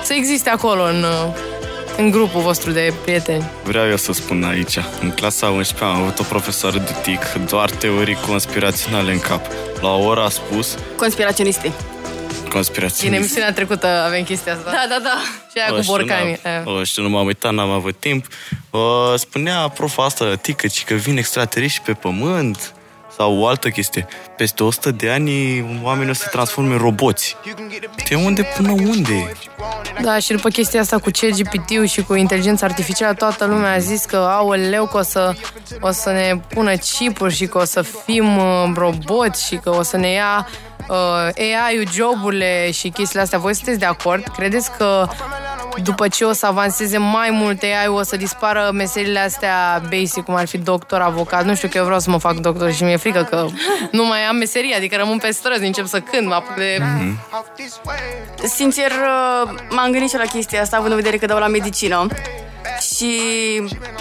să 0.03 0.14
existe 0.14 0.49
acolo 0.49 0.84
în, 0.84 1.03
uh, 1.03 1.34
în 1.97 2.12
grupul 2.12 2.41
vostru 2.41 2.72
de 2.72 2.93
prieteni? 3.03 3.49
Vreau 3.64 3.89
eu 3.89 3.97
să 3.97 4.12
spun 4.12 4.43
aici. 4.43 4.78
În 5.01 5.10
clasa 5.10 5.49
11 5.49 5.84
am 5.84 6.01
avut 6.01 6.20
o 6.20 6.24
profesoară 6.24 6.78
de 6.78 6.95
TIC, 7.01 7.47
doar 7.49 7.70
teorii 7.70 8.18
conspiraționale 8.28 9.12
în 9.12 9.20
cap. 9.20 9.45
La 9.82 9.89
o 9.89 10.03
oră 10.03 10.22
a 10.22 10.30
spus 10.30 10.78
Conspiraționiste. 10.95 11.72
Din 12.48 12.56
conspiraționist. 12.56 13.20
emisiunea 13.20 13.54
trecută 13.54 13.88
avem 13.88 14.24
chestia 14.24 14.54
asta. 14.54 14.72
Da, 14.72 14.86
da, 14.89 15.00
da. 15.04 15.18
Și 15.52 15.58
aia 15.58 15.80
cu 15.80 15.86
borcanii. 15.86 16.39
Eh. 16.43 16.62
O, 16.66 16.84
știu, 16.84 17.04
nu 17.04 17.10
m-am 17.10 17.26
uitat, 17.26 17.54
n-am 17.54 17.70
avut 17.70 18.00
timp. 18.00 18.26
Uh, 18.70 18.80
spunea 19.16 19.68
profa 19.68 20.04
asta, 20.04 20.36
tică, 20.36 20.68
ci 20.68 20.84
că 20.84 20.93
vin 20.93 21.18
extraterestri 21.18 21.82
pe 21.82 21.93
pământ 21.93 22.74
sau 23.18 23.38
o 23.38 23.48
altă 23.48 23.70
chestie. 23.70 24.08
Peste 24.38 24.64
100 24.64 24.91
de 24.91 25.10
ani 25.10 25.66
oamenii 25.84 26.10
o 26.10 26.14
să 26.14 26.22
se 26.22 26.30
transforme 26.32 26.74
în 26.74 26.80
roboți. 26.80 27.36
De 28.10 28.16
unde 28.16 28.48
până 28.56 28.72
unde? 28.72 29.32
Da, 30.02 30.20
și 30.20 30.32
după 30.32 30.50
chestia 30.50 30.80
asta 30.80 30.98
cu 30.98 31.10
CGPT-ul 31.10 31.86
și 31.86 32.02
cu 32.02 32.14
inteligența 32.14 32.66
artificială, 32.66 33.14
toată 33.14 33.45
lumea 33.45 33.74
a 33.74 33.78
zis 33.78 34.06
că, 34.06 34.18
aoleu, 34.18 34.88
că 34.88 34.98
o 34.98 35.02
să, 35.02 35.34
o 35.80 35.91
să 35.91 36.12
ne 36.12 36.41
pună 36.54 36.76
chipuri 36.76 37.34
și 37.34 37.45
că 37.45 37.58
o 37.58 37.66
să 37.66 37.82
fim 37.82 38.38
uh, 38.38 38.72
roboți 38.76 39.45
și 39.48 39.56
că 39.56 39.70
o 39.70 39.82
să 39.82 39.98
ne 39.98 40.12
ia 40.12 40.48
uh, 40.50 40.66
AI-ul 40.88 41.88
joburile 41.92 42.72
și 42.72 42.90
chestiile 42.90 43.24
astea. 43.24 43.40
Voi 43.40 43.56
sunteți 43.56 43.80
de 43.80 43.86
acord? 43.86 44.28
Credeți 44.28 44.72
că 44.78 45.08
după 45.84 46.08
ce 46.08 46.24
o 46.24 46.32
să 46.32 46.46
avanseze 46.46 46.98
mai 46.98 47.30
mult 47.32 47.62
AI-ul, 47.64 47.96
o 47.96 48.04
să 48.04 48.18
dispară 48.18 48.70
meserile 48.74 49.20
astea 49.20 49.82
basic, 49.90 50.24
cum 50.24 50.36
ar 50.36 50.48
fi 50.48 50.58
doctor, 50.58 51.02
avocat? 51.02 51.46
Nu 51.46 51.56
știu 51.56 51.68
că 51.68 51.78
eu 51.78 51.84
vreau 51.84 52.00
să 52.00 52.10
mă 52.10 52.18
fac 52.18 52.34
doctor 52.34 52.72
și 52.72 52.84
mi-e 52.84 52.98
frică 52.98 53.28
că 53.30 53.46
nu 53.92 54.06
mai 54.06 54.20
am 54.20 54.36
meserie, 54.36 54.76
adică 54.76 54.96
rămân 54.96 55.18
pe 55.18 55.32
străzi, 55.32 55.66
încep 55.66 55.86
să 55.86 56.00
cânt, 56.00 56.28
mă 56.28 56.34
apuc 56.34 56.56
de... 56.56 56.78
Sincer, 58.48 58.92
uh, 58.92 59.50
m-am 59.70 59.92
gândit 59.92 60.10
și 60.10 60.18
la 60.18 60.24
chestia 60.24 60.62
asta, 60.62 60.78
având 60.78 60.92
în 60.92 60.98
vedere 60.98 61.18
că 61.18 61.26
dau 61.26 61.40
la 61.40 61.48
medicină. 61.48 62.08
Și 62.95 63.22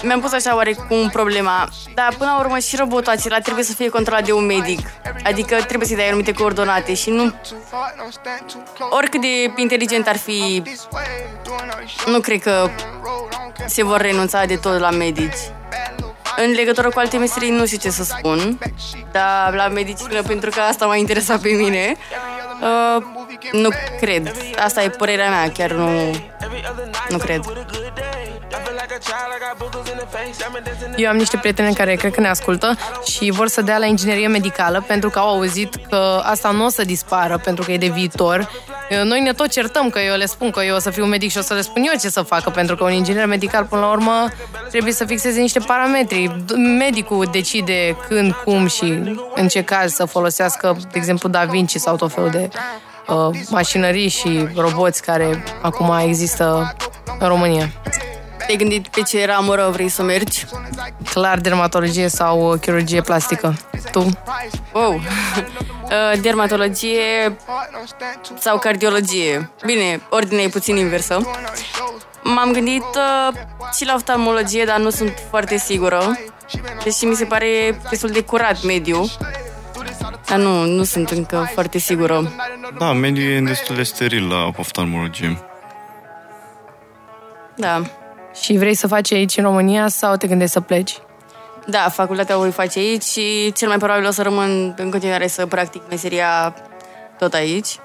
mi-am 0.03 0.19
pus 0.19 0.31
așa 0.31 0.55
oarecum 0.55 1.09
problema. 1.09 1.69
Dar 1.93 2.15
până 2.17 2.31
la 2.35 2.39
urmă 2.39 2.59
și 2.59 2.75
robotul 2.75 3.11
acela 3.11 3.39
trebuie 3.39 3.63
să 3.63 3.73
fie 3.73 3.89
controlat 3.89 4.25
de 4.25 4.31
un 4.31 4.45
medic. 4.45 4.79
Adică 5.23 5.55
trebuie 5.55 5.87
să-i 5.87 5.97
dai 5.97 6.07
anumite 6.07 6.31
coordonate 6.31 6.93
și 6.93 7.09
nu... 7.09 7.33
Oricât 8.89 9.21
de 9.21 9.51
inteligent 9.55 10.07
ar 10.07 10.17
fi, 10.17 10.63
nu 12.05 12.19
cred 12.19 12.41
că 12.41 12.69
se 13.65 13.83
vor 13.83 14.01
renunța 14.01 14.45
de 14.45 14.55
tot 14.55 14.79
la 14.79 14.89
medici. 14.89 15.37
În 16.45 16.51
legătură 16.51 16.89
cu 16.89 16.99
alte 16.99 17.17
meserii 17.17 17.49
nu 17.49 17.65
știu 17.65 17.77
ce 17.77 17.89
să 17.89 18.03
spun, 18.03 18.59
dar 19.11 19.53
la 19.53 19.67
medicină, 19.67 20.21
pentru 20.21 20.49
că 20.49 20.59
asta 20.59 20.85
m-a 20.85 20.95
interesat 20.95 21.41
pe 21.41 21.49
mine, 21.49 21.95
uh, 22.61 23.03
nu 23.51 23.69
cred. 23.99 24.31
Asta 24.63 24.83
e 24.83 24.89
părerea 24.89 25.29
mea, 25.29 25.51
chiar 25.51 25.71
nu, 25.71 26.15
nu 27.09 27.17
cred. 27.17 27.41
Eu 30.95 31.09
am 31.09 31.15
niște 31.15 31.37
prietene 31.37 31.71
care 31.71 31.95
cred 31.95 32.13
că 32.13 32.21
ne 32.21 32.27
ascultă 32.27 32.77
și 33.05 33.31
vor 33.31 33.47
să 33.47 33.61
dea 33.61 33.77
la 33.77 33.85
inginerie 33.85 34.27
medicală 34.27 34.83
pentru 34.87 35.09
că 35.09 35.19
au 35.19 35.27
auzit 35.27 35.75
că 35.89 36.21
asta 36.23 36.51
nu 36.51 36.65
o 36.65 36.69
să 36.69 36.83
dispară 36.83 37.37
pentru 37.43 37.63
că 37.63 37.71
e 37.71 37.77
de 37.77 37.87
viitor. 37.87 38.49
Noi 39.03 39.19
ne 39.19 39.33
tot 39.33 39.47
certăm 39.47 39.89
că 39.89 39.99
eu 39.99 40.15
le 40.15 40.25
spun 40.25 40.49
că 40.49 40.63
eu 40.63 40.75
o 40.75 40.79
să 40.79 40.89
fiu 40.89 41.05
medic 41.05 41.31
și 41.31 41.37
o 41.37 41.41
să 41.41 41.53
le 41.53 41.61
spun 41.61 41.81
eu 41.85 41.99
ce 41.99 42.09
să 42.09 42.21
facă 42.21 42.49
pentru 42.49 42.75
că 42.75 42.83
un 42.83 42.91
inginer 42.91 43.25
medical 43.25 43.65
până 43.65 43.81
la 43.81 43.91
urmă 43.91 44.27
trebuie 44.69 44.93
să 44.93 45.05
fixeze 45.05 45.39
niște 45.39 45.59
parametri. 45.59 46.45
Medicul 46.77 47.27
decide 47.31 47.97
când, 48.07 48.31
cum 48.31 48.67
și 48.67 49.15
în 49.35 49.47
ce 49.47 49.63
caz 49.63 49.93
să 49.93 50.05
folosească, 50.05 50.77
de 50.81 50.87
exemplu, 50.93 51.29
Da 51.29 51.43
Vinci 51.43 51.75
sau 51.75 51.95
tot 51.95 52.13
felul 52.13 52.29
de 52.29 52.49
uh, 53.07 53.39
mașinării 53.49 54.07
și 54.07 54.47
roboți 54.55 55.01
care 55.01 55.43
acum 55.61 55.97
există 56.03 56.75
în 57.19 57.27
România. 57.27 57.69
Te-ai 58.47 58.57
gândit 58.57 58.87
pe 58.87 59.01
ce 59.01 59.25
ramură 59.25 59.69
vrei 59.71 59.89
să 59.89 60.03
mergi? 60.03 60.45
Clar 61.13 61.39
dermatologie 61.39 62.07
sau 62.07 62.51
uh, 62.51 62.59
chirurgie 62.59 63.01
plastică. 63.01 63.55
Tu? 63.91 64.09
Wow! 64.73 64.99
Uh, 65.87 66.19
Dermatologie 66.21 67.35
sau 68.39 68.57
cardiologie. 68.59 69.51
Bine, 69.65 70.01
ordinea 70.09 70.43
e 70.43 70.47
puțin 70.47 70.75
inversă. 70.75 71.21
M-am 72.23 72.51
gândit 72.51 72.81
uh, 72.81 73.33
și 73.75 73.85
la 73.85 73.93
oftalmologie, 73.95 74.65
dar 74.65 74.79
nu 74.79 74.89
sunt 74.89 75.13
foarte 75.29 75.57
sigură. 75.57 76.17
Deși 76.83 77.05
mi 77.05 77.15
se 77.15 77.25
pare 77.25 77.79
destul 77.89 78.09
de 78.09 78.21
curat 78.21 78.63
mediu. 78.63 79.05
Dar 80.27 80.37
nu, 80.37 80.65
nu 80.65 80.83
sunt 80.83 81.09
încă 81.09 81.49
foarte 81.53 81.77
sigură. 81.77 82.31
Da, 82.77 82.93
mediul 82.93 83.31
e 83.31 83.39
destul 83.39 83.75
de 83.75 83.83
steril 83.83 84.27
la 84.27 84.51
oftalmologie. 84.57 85.41
Da. 87.55 87.81
Și 88.41 88.57
vrei 88.57 88.75
să 88.75 88.87
faci 88.87 89.11
aici 89.11 89.37
în 89.37 89.43
România 89.43 89.87
sau 89.87 90.15
te 90.15 90.27
gândești 90.27 90.53
să 90.53 90.61
pleci? 90.61 90.97
Da, 91.65 91.89
facultatea 91.89 92.35
o 92.35 92.39
voi 92.39 92.51
face 92.51 92.79
aici 92.79 93.03
și 93.03 93.51
cel 93.55 93.67
mai 93.67 93.77
probabil 93.77 94.07
o 94.07 94.11
să 94.11 94.21
rămân 94.21 94.73
în 94.77 94.89
continuare 94.89 95.27
să 95.27 95.45
practic 95.45 95.81
meseria 95.89 96.55
tot 97.17 97.33
aici. 97.33 97.79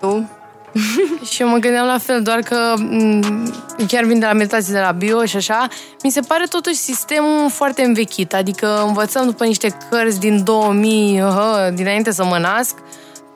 Tu? 0.00 0.30
Și 1.30 1.42
eu 1.42 1.48
mă 1.48 1.56
gândeam 1.56 1.86
la 1.86 1.98
fel, 1.98 2.22
doar 2.22 2.38
că 2.38 2.74
m, 2.76 3.52
chiar 3.86 4.04
vin 4.04 4.18
de 4.18 4.26
la 4.26 4.32
meditație 4.32 4.72
de 4.72 4.80
la 4.80 4.92
bio 4.92 5.24
și 5.24 5.36
așa, 5.36 5.68
mi 6.02 6.10
se 6.10 6.20
pare 6.20 6.44
totuși 6.50 6.76
sistemul 6.76 7.50
foarte 7.50 7.82
învechit, 7.82 8.34
adică 8.34 8.82
învățăm 8.86 9.24
după 9.24 9.44
niște 9.44 9.76
cărți 9.90 10.20
din 10.20 10.44
2000, 10.44 11.22
uh, 11.22 11.30
dinainte 11.74 12.12
să 12.12 12.24
mă 12.24 12.38
nasc, 12.38 12.74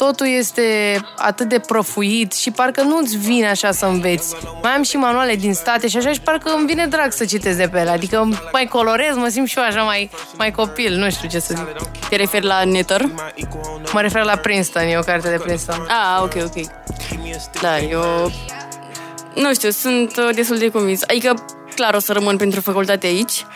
totul 0.05 0.27
este 0.27 1.01
atât 1.17 1.49
de 1.49 1.59
prăfuit 1.59 2.33
și 2.33 2.51
parcă 2.51 2.83
nu-ți 2.83 3.17
vine 3.17 3.49
așa 3.49 3.73
să 3.73 3.87
înveți. 3.87 4.35
Mai 4.63 4.71
am 4.71 4.83
și 4.83 4.97
manuale 4.97 5.35
din 5.35 5.55
state 5.55 5.89
și 5.89 5.97
așa 5.97 6.13
și 6.13 6.21
parcă 6.21 6.51
îmi 6.57 6.67
vine 6.67 6.87
drag 6.87 7.13
să 7.13 7.25
citesc 7.25 7.57
de 7.57 7.69
pe 7.69 7.79
ele, 7.79 7.91
adică 7.91 8.29
mai 8.53 8.67
colorez, 8.67 9.17
mă 9.17 9.29
simt 9.29 9.49
și 9.49 9.59
eu 9.59 9.65
așa 9.65 9.83
mai, 9.83 10.11
mai 10.37 10.51
copil, 10.51 10.97
nu 10.97 11.11
știu 11.11 11.29
ce 11.29 11.39
să 11.39 11.55
zic. 11.57 11.89
Te 12.09 12.17
referi 12.17 12.45
la 12.45 12.65
Netter? 12.65 13.09
Mă 13.93 14.01
refer 14.01 14.23
la 14.23 14.37
Princeton, 14.37 14.83
e 14.83 14.99
o 14.99 15.03
carte 15.03 15.29
de 15.29 15.37
Princeton. 15.37 15.87
Ah, 15.89 16.23
ok, 16.23 16.35
ok. 16.45 16.67
Da, 17.61 17.79
eu... 17.79 18.33
Nu 19.35 19.55
știu, 19.55 19.71
sunt 19.71 20.17
uh, 20.17 20.35
destul 20.35 20.59
de 20.59 20.69
convins. 20.69 21.03
Adică, 21.03 21.35
clar, 21.75 21.95
o 21.95 21.99
să 21.99 22.13
rămân 22.13 22.37
pentru 22.37 22.61
facultate 22.61 23.07
aici. 23.07 23.47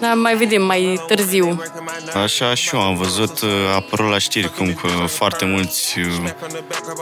Dar 0.00 0.14
mai 0.14 0.36
vedem 0.36 0.62
mai 0.62 1.00
târziu. 1.06 1.62
Așa 2.14 2.54
și 2.54 2.74
eu 2.74 2.80
am 2.80 2.96
văzut, 2.96 3.40
uh, 3.40 3.48
a 3.70 3.74
apărut 3.74 4.10
la 4.10 4.18
știri 4.18 4.52
cum 4.52 4.74
că 4.74 4.88
foarte 5.06 5.44
mulți 5.44 5.98
uh, 5.98 6.30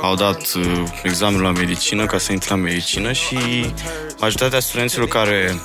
au 0.03 0.15
dat 0.15 0.53
uh, 0.57 0.83
examenul 1.03 1.43
la 1.43 1.51
medicină 1.51 2.07
ca 2.07 2.19
să 2.19 2.33
intre 2.33 2.49
la 2.51 2.57
medicină 2.57 3.13
și 3.13 3.39
majoritatea 4.19 4.61
studenților 4.61 5.09
care 5.09 5.61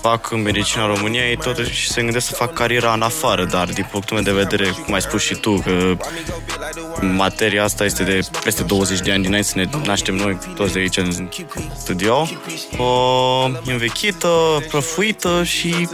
fac 0.00 0.34
medicina 0.34 0.86
în 0.86 0.94
România 0.94 1.28
ei 1.28 1.36
totuși 1.36 1.90
se 1.90 2.02
gândesc 2.02 2.26
să 2.26 2.34
fac 2.34 2.52
cariera 2.52 2.92
în 2.92 3.02
afară, 3.02 3.44
dar 3.44 3.68
din 3.68 3.86
punctul 3.90 4.16
meu 4.16 4.24
de 4.24 4.42
vedere, 4.42 4.70
cum 4.84 4.94
ai 4.94 5.02
spus 5.02 5.22
și 5.22 5.34
tu, 5.34 5.62
că 5.64 5.96
materia 7.00 7.64
asta 7.64 7.84
este 7.84 8.02
de 8.02 8.20
peste 8.44 8.62
20 8.62 9.00
de 9.00 9.12
ani 9.12 9.22
dinainte 9.22 9.48
să 9.48 9.58
ne 9.58 9.68
naștem 9.84 10.14
noi 10.14 10.38
toți 10.54 10.72
de 10.72 10.78
aici 10.78 10.96
în 10.96 11.28
studio, 11.78 12.28
o 12.76 13.44
învechită, 13.66 14.28
prăfuită 14.68 15.42
și 15.44 15.88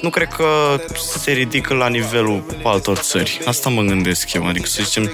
nu 0.00 0.10
cred 0.10 0.27
că 0.36 0.80
se 0.96 1.32
ridică 1.32 1.74
la 1.74 1.88
nivelul 1.88 2.44
altor 2.62 2.96
țări. 2.96 3.40
Asta 3.44 3.68
mă 3.68 3.82
gândesc 3.82 4.32
eu, 4.32 4.46
adică 4.46 4.66
să 4.66 4.82
zicem, 4.82 5.12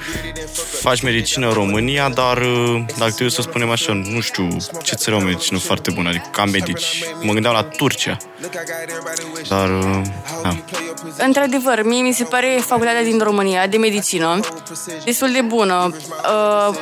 faci 0.80 1.02
medicină 1.02 1.46
în 1.46 1.52
România, 1.52 2.08
dar 2.08 2.38
dacă 2.98 3.10
trebuie 3.10 3.30
să 3.30 3.42
spunem 3.42 3.70
așa, 3.70 3.92
nu 3.92 4.20
știu 4.20 4.56
ce 4.82 4.94
țări 4.94 5.16
au 5.16 5.22
medicină 5.22 5.58
foarte 5.58 5.90
bună, 5.90 6.08
adică 6.08 6.28
ca 6.32 6.44
medici. 6.44 7.04
Mă 7.22 7.32
gândeam 7.32 7.54
la 7.54 7.62
Turcia. 7.62 8.16
Dar, 9.48 9.68
da. 10.42 10.56
Într-adevăr, 11.18 11.82
mie 11.84 12.02
mi 12.02 12.12
se 12.12 12.24
pare 12.24 12.60
facultatea 12.66 13.02
din 13.02 13.18
România 13.18 13.66
de 13.66 13.76
medicină 13.76 14.40
destul 15.04 15.32
de 15.32 15.40
bună. 15.40 15.96
Uh, 16.68 16.76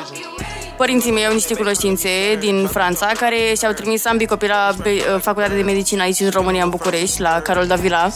Părinții 0.83 1.11
mei 1.13 1.27
au 1.27 1.33
niște 1.33 1.55
cunoștințe 1.55 2.09
din 2.39 2.67
Franța 2.67 3.07
care 3.07 3.37
și-au 3.59 3.73
trimis 3.73 4.05
ambii 4.05 4.27
copii 4.27 4.49
la 4.49 4.75
be- 4.83 4.91
uh, 4.91 5.21
facultatea 5.21 5.57
de 5.57 5.63
medicină 5.63 6.03
aici 6.03 6.21
în 6.21 6.31
România, 6.31 6.65
în 6.65 6.71
București, 6.71 7.21
la 7.21 7.41
Carol 7.41 7.67
Davila. 7.67 8.09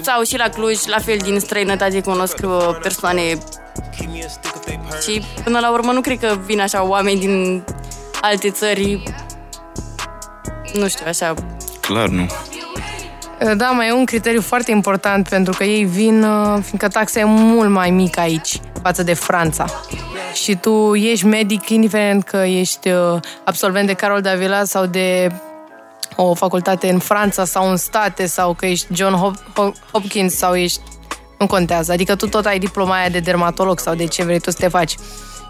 Sau 0.00 0.22
și 0.22 0.36
la 0.36 0.48
Cluj, 0.48 0.78
la 0.86 0.98
fel 0.98 1.16
din 1.22 1.40
străinătate 1.40 2.00
cunosc 2.00 2.38
uh, 2.44 2.76
persoane 2.82 3.38
și 5.02 5.22
până 5.44 5.58
la 5.58 5.72
urmă 5.72 5.92
nu 5.92 6.00
cred 6.00 6.18
că 6.18 6.36
vin 6.44 6.60
așa 6.60 6.84
oameni 6.84 7.20
din 7.20 7.64
alte 8.20 8.50
țări, 8.50 9.02
nu 10.72 10.88
știu, 10.88 11.04
așa, 11.08 11.34
Clar, 11.80 12.08
nu. 12.08 12.26
Da, 13.56 13.70
mai 13.70 13.88
e 13.88 13.92
un 13.92 14.04
criteriu 14.04 14.40
foarte 14.40 14.70
important 14.70 15.28
pentru 15.28 15.54
că 15.56 15.64
ei 15.64 15.84
vin, 15.84 16.22
uh, 16.22 16.58
fiindcă 16.62 16.88
taxa 16.88 17.20
e 17.20 17.24
mult 17.24 17.70
mai 17.70 17.90
mică 17.90 18.20
aici 18.20 18.60
față 18.84 19.02
de 19.02 19.14
Franța. 19.14 19.64
Și 20.32 20.56
tu 20.56 20.94
ești 20.94 21.26
medic, 21.26 21.68
indiferent 21.68 22.22
că 22.22 22.36
ești 22.36 22.88
uh, 22.88 23.20
absolvent 23.44 23.86
de 23.86 23.92
Carol 23.92 24.20
de 24.20 24.28
Avila 24.28 24.64
sau 24.64 24.86
de 24.86 25.32
o 26.16 26.34
facultate 26.34 26.90
în 26.90 26.98
Franța 26.98 27.44
sau 27.44 27.70
în 27.70 27.76
state 27.76 28.26
sau 28.26 28.54
că 28.54 28.66
ești 28.66 28.86
John 28.94 29.14
Hop- 29.14 29.42
Hop- 29.52 29.90
Hopkins 29.92 30.34
sau 30.34 30.54
ești... 30.54 30.80
Nu 31.38 31.46
contează. 31.46 31.92
Adică 31.92 32.14
tu 32.14 32.28
tot 32.28 32.46
ai 32.46 32.58
diploma 32.58 32.94
aia 32.94 33.08
de 33.08 33.18
dermatolog 33.18 33.78
sau 33.80 33.94
de 33.94 34.04
ce 34.04 34.24
vrei 34.24 34.40
tu 34.40 34.50
să 34.50 34.56
te 34.60 34.68
faci. 34.68 34.96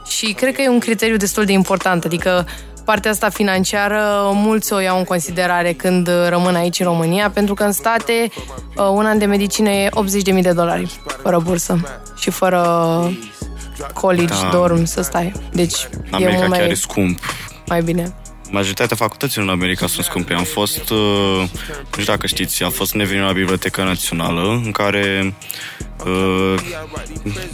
Și 0.06 0.32
cred 0.32 0.54
că 0.54 0.62
e 0.62 0.68
un 0.68 0.78
criteriu 0.78 1.16
destul 1.16 1.44
de 1.44 1.52
important. 1.52 2.04
Adică 2.04 2.46
partea 2.84 3.10
asta 3.10 3.28
financiară 3.28 4.30
mulți 4.32 4.72
o 4.72 4.78
iau 4.80 4.98
în 4.98 5.04
considerare 5.04 5.72
când 5.72 6.08
uh, 6.08 6.26
rămân 6.28 6.54
aici 6.54 6.80
în 6.80 6.86
România, 6.86 7.30
pentru 7.30 7.54
că 7.54 7.62
în 7.62 7.72
state 7.72 8.28
uh, 8.76 8.86
un 8.92 9.06
an 9.06 9.18
de 9.18 9.24
medicină 9.24 9.68
e 9.70 9.88
80.000 10.34 10.40
de 10.42 10.52
dolari 10.52 11.00
fără 11.22 11.38
bursă 11.38 11.80
și 12.18 12.30
fără 12.30 12.62
college, 13.92 14.32
Da. 14.42 14.48
dorm, 14.52 14.84
să 14.84 15.02
stai. 15.02 15.32
Deci 15.52 15.88
În 15.92 16.00
e 16.12 16.24
America 16.24 16.38
mult 16.38 16.50
chiar 16.52 16.62
e 16.62 16.66
mai, 16.66 16.76
scump. 16.76 17.18
mai 17.66 17.82
bine. 17.82 18.14
Majoritatea 18.50 18.96
facultăților 18.96 19.44
în 19.46 19.52
America 19.52 19.86
sunt 19.86 20.04
scumpe. 20.04 20.34
Am 20.34 20.44
fost, 20.44 20.90
uh, 20.90 20.98
nu 21.96 22.00
știu 22.00 22.04
dacă 22.12 22.26
știți, 22.26 22.62
am 22.62 22.70
fost 22.70 22.94
în 22.94 23.00
eveniment 23.00 23.28
la 23.28 23.34
Biblioteca 23.34 23.84
Națională, 23.84 24.60
în 24.64 24.70
care 24.70 25.34
uh, 26.06 26.60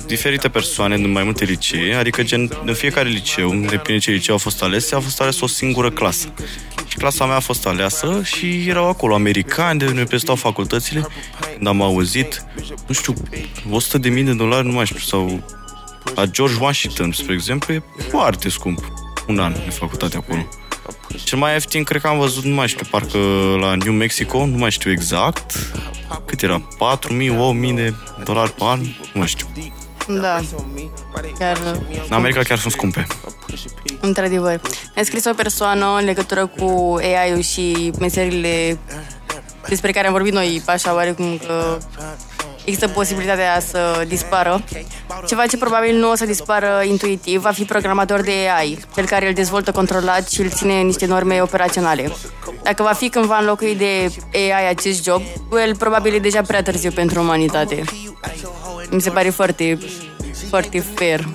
diferite 0.06 0.48
persoane 0.48 0.96
din 0.96 1.10
mai 1.10 1.24
multe 1.24 1.44
licee, 1.44 1.94
adică 1.94 2.22
gen, 2.22 2.50
în 2.64 2.74
fiecare 2.74 3.08
liceu, 3.08 3.54
depinde 3.54 4.00
ce 4.00 4.10
liceu 4.10 4.34
a 4.34 4.38
fost 4.38 4.62
ales, 4.62 4.92
a 4.92 5.00
fost 5.00 5.20
ales 5.20 5.40
o 5.40 5.46
singură 5.46 5.90
clasă. 5.90 6.32
Și 6.86 6.96
clasa 6.96 7.26
mea 7.26 7.36
a 7.36 7.40
fost 7.40 7.66
aleasă 7.66 8.22
și 8.24 8.68
erau 8.68 8.88
acolo 8.88 9.14
americani 9.14 9.78
de 9.78 9.84
ne 9.84 10.04
prestau 10.04 10.34
facultățile. 10.34 11.06
Când 11.54 11.66
am 11.66 11.82
auzit, 11.82 12.44
nu 12.86 12.94
știu, 12.94 13.14
100 13.70 13.98
de 13.98 14.08
mii 14.08 14.22
de 14.22 14.32
dolari, 14.32 14.66
nu 14.66 14.72
mai 14.72 14.86
știu, 14.86 14.98
sau 14.98 15.42
la 16.14 16.26
George 16.26 16.56
Washington, 16.60 17.12
spre 17.12 17.34
exemplu, 17.34 17.74
e 17.74 17.82
foarte 18.08 18.48
scump. 18.48 18.92
Un 19.26 19.38
an 19.38 19.52
de 19.52 19.70
facultate 19.70 20.16
acolo. 20.16 20.48
Cel 21.24 21.38
mai 21.38 21.52
ieftin, 21.52 21.84
cred 21.84 22.00
că 22.00 22.06
am 22.06 22.18
văzut, 22.18 22.44
nu 22.44 22.54
mai 22.54 22.68
știu, 22.68 22.86
parcă 22.90 23.18
la 23.60 23.74
New 23.74 23.92
Mexico, 23.92 24.46
nu 24.46 24.56
mai 24.56 24.70
știu 24.70 24.90
exact, 24.90 25.72
cât 26.24 26.42
era, 26.42 26.68
4.000, 26.98 27.08
8.000 27.70 27.74
de 27.74 27.94
dolari 28.24 28.52
pe 28.52 28.64
an, 28.64 28.80
nu 28.80 28.88
mai 29.12 29.26
știu. 29.26 29.46
da, 30.20 30.40
chiar 31.38 31.58
În 32.08 32.12
America 32.16 32.40
chiar 32.42 32.58
sunt 32.58 32.72
scumpe. 32.72 33.06
Într-adevăr. 34.00 34.60
Mi-a 34.94 35.04
scris 35.04 35.24
o 35.24 35.34
persoană 35.34 35.96
în 35.98 36.04
legătură 36.04 36.46
cu 36.46 36.98
AI-ul 37.00 37.40
și 37.40 37.92
meserile 37.98 38.78
despre 39.68 39.92
care 39.92 40.06
am 40.06 40.12
vorbit 40.12 40.32
noi, 40.32 40.62
așa 40.66 40.94
oarecum 40.94 41.38
că 41.46 41.78
există 42.64 42.88
posibilitatea 42.88 43.60
să 43.60 44.04
dispară. 44.08 44.64
Ceva 45.26 45.46
ce 45.46 45.56
probabil 45.56 45.96
nu 45.96 46.10
o 46.10 46.14
să 46.14 46.26
dispară 46.26 46.82
intuitiv 46.86 47.40
va 47.40 47.50
fi 47.50 47.64
programator 47.64 48.20
de 48.20 48.32
AI, 48.58 48.78
cel 48.94 49.06
care 49.06 49.26
îl 49.26 49.32
dezvoltă 49.32 49.72
controlat 49.72 50.30
și 50.30 50.40
îl 50.40 50.50
ține 50.50 50.80
în 50.80 50.86
niște 50.86 51.06
norme 51.06 51.42
operaționale. 51.42 52.12
Dacă 52.62 52.82
va 52.82 52.92
fi 52.92 53.08
cândva 53.08 53.38
înlocuit 53.38 53.78
de 53.78 54.10
AI 54.32 54.68
acest 54.68 55.02
job, 55.04 55.22
el 55.64 55.76
probabil 55.76 56.14
e 56.14 56.18
deja 56.18 56.42
prea 56.42 56.62
târziu 56.62 56.90
pentru 56.90 57.20
umanitate. 57.20 57.84
Mi 58.90 59.00
se 59.00 59.10
pare 59.10 59.30
foarte, 59.30 59.78
foarte 60.48 60.80
fair. 60.80 61.28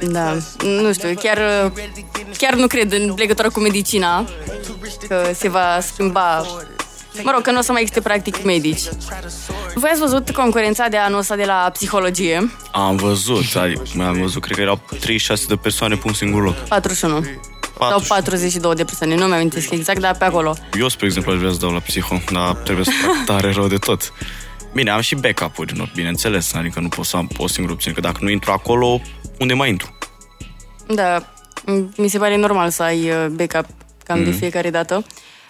Da, 0.00 0.36
nu 0.62 0.92
știu, 0.92 1.14
chiar, 1.14 1.38
chiar 2.36 2.54
nu 2.54 2.66
cred 2.66 2.92
în 2.92 3.14
legătură 3.16 3.50
cu 3.50 3.60
medicina 3.60 4.24
că 5.08 5.30
se 5.34 5.48
va 5.48 5.78
schimba 5.80 6.46
Mă 7.22 7.30
rog, 7.34 7.42
că 7.42 7.50
nu 7.50 7.58
o 7.58 7.60
să 7.62 7.72
mai 7.72 7.80
existe 7.80 8.00
practic 8.02 8.44
medici. 8.44 8.80
Voi 9.74 9.90
ați 9.90 10.00
văzut 10.00 10.30
concurența 10.30 10.88
de 10.88 10.96
anul 10.96 11.18
ăsta 11.18 11.36
de 11.36 11.44
la 11.44 11.70
psihologie? 11.72 12.50
Am 12.72 12.96
văzut, 12.96 13.54
adică, 13.56 13.82
am 14.06 14.18
văzut, 14.20 14.42
cred 14.42 14.56
că 14.56 14.62
erau 14.62 14.80
36 15.00 15.44
de 15.48 15.56
persoane 15.56 15.94
pe 15.94 16.02
un 16.06 16.12
singur 16.12 16.42
loc. 16.42 16.54
41. 16.54 17.24
Sau 17.78 18.00
42 18.08 18.74
de 18.74 18.84
persoane, 18.84 19.14
nu 19.14 19.26
mi-am 19.26 19.50
exact, 19.70 19.98
dar 20.00 20.16
pe 20.16 20.24
acolo. 20.24 20.56
Eu, 20.78 20.88
spre 20.88 21.06
exemplu, 21.06 21.32
aș 21.32 21.38
vrea 21.38 21.50
să 21.50 21.58
dau 21.58 21.70
la 21.72 21.78
psiho, 21.78 22.20
dar 22.32 22.54
trebuie 22.54 22.84
să 22.84 22.90
fac 23.04 23.24
tare 23.24 23.52
rău 23.52 23.66
de 23.68 23.76
tot. 23.76 24.12
Bine, 24.74 24.90
am 24.90 25.00
și 25.00 25.14
backup-uri, 25.14 25.76
nu, 25.76 25.88
bineînțeles, 25.94 26.54
adică 26.54 26.80
nu 26.80 26.88
pot 26.88 27.04
să 27.04 27.16
am 27.16 27.30
o 27.36 27.46
singură 27.46 27.74
opțiune, 27.74 27.94
că 27.96 28.00
dacă 28.02 28.18
nu 28.20 28.28
intru 28.30 28.50
acolo, 28.52 29.00
unde 29.38 29.54
mai 29.54 29.68
intru? 29.68 29.98
Da, 30.86 31.22
m- 31.62 31.96
mi 31.96 32.08
se 32.08 32.18
pare 32.18 32.36
normal 32.36 32.70
să 32.70 32.82
ai 32.82 33.10
uh, 33.10 33.26
backup 33.26 33.66
cam 34.04 34.24
de 34.24 34.30
fiecare 34.30 34.70
dată. 34.70 35.04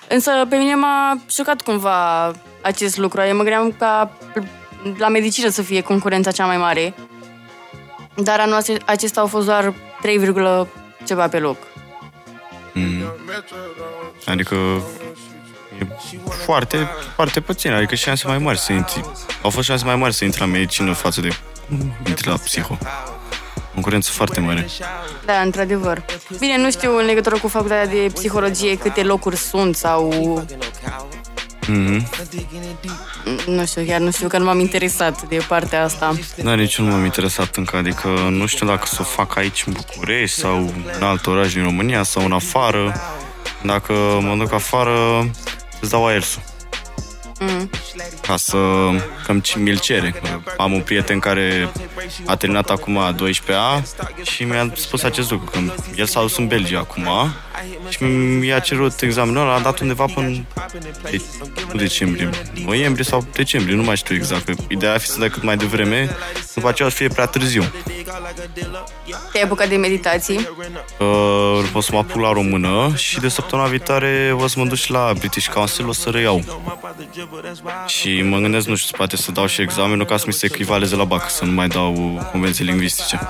Însă 0.09 0.31
pe 0.49 0.57
mine 0.57 0.75
m-a 0.75 1.19
șocat 1.31 1.61
cumva 1.63 2.31
acest 2.63 2.97
lucru. 2.97 3.21
Eu 3.21 3.37
mă 3.37 3.43
gândeam 3.43 3.73
ca 3.79 4.11
la 4.99 5.09
medicină 5.09 5.49
să 5.49 5.63
fie 5.63 5.81
concurența 5.81 6.31
cea 6.31 6.47
mai 6.47 6.57
mare. 6.57 6.95
Dar 8.15 8.41
anul 8.41 8.55
ace- 8.55 8.77
acesta 8.85 9.21
au 9.21 9.27
fost 9.27 9.47
doar 9.47 9.75
3, 10.01 10.19
virgulă 10.19 10.69
ceva 11.07 11.29
pe 11.29 11.39
loc. 11.39 11.57
Adică 14.27 14.55
e 15.81 15.87
foarte, 16.45 16.89
foarte 17.15 17.41
puțin, 17.41 17.73
adică 17.73 17.95
șanse 17.95 18.27
mai 18.27 18.39
mari 18.39 18.59
să 18.59 18.73
intri. 18.73 19.01
Au 19.43 19.51
fost 19.51 19.67
șanse 19.67 19.85
mai 19.85 19.97
mari 19.97 20.15
să 20.15 20.25
intri 20.25 20.41
la 20.41 20.47
medicină 20.47 20.93
față 20.93 21.21
de 21.21 21.29
intri 22.07 22.29
la 22.29 22.35
psiho. 22.35 22.79
Concurență 23.79 24.11
foarte 24.13 24.41
mare. 24.41 24.69
Da, 25.25 25.41
într-adevăr. 25.41 26.05
Bine, 26.39 26.57
nu 26.57 26.71
știu 26.71 26.99
în 26.99 27.05
legătură 27.05 27.39
cu 27.39 27.49
facultatea 27.49 27.87
de 27.87 28.11
psihologie 28.15 28.77
câte 28.77 29.03
locuri 29.03 29.37
sunt 29.37 29.77
sau... 29.77 30.13
Mhm. 31.67 32.09
Nu 33.47 33.67
știu, 33.67 33.85
chiar 33.87 34.01
nu 34.01 34.11
știu 34.11 34.29
că 34.29 34.39
nu 34.39 34.45
m-am 34.45 34.61
interesat 34.61 35.23
de 35.23 35.45
partea 35.49 35.85
asta. 35.85 36.17
Da, 36.37 36.55
nici 36.55 36.77
eu 36.77 36.85
nu 36.85 36.91
m-am 36.91 37.05
interesat 37.05 37.57
încă, 37.57 37.77
adică 37.77 38.09
nu 38.31 38.47
știu 38.47 38.67
dacă 38.67 38.87
să 38.87 38.97
o 39.01 39.05
fac 39.05 39.37
aici 39.37 39.65
în 39.67 39.73
București 39.73 40.39
sau 40.41 40.73
în 40.97 41.03
alt 41.03 41.27
oraș 41.27 41.53
din 41.53 41.63
România 41.63 42.03
sau 42.03 42.25
în 42.25 42.33
afară. 42.33 43.01
Dacă 43.63 43.93
mă 44.21 44.35
duc 44.39 44.53
afară, 44.53 45.29
îți 45.81 45.91
dau 45.91 46.07
aersul. 46.07 46.43
Mm. 47.39 47.71
Ca 48.23 48.37
să... 48.37 48.57
că 49.25 49.35
mi-l 49.57 49.79
cere. 49.79 50.15
Am 50.57 50.73
un 50.73 50.81
prieten 50.81 51.19
care 51.19 51.69
a 52.27 52.37
terminat 52.37 52.71
acum 52.71 52.99
12A 53.15 53.83
și 54.23 54.45
mi-a 54.45 54.73
spus 54.75 55.03
acest 55.03 55.31
lucru, 55.31 55.51
că 55.51 55.59
el 55.97 56.07
s-a 56.07 56.21
dus 56.21 56.37
în 56.37 56.47
Belgia 56.47 56.79
acum 56.79 57.09
și 57.89 58.03
mi-a 58.03 58.59
cerut 58.59 59.01
examenul 59.01 59.43
ăla, 59.43 59.55
a 59.55 59.61
dat 59.61 59.81
undeva 59.81 60.05
până 60.15 60.47
de, 61.11 61.23
nu 61.73 61.79
decembrie, 61.79 62.31
noiembrie 62.65 63.05
sau 63.05 63.27
decembrie, 63.33 63.77
nu 63.77 63.83
mai 63.83 63.97
știu 63.97 64.15
exact. 64.15 64.45
Că 64.45 64.53
Ideea 64.69 64.93
ar 64.93 65.01
fi 65.01 65.07
să 65.07 65.19
dai 65.19 65.29
cât 65.29 65.43
mai 65.43 65.57
devreme, 65.57 66.17
după 66.55 66.69
aceea 66.69 66.89
o 66.89 66.91
să 66.91 66.97
fie 66.97 67.09
prea 67.09 67.27
târziu. 67.27 67.65
Te-ai 69.33 69.45
apucat 69.45 69.69
de 69.69 69.77
meditații? 69.77 70.49
Uh, 70.99 71.07
o 71.73 71.81
să 71.81 71.91
mă 71.93 71.99
apuc 71.99 72.21
la 72.21 72.33
română 72.33 72.93
și 72.97 73.21
de 73.21 73.29
săptămâna 73.29 73.69
viitoare 73.69 74.37
o 74.41 74.47
să 74.47 74.59
mă 74.59 74.65
duc 74.65 74.77
și 74.77 74.91
la 74.91 75.13
British 75.19 75.49
Council, 75.49 75.89
o 75.89 75.93
să 75.93 76.11
reiau. 76.11 76.43
Și 77.87 78.23
mă 78.23 78.39
gândesc, 78.39 78.67
nu 78.67 78.77
știu, 78.77 78.97
poate 78.97 79.17
să 79.17 79.33
dau 79.33 79.47
și 79.47 79.61
examenul 79.61 80.07
ca 80.07 80.17
să 80.17 80.25
mi 80.27 80.33
se 80.33 80.47
echivaleze 80.47 80.97
la 80.97 81.05
BAC, 81.05 81.31
să 81.31 81.45
nu 81.45 81.53
mai 81.53 81.69
dau 81.69 82.23
convenții 82.31 82.65
lingvistice. 82.65 83.21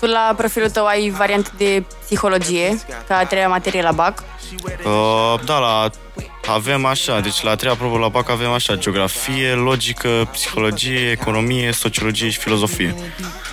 Tu 0.00 0.06
la 0.06 0.34
profilul 0.36 0.70
tău 0.70 0.86
ai 0.86 1.10
variante 1.10 1.50
de 1.56 1.84
psihologie, 2.04 2.80
ca 3.08 3.16
a 3.16 3.24
treia 3.24 3.48
materie 3.48 3.82
la 3.82 3.92
BAC. 3.92 4.22
Uh, 4.84 5.40
da, 5.44 5.58
la, 5.58 5.90
avem 6.48 6.84
așa, 6.84 7.20
deci 7.20 7.42
la 7.42 7.50
a 7.50 7.54
treia 7.54 7.74
probă 7.74 7.98
la 7.98 8.08
BAC 8.08 8.28
avem 8.28 8.50
așa, 8.50 8.74
geografie, 8.74 9.52
logică, 9.52 10.28
psihologie, 10.32 11.10
economie, 11.10 11.72
sociologie 11.72 12.30
și 12.30 12.38
filozofie. 12.38 12.94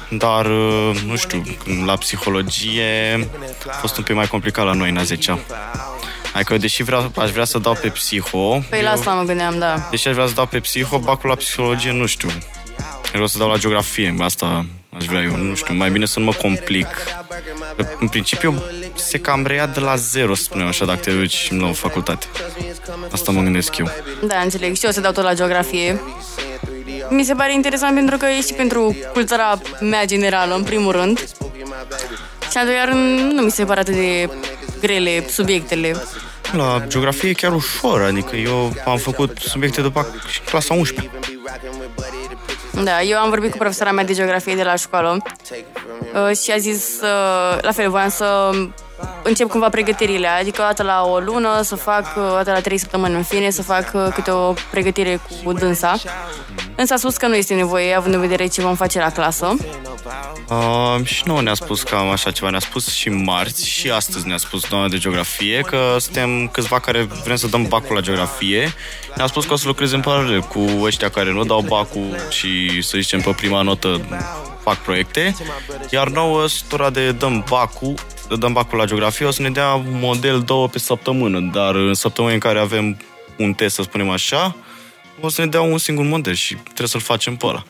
Dar, 0.09 0.45
uh, 0.45 1.01
nu 1.05 1.15
știu, 1.15 1.43
la 1.85 1.95
psihologie 1.95 3.29
a 3.67 3.71
fost 3.71 3.97
un 3.97 4.03
pic 4.03 4.15
mai 4.15 4.27
complicat 4.27 4.65
la 4.65 4.73
noi 4.73 4.89
în 4.89 4.97
a 4.97 5.03
10 5.03 5.39
Adică, 6.33 6.57
deși 6.57 6.83
vreau, 6.83 7.11
aș 7.17 7.29
vrea 7.29 7.45
să 7.45 7.57
dau 7.57 7.77
pe 7.81 7.87
psiho, 7.87 8.59
Păi 8.69 8.81
la 8.81 8.89
asta 8.89 9.11
mă 9.11 9.23
gândeam, 9.23 9.59
da. 9.59 9.87
deși 9.89 10.07
aș 10.07 10.13
vrea 10.13 10.27
să 10.27 10.33
dau 10.33 10.45
pe 10.45 10.59
psiho, 10.59 10.97
bacul 10.99 11.29
la 11.29 11.35
psihologie, 11.35 11.91
nu 11.91 12.05
știu. 12.05 12.29
Vreau 13.11 13.27
să 13.27 13.37
dau 13.37 13.49
la 13.49 13.57
geografie, 13.57 14.15
asta 14.19 14.65
aș 14.97 15.05
vrea 15.05 15.21
eu, 15.21 15.35
nu 15.35 15.55
știu, 15.55 15.73
mai 15.73 15.89
bine 15.89 16.05
să 16.05 16.19
nu 16.19 16.25
mă 16.25 16.33
complic. 16.33 16.87
În 17.99 18.07
principiu, 18.07 18.63
se 18.95 19.19
cam 19.19 19.45
reia 19.45 19.65
de 19.65 19.79
la 19.79 19.95
zero, 19.95 20.35
să 20.35 20.43
spunem 20.43 20.67
așa, 20.67 20.85
dacă 20.85 20.99
te 20.99 21.11
duci 21.11 21.51
la 21.51 21.67
o 21.67 21.73
facultate. 21.73 22.25
Asta 23.11 23.31
mă 23.31 23.41
gândesc 23.41 23.77
eu. 23.77 23.89
Da, 24.23 24.39
înțeleg. 24.39 24.75
Și 24.75 24.83
eu 24.83 24.89
o 24.89 24.93
să 24.93 25.01
dau 25.01 25.11
tot 25.11 25.23
la 25.23 25.33
geografie. 25.33 26.01
Mi 27.09 27.23
se 27.23 27.33
pare 27.33 27.53
interesant 27.53 27.95
pentru 27.95 28.17
că 28.17 28.25
e 28.25 28.41
și 28.41 28.53
pentru 28.53 28.95
cultura 29.13 29.59
mea 29.79 30.05
generală, 30.05 30.55
în 30.55 30.63
primul 30.63 30.91
rând. 30.91 31.27
Și 32.51 32.57
a 32.57 32.65
doua 32.65 32.85
rând, 32.85 33.31
nu 33.31 33.41
mi 33.41 33.51
se 33.51 33.65
pare 33.65 33.79
atât 33.79 33.93
de 33.93 34.29
grele 34.81 35.27
subiectele. 35.29 35.95
La 36.51 36.83
geografie 36.87 37.29
e 37.29 37.33
chiar 37.33 37.53
ușor, 37.53 38.01
adică 38.01 38.35
eu 38.35 38.73
am 38.85 38.97
făcut 38.97 39.37
subiecte 39.37 39.81
de 39.81 39.87
bac 39.87 40.27
și 40.27 40.39
în 40.39 40.45
clasa 40.49 40.73
11. 40.73 41.11
Da, 42.83 43.01
eu 43.01 43.17
am 43.17 43.29
vorbit 43.29 43.51
cu 43.51 43.57
profesora 43.57 43.91
mea 43.91 44.03
de 44.03 44.13
geografie 44.13 44.55
de 44.55 44.63
la 44.63 44.75
școală. 44.75 45.17
Uh, 46.13 46.37
și 46.37 46.51
a 46.51 46.57
zis, 46.57 47.01
uh, 47.01 47.61
la 47.61 47.71
fel, 47.71 47.89
voiam 47.89 48.09
să 48.09 48.49
încep 49.23 49.49
cumva 49.49 49.69
pregătirile, 49.69 50.27
adică 50.27 50.61
o 50.61 50.65
dată 50.65 50.83
la 50.83 51.03
o 51.03 51.19
lună 51.19 51.61
să 51.61 51.75
fac, 51.75 52.05
uh, 52.17 52.23
o 52.31 52.35
dată 52.35 52.51
la 52.51 52.59
trei 52.61 52.77
săptămâni 52.77 53.15
în 53.15 53.23
fine, 53.23 53.49
să 53.49 53.61
fac 53.61 53.91
uh, 53.93 54.07
câte 54.13 54.31
o 54.31 54.53
pregătire 54.71 55.19
cu 55.43 55.53
dânsa. 55.53 55.95
Însă 56.75 56.93
a 56.93 56.97
spus 56.97 57.17
că 57.17 57.27
nu 57.27 57.35
este 57.35 57.53
nevoie, 57.53 57.95
având 57.95 58.13
în 58.13 58.19
vedere 58.21 58.47
ce 58.47 58.61
vom 58.61 58.75
face 58.75 58.99
la 58.99 59.11
clasă. 59.11 59.55
Uh, 60.49 61.05
și 61.05 61.23
nouă 61.25 61.41
ne-a 61.41 61.53
spus 61.53 61.83
cam 61.83 62.09
așa 62.09 62.31
ceva, 62.31 62.49
ne-a 62.49 62.59
spus 62.59 62.95
și 62.95 63.09
marți 63.09 63.67
și 63.67 63.89
astăzi 63.89 64.27
ne-a 64.27 64.37
spus 64.37 64.67
doamna 64.69 64.87
de 64.87 64.97
geografie 64.97 65.61
că 65.61 65.95
suntem 65.99 66.47
câțiva 66.47 66.79
care 66.79 67.03
vrem 67.23 67.35
să 67.35 67.47
dăm 67.47 67.63
bacul 67.67 67.95
la 67.95 68.01
geografie. 68.01 68.73
Ne-a 69.15 69.27
spus 69.27 69.45
că 69.45 69.53
o 69.53 69.55
să 69.55 69.67
lucreze 69.67 69.95
în 69.95 70.01
paralel 70.01 70.41
cu 70.41 70.65
ăștia 70.81 71.09
care 71.09 71.31
nu 71.31 71.43
dau 71.43 71.61
bacul 71.61 72.15
și 72.29 72.81
să 72.81 72.97
zicem 72.97 73.21
pe 73.21 73.31
prima 73.31 73.61
notă 73.61 74.01
fac 74.63 74.77
proiecte, 74.77 75.35
iar 75.89 76.09
nouă 76.09 76.47
stora 76.47 76.89
de 76.89 77.11
dăm 77.11 77.45
bacul 77.49 77.93
de 78.29 78.35
dăm 78.35 78.53
bacul 78.53 78.77
la 78.77 78.85
geografie, 78.85 79.25
o 79.25 79.31
să 79.31 79.41
ne 79.41 79.49
dea 79.49 79.73
un 79.73 79.99
model 79.99 80.41
două 80.41 80.67
pe 80.67 80.79
săptămână, 80.79 81.39
dar 81.39 81.75
în 81.75 81.93
săptămâni 81.93 82.33
în 82.33 82.39
care 82.39 82.59
avem 82.59 82.97
un 83.37 83.53
test, 83.53 83.75
să 83.75 83.81
spunem 83.81 84.09
așa, 84.09 84.55
o 85.21 85.29
să 85.29 85.41
ne 85.41 85.47
dea 85.47 85.61
un 85.61 85.77
singur 85.77 86.05
model 86.05 86.33
și 86.33 86.53
trebuie 86.53 86.87
să-l 86.87 87.01
facem 87.01 87.35
pe 87.35 87.45
ăla. 87.45 87.63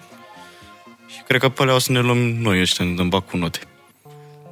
Și 1.28 1.34
cred 1.34 1.50
că 1.50 1.56
pe 1.56 1.62
alea 1.62 1.76
o 1.76 1.80
să 1.80 1.92
ne 1.92 2.00
luăm 2.00 2.18
noi 2.18 2.62
ăștia, 2.62 2.86
ne 2.86 2.92
dăm 2.92 3.10
bac 3.10 3.26
cu 3.30 3.38
note. 3.38 3.60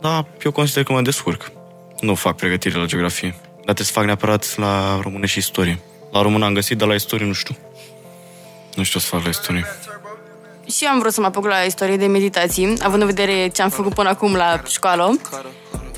Da, 0.02 0.26
eu 0.44 0.52
consider 0.52 0.84
că 0.84 0.94
mă 0.94 1.02
descurc. 1.02 1.52
Nu 2.00 2.16
fac 2.16 2.36
pregătire 2.36 2.78
la 2.80 2.86
geografie. 2.86 3.30
Dar 3.30 3.64
trebuie 3.64 3.86
să 3.86 3.92
fac 3.92 4.06
neapărat 4.06 4.58
la 4.58 5.00
română 5.02 5.26
și 5.26 5.38
istorie. 5.38 5.80
La 6.12 6.22
română 6.22 6.46
am 6.46 6.54
găsit, 6.54 6.78
dar 6.78 6.88
la 6.88 6.94
istorie 6.94 7.26
nu 7.26 7.34
știu. 7.34 7.56
Nu 8.76 8.84
știu 8.84 9.00
să 9.00 9.08
fac 9.08 9.24
la 9.24 9.30
istorie. 9.30 9.66
Și 10.72 10.84
eu 10.84 10.90
am 10.90 11.00
vrut 11.00 11.14
să 11.14 11.20
mă 11.20 11.26
apuc 11.26 11.46
la 11.46 11.58
istorie 11.58 11.98
de 11.98 12.06
meditații, 12.06 12.78
având 12.82 13.02
în 13.02 13.08
vedere 13.08 13.48
ce 13.48 13.62
am 13.62 13.70
făcut 13.70 13.94
până 13.94 14.10
acum 14.10 14.34
la 14.34 14.62
școală 14.68 15.20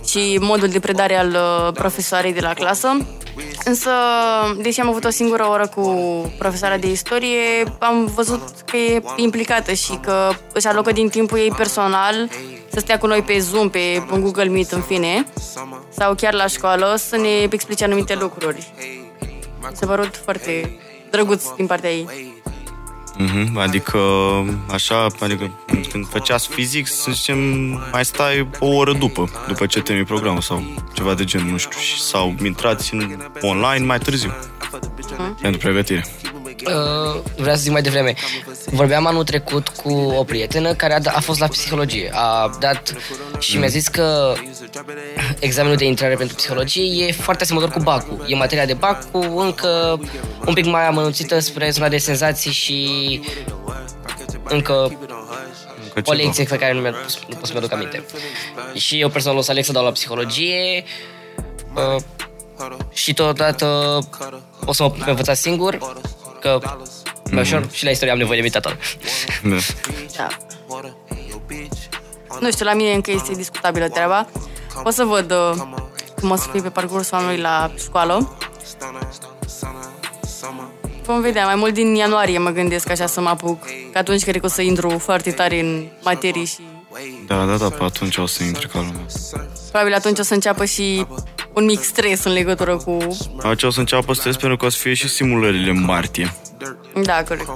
și 0.08 0.38
modul 0.42 0.68
de 0.68 0.80
predare 0.80 1.18
al 1.18 1.30
uh, 1.30 1.74
profesoarei 1.74 2.34
de 2.34 2.40
la 2.40 2.54
clasă. 2.54 2.98
Însă, 3.66 3.92
deși 4.62 4.80
am 4.80 4.88
avut 4.88 5.04
o 5.04 5.10
singură 5.10 5.48
oră 5.48 5.68
cu 5.68 5.86
profesoara 6.38 6.78
de 6.78 6.92
istorie, 6.92 7.76
am 7.80 8.06
văzut 8.06 8.42
că 8.66 8.78
e 8.78 9.02
implicată 9.16 9.74
și 9.74 9.96
că 10.02 10.30
își 10.54 10.68
alocă 10.68 10.92
din 10.92 11.10
timpul 11.10 11.38
ei 11.38 11.54
personal 11.58 12.30
să 12.72 12.80
stea 12.80 12.98
cu 12.98 13.08
noi 13.08 13.22
pe 13.22 13.40
Zoom, 13.40 13.70
pe 13.70 14.04
un 14.12 14.22
Google 14.22 14.44
Meet, 14.44 14.72
în 14.72 14.82
fine, 14.82 15.26
sau 15.90 16.14
chiar 16.14 16.34
la 16.34 16.48
școală, 16.48 16.96
să 16.98 17.18
ne 17.18 17.48
explice 17.50 17.84
anumite 17.84 18.16
lucruri. 18.16 18.74
Mi 19.60 19.76
s-a 19.76 19.86
părut 19.86 20.16
foarte 20.16 20.80
drăguț 21.12 21.44
din 21.56 21.66
partea 21.66 21.92
ei. 21.92 22.37
Mhm, 23.18 23.58
adică, 23.58 24.00
așa, 24.72 25.08
adică 25.20 25.52
când 25.92 26.08
făceați 26.08 26.48
fizic, 26.48 26.88
să 26.88 27.12
zicem, 27.12 27.38
mai 27.92 28.06
stai 28.06 28.48
o 28.60 28.68
oră 28.68 28.94
după, 28.94 29.30
după 29.48 29.66
ce 29.66 29.82
termini 29.82 30.06
programul 30.06 30.42
sau 30.42 30.64
ceva 30.94 31.14
de 31.14 31.24
genul, 31.24 31.48
nu 31.52 31.58
știu, 31.58 31.80
și- 31.80 32.02
sau 32.02 32.36
intrați 32.44 32.94
în 32.94 33.18
online 33.42 33.86
mai 33.86 33.98
târziu 34.00 34.34
pentru 35.42 35.60
pregătire. 35.60 36.06
Uh, 36.68 37.22
vreau 37.36 37.56
să 37.56 37.62
zic 37.62 37.72
mai 37.72 37.82
devreme. 37.82 38.14
Vorbeam 38.66 39.06
anul 39.06 39.24
trecut 39.24 39.68
cu 39.68 39.94
o 39.94 40.24
prietenă 40.24 40.74
care 40.74 40.94
a, 40.94 41.00
da- 41.00 41.12
a 41.16 41.20
fost 41.20 41.40
la 41.40 41.48
psihologie. 41.48 42.10
A 42.14 42.58
dat 42.60 42.94
și 43.40 43.58
mi-a 43.58 43.68
zis 43.68 43.88
că 43.88 44.34
examenul 45.40 45.78
de 45.78 45.86
intrare 45.86 46.16
pentru 46.16 46.36
psihologie 46.36 47.06
e 47.06 47.12
foarte 47.12 47.44
asemănător 47.44 47.74
cu 47.76 47.84
bacul. 47.84 48.26
E 48.28 48.36
materia 48.36 48.66
de 48.66 48.74
bac 48.74 49.12
cu 49.12 49.18
încă 49.18 50.00
un 50.46 50.54
pic 50.54 50.66
mai 50.66 50.88
amănunțită 50.88 51.40
spre 51.40 51.70
zona 51.70 51.88
de 51.90 51.98
senzații 51.98 52.52
și 52.52 53.22
încă 54.44 54.92
Încă 55.94 56.10
o 56.12 56.14
ceva. 56.16 56.24
lecție 56.24 56.44
pe 56.44 56.58
care 56.58 56.74
nu, 56.74 56.80
mi-a, 56.82 56.90
nu 57.28 57.36
pot 57.36 57.46
să 57.46 57.52
mi-aduc 57.52 57.72
aminte. 57.74 58.06
Și 58.74 59.00
eu 59.00 59.10
personal 59.10 59.38
o 59.38 59.42
să 59.42 59.52
aleg 59.52 59.64
să 59.64 59.72
dau 59.72 59.84
la 59.84 59.92
psihologie 59.92 60.84
uh, 61.76 62.02
și 62.94 63.14
totodată 63.14 63.66
o 64.66 64.74
să 64.74 64.84
mă 64.84 64.90
pot 64.92 65.08
învăța 65.08 65.34
singur 65.34 65.78
că 66.48 66.60
mai 67.32 67.42
ușor 67.42 67.68
și 67.72 67.84
la 67.84 67.90
istorie 67.90 68.14
am 68.14 68.20
nevoie 68.20 68.36
de 68.36 68.42
meditator. 68.42 68.78
Da. 69.44 69.58
Da. 70.18 70.28
Nu 72.40 72.52
știu, 72.52 72.66
la 72.66 72.74
mine 72.74 72.94
încă 72.94 73.12
este 73.12 73.34
discutabilă 73.34 73.88
treaba. 73.88 74.28
O 74.84 74.90
să 74.90 75.04
văd 75.04 75.32
uh, 75.32 75.54
cum 76.20 76.30
o 76.30 76.36
să 76.36 76.48
fie 76.52 76.62
pe 76.62 76.70
parcursul 76.70 77.18
anului 77.18 77.38
la 77.38 77.72
școală. 77.78 78.38
Vom 81.04 81.22
vedea, 81.22 81.46
mai 81.46 81.56
mult 81.56 81.74
din 81.74 81.96
ianuarie 81.96 82.38
mă 82.38 82.50
gândesc 82.50 82.90
așa 82.90 83.06
să 83.06 83.22
mă 83.22 83.30
apuc. 83.30 83.64
Că 83.92 83.98
atunci 83.98 84.24
cred 84.24 84.40
că 84.40 84.46
o 84.46 84.50
să 84.50 84.62
intru 84.62 84.90
foarte 84.90 85.32
tare 85.32 85.60
în 85.60 85.88
materii 86.04 86.46
și 86.46 86.60
Da, 87.28 87.46
da, 87.46 87.58
da, 87.58 87.70
pe 87.70 87.84
atunci 87.84 88.18
o 88.18 88.26
să 88.26 88.44
intre 88.44 88.68
ca 88.68 88.80
lumea. 88.80 89.06
probabil 89.70 89.94
atunci 89.94 90.20
o 90.20 90.24
să 90.24 90.34
înceapă 90.34 90.66
și 90.66 91.06
un 91.54 91.66
mic 91.66 91.84
stres 91.84 92.24
în 92.24 92.32
legătură 92.32 92.78
cu... 92.78 92.98
Aici 93.42 93.64
o 93.64 93.70
să 93.70 93.80
înceapă 93.80 94.14
stres 94.14 94.36
pentru 94.36 94.58
că 94.58 94.66
o 94.66 94.70
să 94.70 94.78
fie 94.78 94.94
și 94.94 95.08
simulările 95.08 95.70
în 95.70 95.84
martie. 95.84 96.34
Da, 97.04 97.24
corect. 97.24 97.48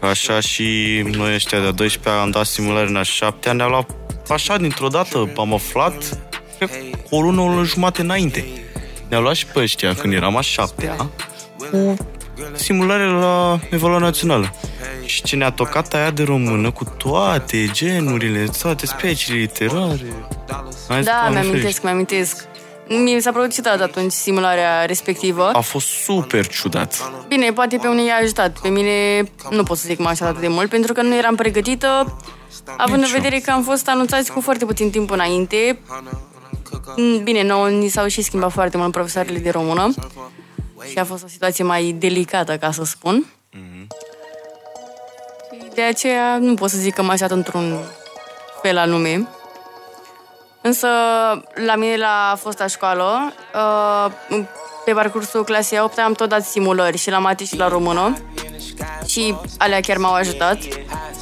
Ca 0.00 0.08
așa 0.08 0.40
și 0.40 1.00
noi 1.12 1.34
ăștia 1.34 1.60
de 1.60 1.70
12 1.70 2.22
am 2.22 2.30
dat 2.30 2.46
simulări 2.46 2.88
în 2.88 2.96
a 2.96 3.02
7 3.02 3.50
ne-a 3.50 3.66
luat 3.66 3.90
așa 4.28 4.56
dintr-o 4.56 4.88
dată, 4.88 5.32
am 5.36 5.54
aflat 5.54 6.18
cred, 6.58 6.70
cu 7.08 7.16
o 7.16 7.20
lună, 7.20 7.40
o 7.40 7.48
lună 7.48 7.64
jumate 7.64 8.00
înainte. 8.00 8.46
Ne-a 9.08 9.18
luat 9.18 9.34
și 9.34 9.46
pe 9.46 9.60
ăștia 9.60 9.94
când 9.94 10.12
eram 10.12 10.36
a 10.36 10.40
7 10.40 10.96
cu 11.70 11.96
simulare 12.54 13.06
la 13.06 13.60
evaluare 13.70 14.04
națională. 14.04 14.54
Și 15.06 15.22
ce 15.22 15.36
ne-a 15.36 15.50
tocat 15.50 15.94
aia 15.94 16.10
de 16.10 16.22
română 16.22 16.70
cu 16.70 16.84
toate 16.84 17.68
genurile, 17.72 18.44
toate 18.62 18.86
speciile 18.86 19.38
literare. 19.38 20.12
Hai 20.88 21.02
să 21.02 21.10
Da, 21.10 21.18
Doamne 21.20 21.40
mi-amintesc, 21.40 21.82
mi-amintesc. 21.82 22.44
Mi 22.88 23.16
s-a 23.20 23.32
părut 23.32 23.52
ciudat 23.52 23.80
atunci 23.80 24.12
simularea 24.12 24.84
respectivă. 24.84 25.50
A 25.52 25.60
fost 25.60 25.86
super 25.86 26.46
ciudat. 26.46 27.10
Bine, 27.28 27.52
poate 27.52 27.76
pe 27.76 27.86
unii 27.86 28.06
i-a 28.06 28.16
ajutat. 28.22 28.58
Pe 28.58 28.68
mine 28.68 29.22
nu 29.50 29.62
pot 29.62 29.76
să 29.78 29.84
zic 29.86 29.96
că 29.96 30.02
m-a 30.02 30.08
ajutat 30.10 30.28
atât 30.28 30.40
de 30.40 30.48
mult, 30.48 30.68
pentru 30.70 30.92
că 30.92 31.02
nu 31.02 31.14
eram 31.16 31.34
pregătită, 31.34 32.18
având 32.76 33.02
în 33.02 33.08
vedere 33.12 33.38
că 33.38 33.50
am 33.50 33.62
fost 33.62 33.88
anunțați 33.88 34.32
cu 34.32 34.40
foarte 34.40 34.64
puțin 34.64 34.90
timp 34.90 35.10
înainte. 35.10 35.78
Mm, 36.96 37.22
Bine, 37.22 37.42
nouă 37.42 37.68
ni 37.68 37.88
s-au 37.88 38.06
și 38.06 38.22
schimbat 38.22 38.52
foarte 38.52 38.76
mult 38.76 38.92
profesoarele 38.92 39.38
de 39.38 39.50
română 39.50 39.94
și 40.90 40.98
a 40.98 41.04
fost 41.04 41.24
o 41.24 41.28
situație 41.28 41.64
mai 41.64 41.94
delicată, 41.98 42.56
ca 42.56 42.70
să 42.70 42.84
spun. 42.84 43.26
De 45.74 45.82
aceea 45.82 46.38
nu 46.38 46.54
pot 46.54 46.70
să 46.70 46.76
zic 46.76 46.94
că 46.94 47.02
m-a 47.02 47.12
ajutat 47.12 47.30
într-un 47.30 47.78
fel 48.62 48.78
anume. 48.78 49.28
Însă, 50.60 50.88
la 51.66 51.74
mine 51.76 51.96
la 51.96 52.36
fosta 52.40 52.66
școală, 52.66 53.32
uh, 53.54 54.40
pe 54.84 54.92
parcursul 54.92 55.44
clasei 55.44 55.80
8 55.80 55.98
am 55.98 56.12
tot 56.12 56.28
dat 56.28 56.44
simulări 56.44 56.98
și 56.98 57.10
la 57.10 57.18
mate 57.18 57.44
și 57.44 57.56
la 57.56 57.68
română 57.68 58.16
și 59.06 59.34
alea 59.58 59.80
chiar 59.80 59.96
m-au 59.96 60.12
ajutat. 60.12 60.58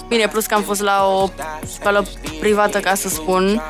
Bine, 0.09 0.29
plus 0.29 0.47
că 0.47 0.55
am 0.55 0.63
fost 0.63 0.81
la 0.81 1.07
o 1.07 1.29
școală 1.75 2.05
privată, 2.41 2.81
ca 2.81 2.95
să 2.95 3.09
spun, 3.09 3.63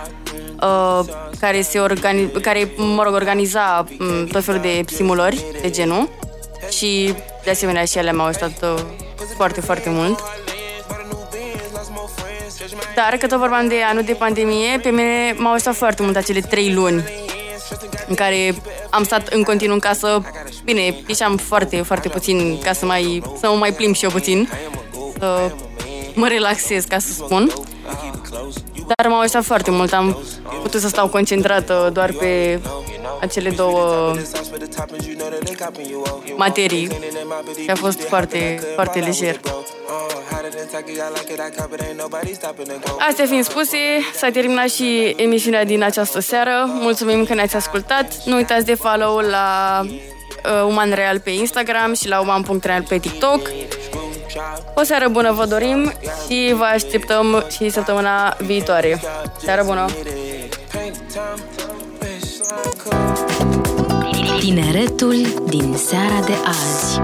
uh, 0.62 1.00
care, 1.40 1.62
se 1.62 1.80
organi- 1.80 2.40
care, 2.42 2.72
mă 2.76 3.02
rog, 3.02 3.14
organiza 3.14 3.84
m, 3.98 4.26
tot 4.26 4.44
felul 4.44 4.60
de 4.60 4.82
simulări 4.86 5.44
de 5.60 5.70
genul 5.70 6.08
și, 6.70 7.14
de 7.44 7.50
asemenea, 7.50 7.84
și 7.84 7.98
ele 7.98 8.12
m-au 8.12 8.26
ajutat 8.26 8.62
uh, 8.62 8.82
foarte, 9.36 9.60
foarte 9.60 9.90
mult. 9.90 10.41
Dar, 12.94 13.16
că 13.18 13.26
tot 13.26 13.38
vorbeam 13.38 13.68
de 13.68 13.82
anul 13.90 14.02
de 14.02 14.12
pandemie, 14.12 14.78
pe 14.82 14.88
mine 14.88 15.34
m-au 15.36 15.52
ajutat 15.52 15.74
foarte 15.74 16.02
mult 16.02 16.16
acele 16.16 16.40
trei 16.40 16.72
luni 16.72 17.04
în 18.08 18.14
care 18.14 18.54
am 18.90 19.04
stat 19.04 19.28
în 19.28 19.42
continuu 19.42 19.74
în 19.74 19.80
casă. 19.80 20.22
Bine, 20.64 20.94
ieșeam 21.06 21.36
foarte, 21.36 21.82
foarte 21.82 22.08
puțin 22.08 22.58
ca 22.62 22.72
să, 22.72 22.86
mai, 22.86 23.22
să 23.40 23.48
mă 23.48 23.56
mai 23.56 23.72
plimb 23.72 23.94
și 23.94 24.04
eu 24.04 24.10
puțin. 24.10 24.48
Să 25.18 25.50
mă 26.14 26.28
relaxez, 26.28 26.84
ca 26.84 26.98
să 26.98 27.12
spun. 27.12 27.52
Dar 28.96 29.06
m-au 29.10 29.20
ajutat 29.20 29.44
foarte 29.44 29.70
mult. 29.70 29.92
Am 29.92 30.16
putut 30.62 30.80
să 30.80 30.88
stau 30.88 31.08
concentrată 31.08 31.90
doar 31.92 32.12
pe 32.12 32.60
acele 33.20 33.50
două 33.50 34.14
materii 36.36 36.88
și 37.62 37.70
a 37.70 37.74
fost 37.74 38.00
foarte, 38.02 38.60
foarte 38.74 38.98
lejer. 38.98 39.40
Astea 43.08 43.26
fiind 43.26 43.44
spuse, 43.44 43.76
s-a 44.14 44.30
terminat 44.30 44.68
și 44.68 45.14
emisiunea 45.16 45.64
din 45.64 45.82
această 45.82 46.20
seară. 46.20 46.64
Mulțumim 46.66 47.24
că 47.24 47.34
ne-ați 47.34 47.56
ascultat. 47.56 48.24
Nu 48.24 48.36
uitați 48.36 48.64
de 48.64 48.74
follow 48.74 49.18
la 49.18 49.80
uh, 49.84 50.66
Uman 50.66 50.92
Real 50.92 51.20
pe 51.20 51.30
Instagram 51.30 51.94
și 51.94 52.08
la 52.08 52.20
uman.real 52.20 52.82
pe 52.88 52.98
TikTok. 52.98 53.50
O 54.74 54.82
seară 54.82 55.08
bună 55.08 55.32
vă 55.32 55.46
dorim 55.46 55.92
și 56.26 56.54
vă 56.56 56.64
așteptăm 56.64 57.44
și 57.50 57.68
săptămâna 57.68 58.36
viitoare. 58.38 59.00
Seară 59.38 59.62
bună! 59.66 59.86
Tineretul 64.38 65.44
din 65.48 65.74
seara 65.76 66.24
de 66.26 66.34
azi. 66.44 67.00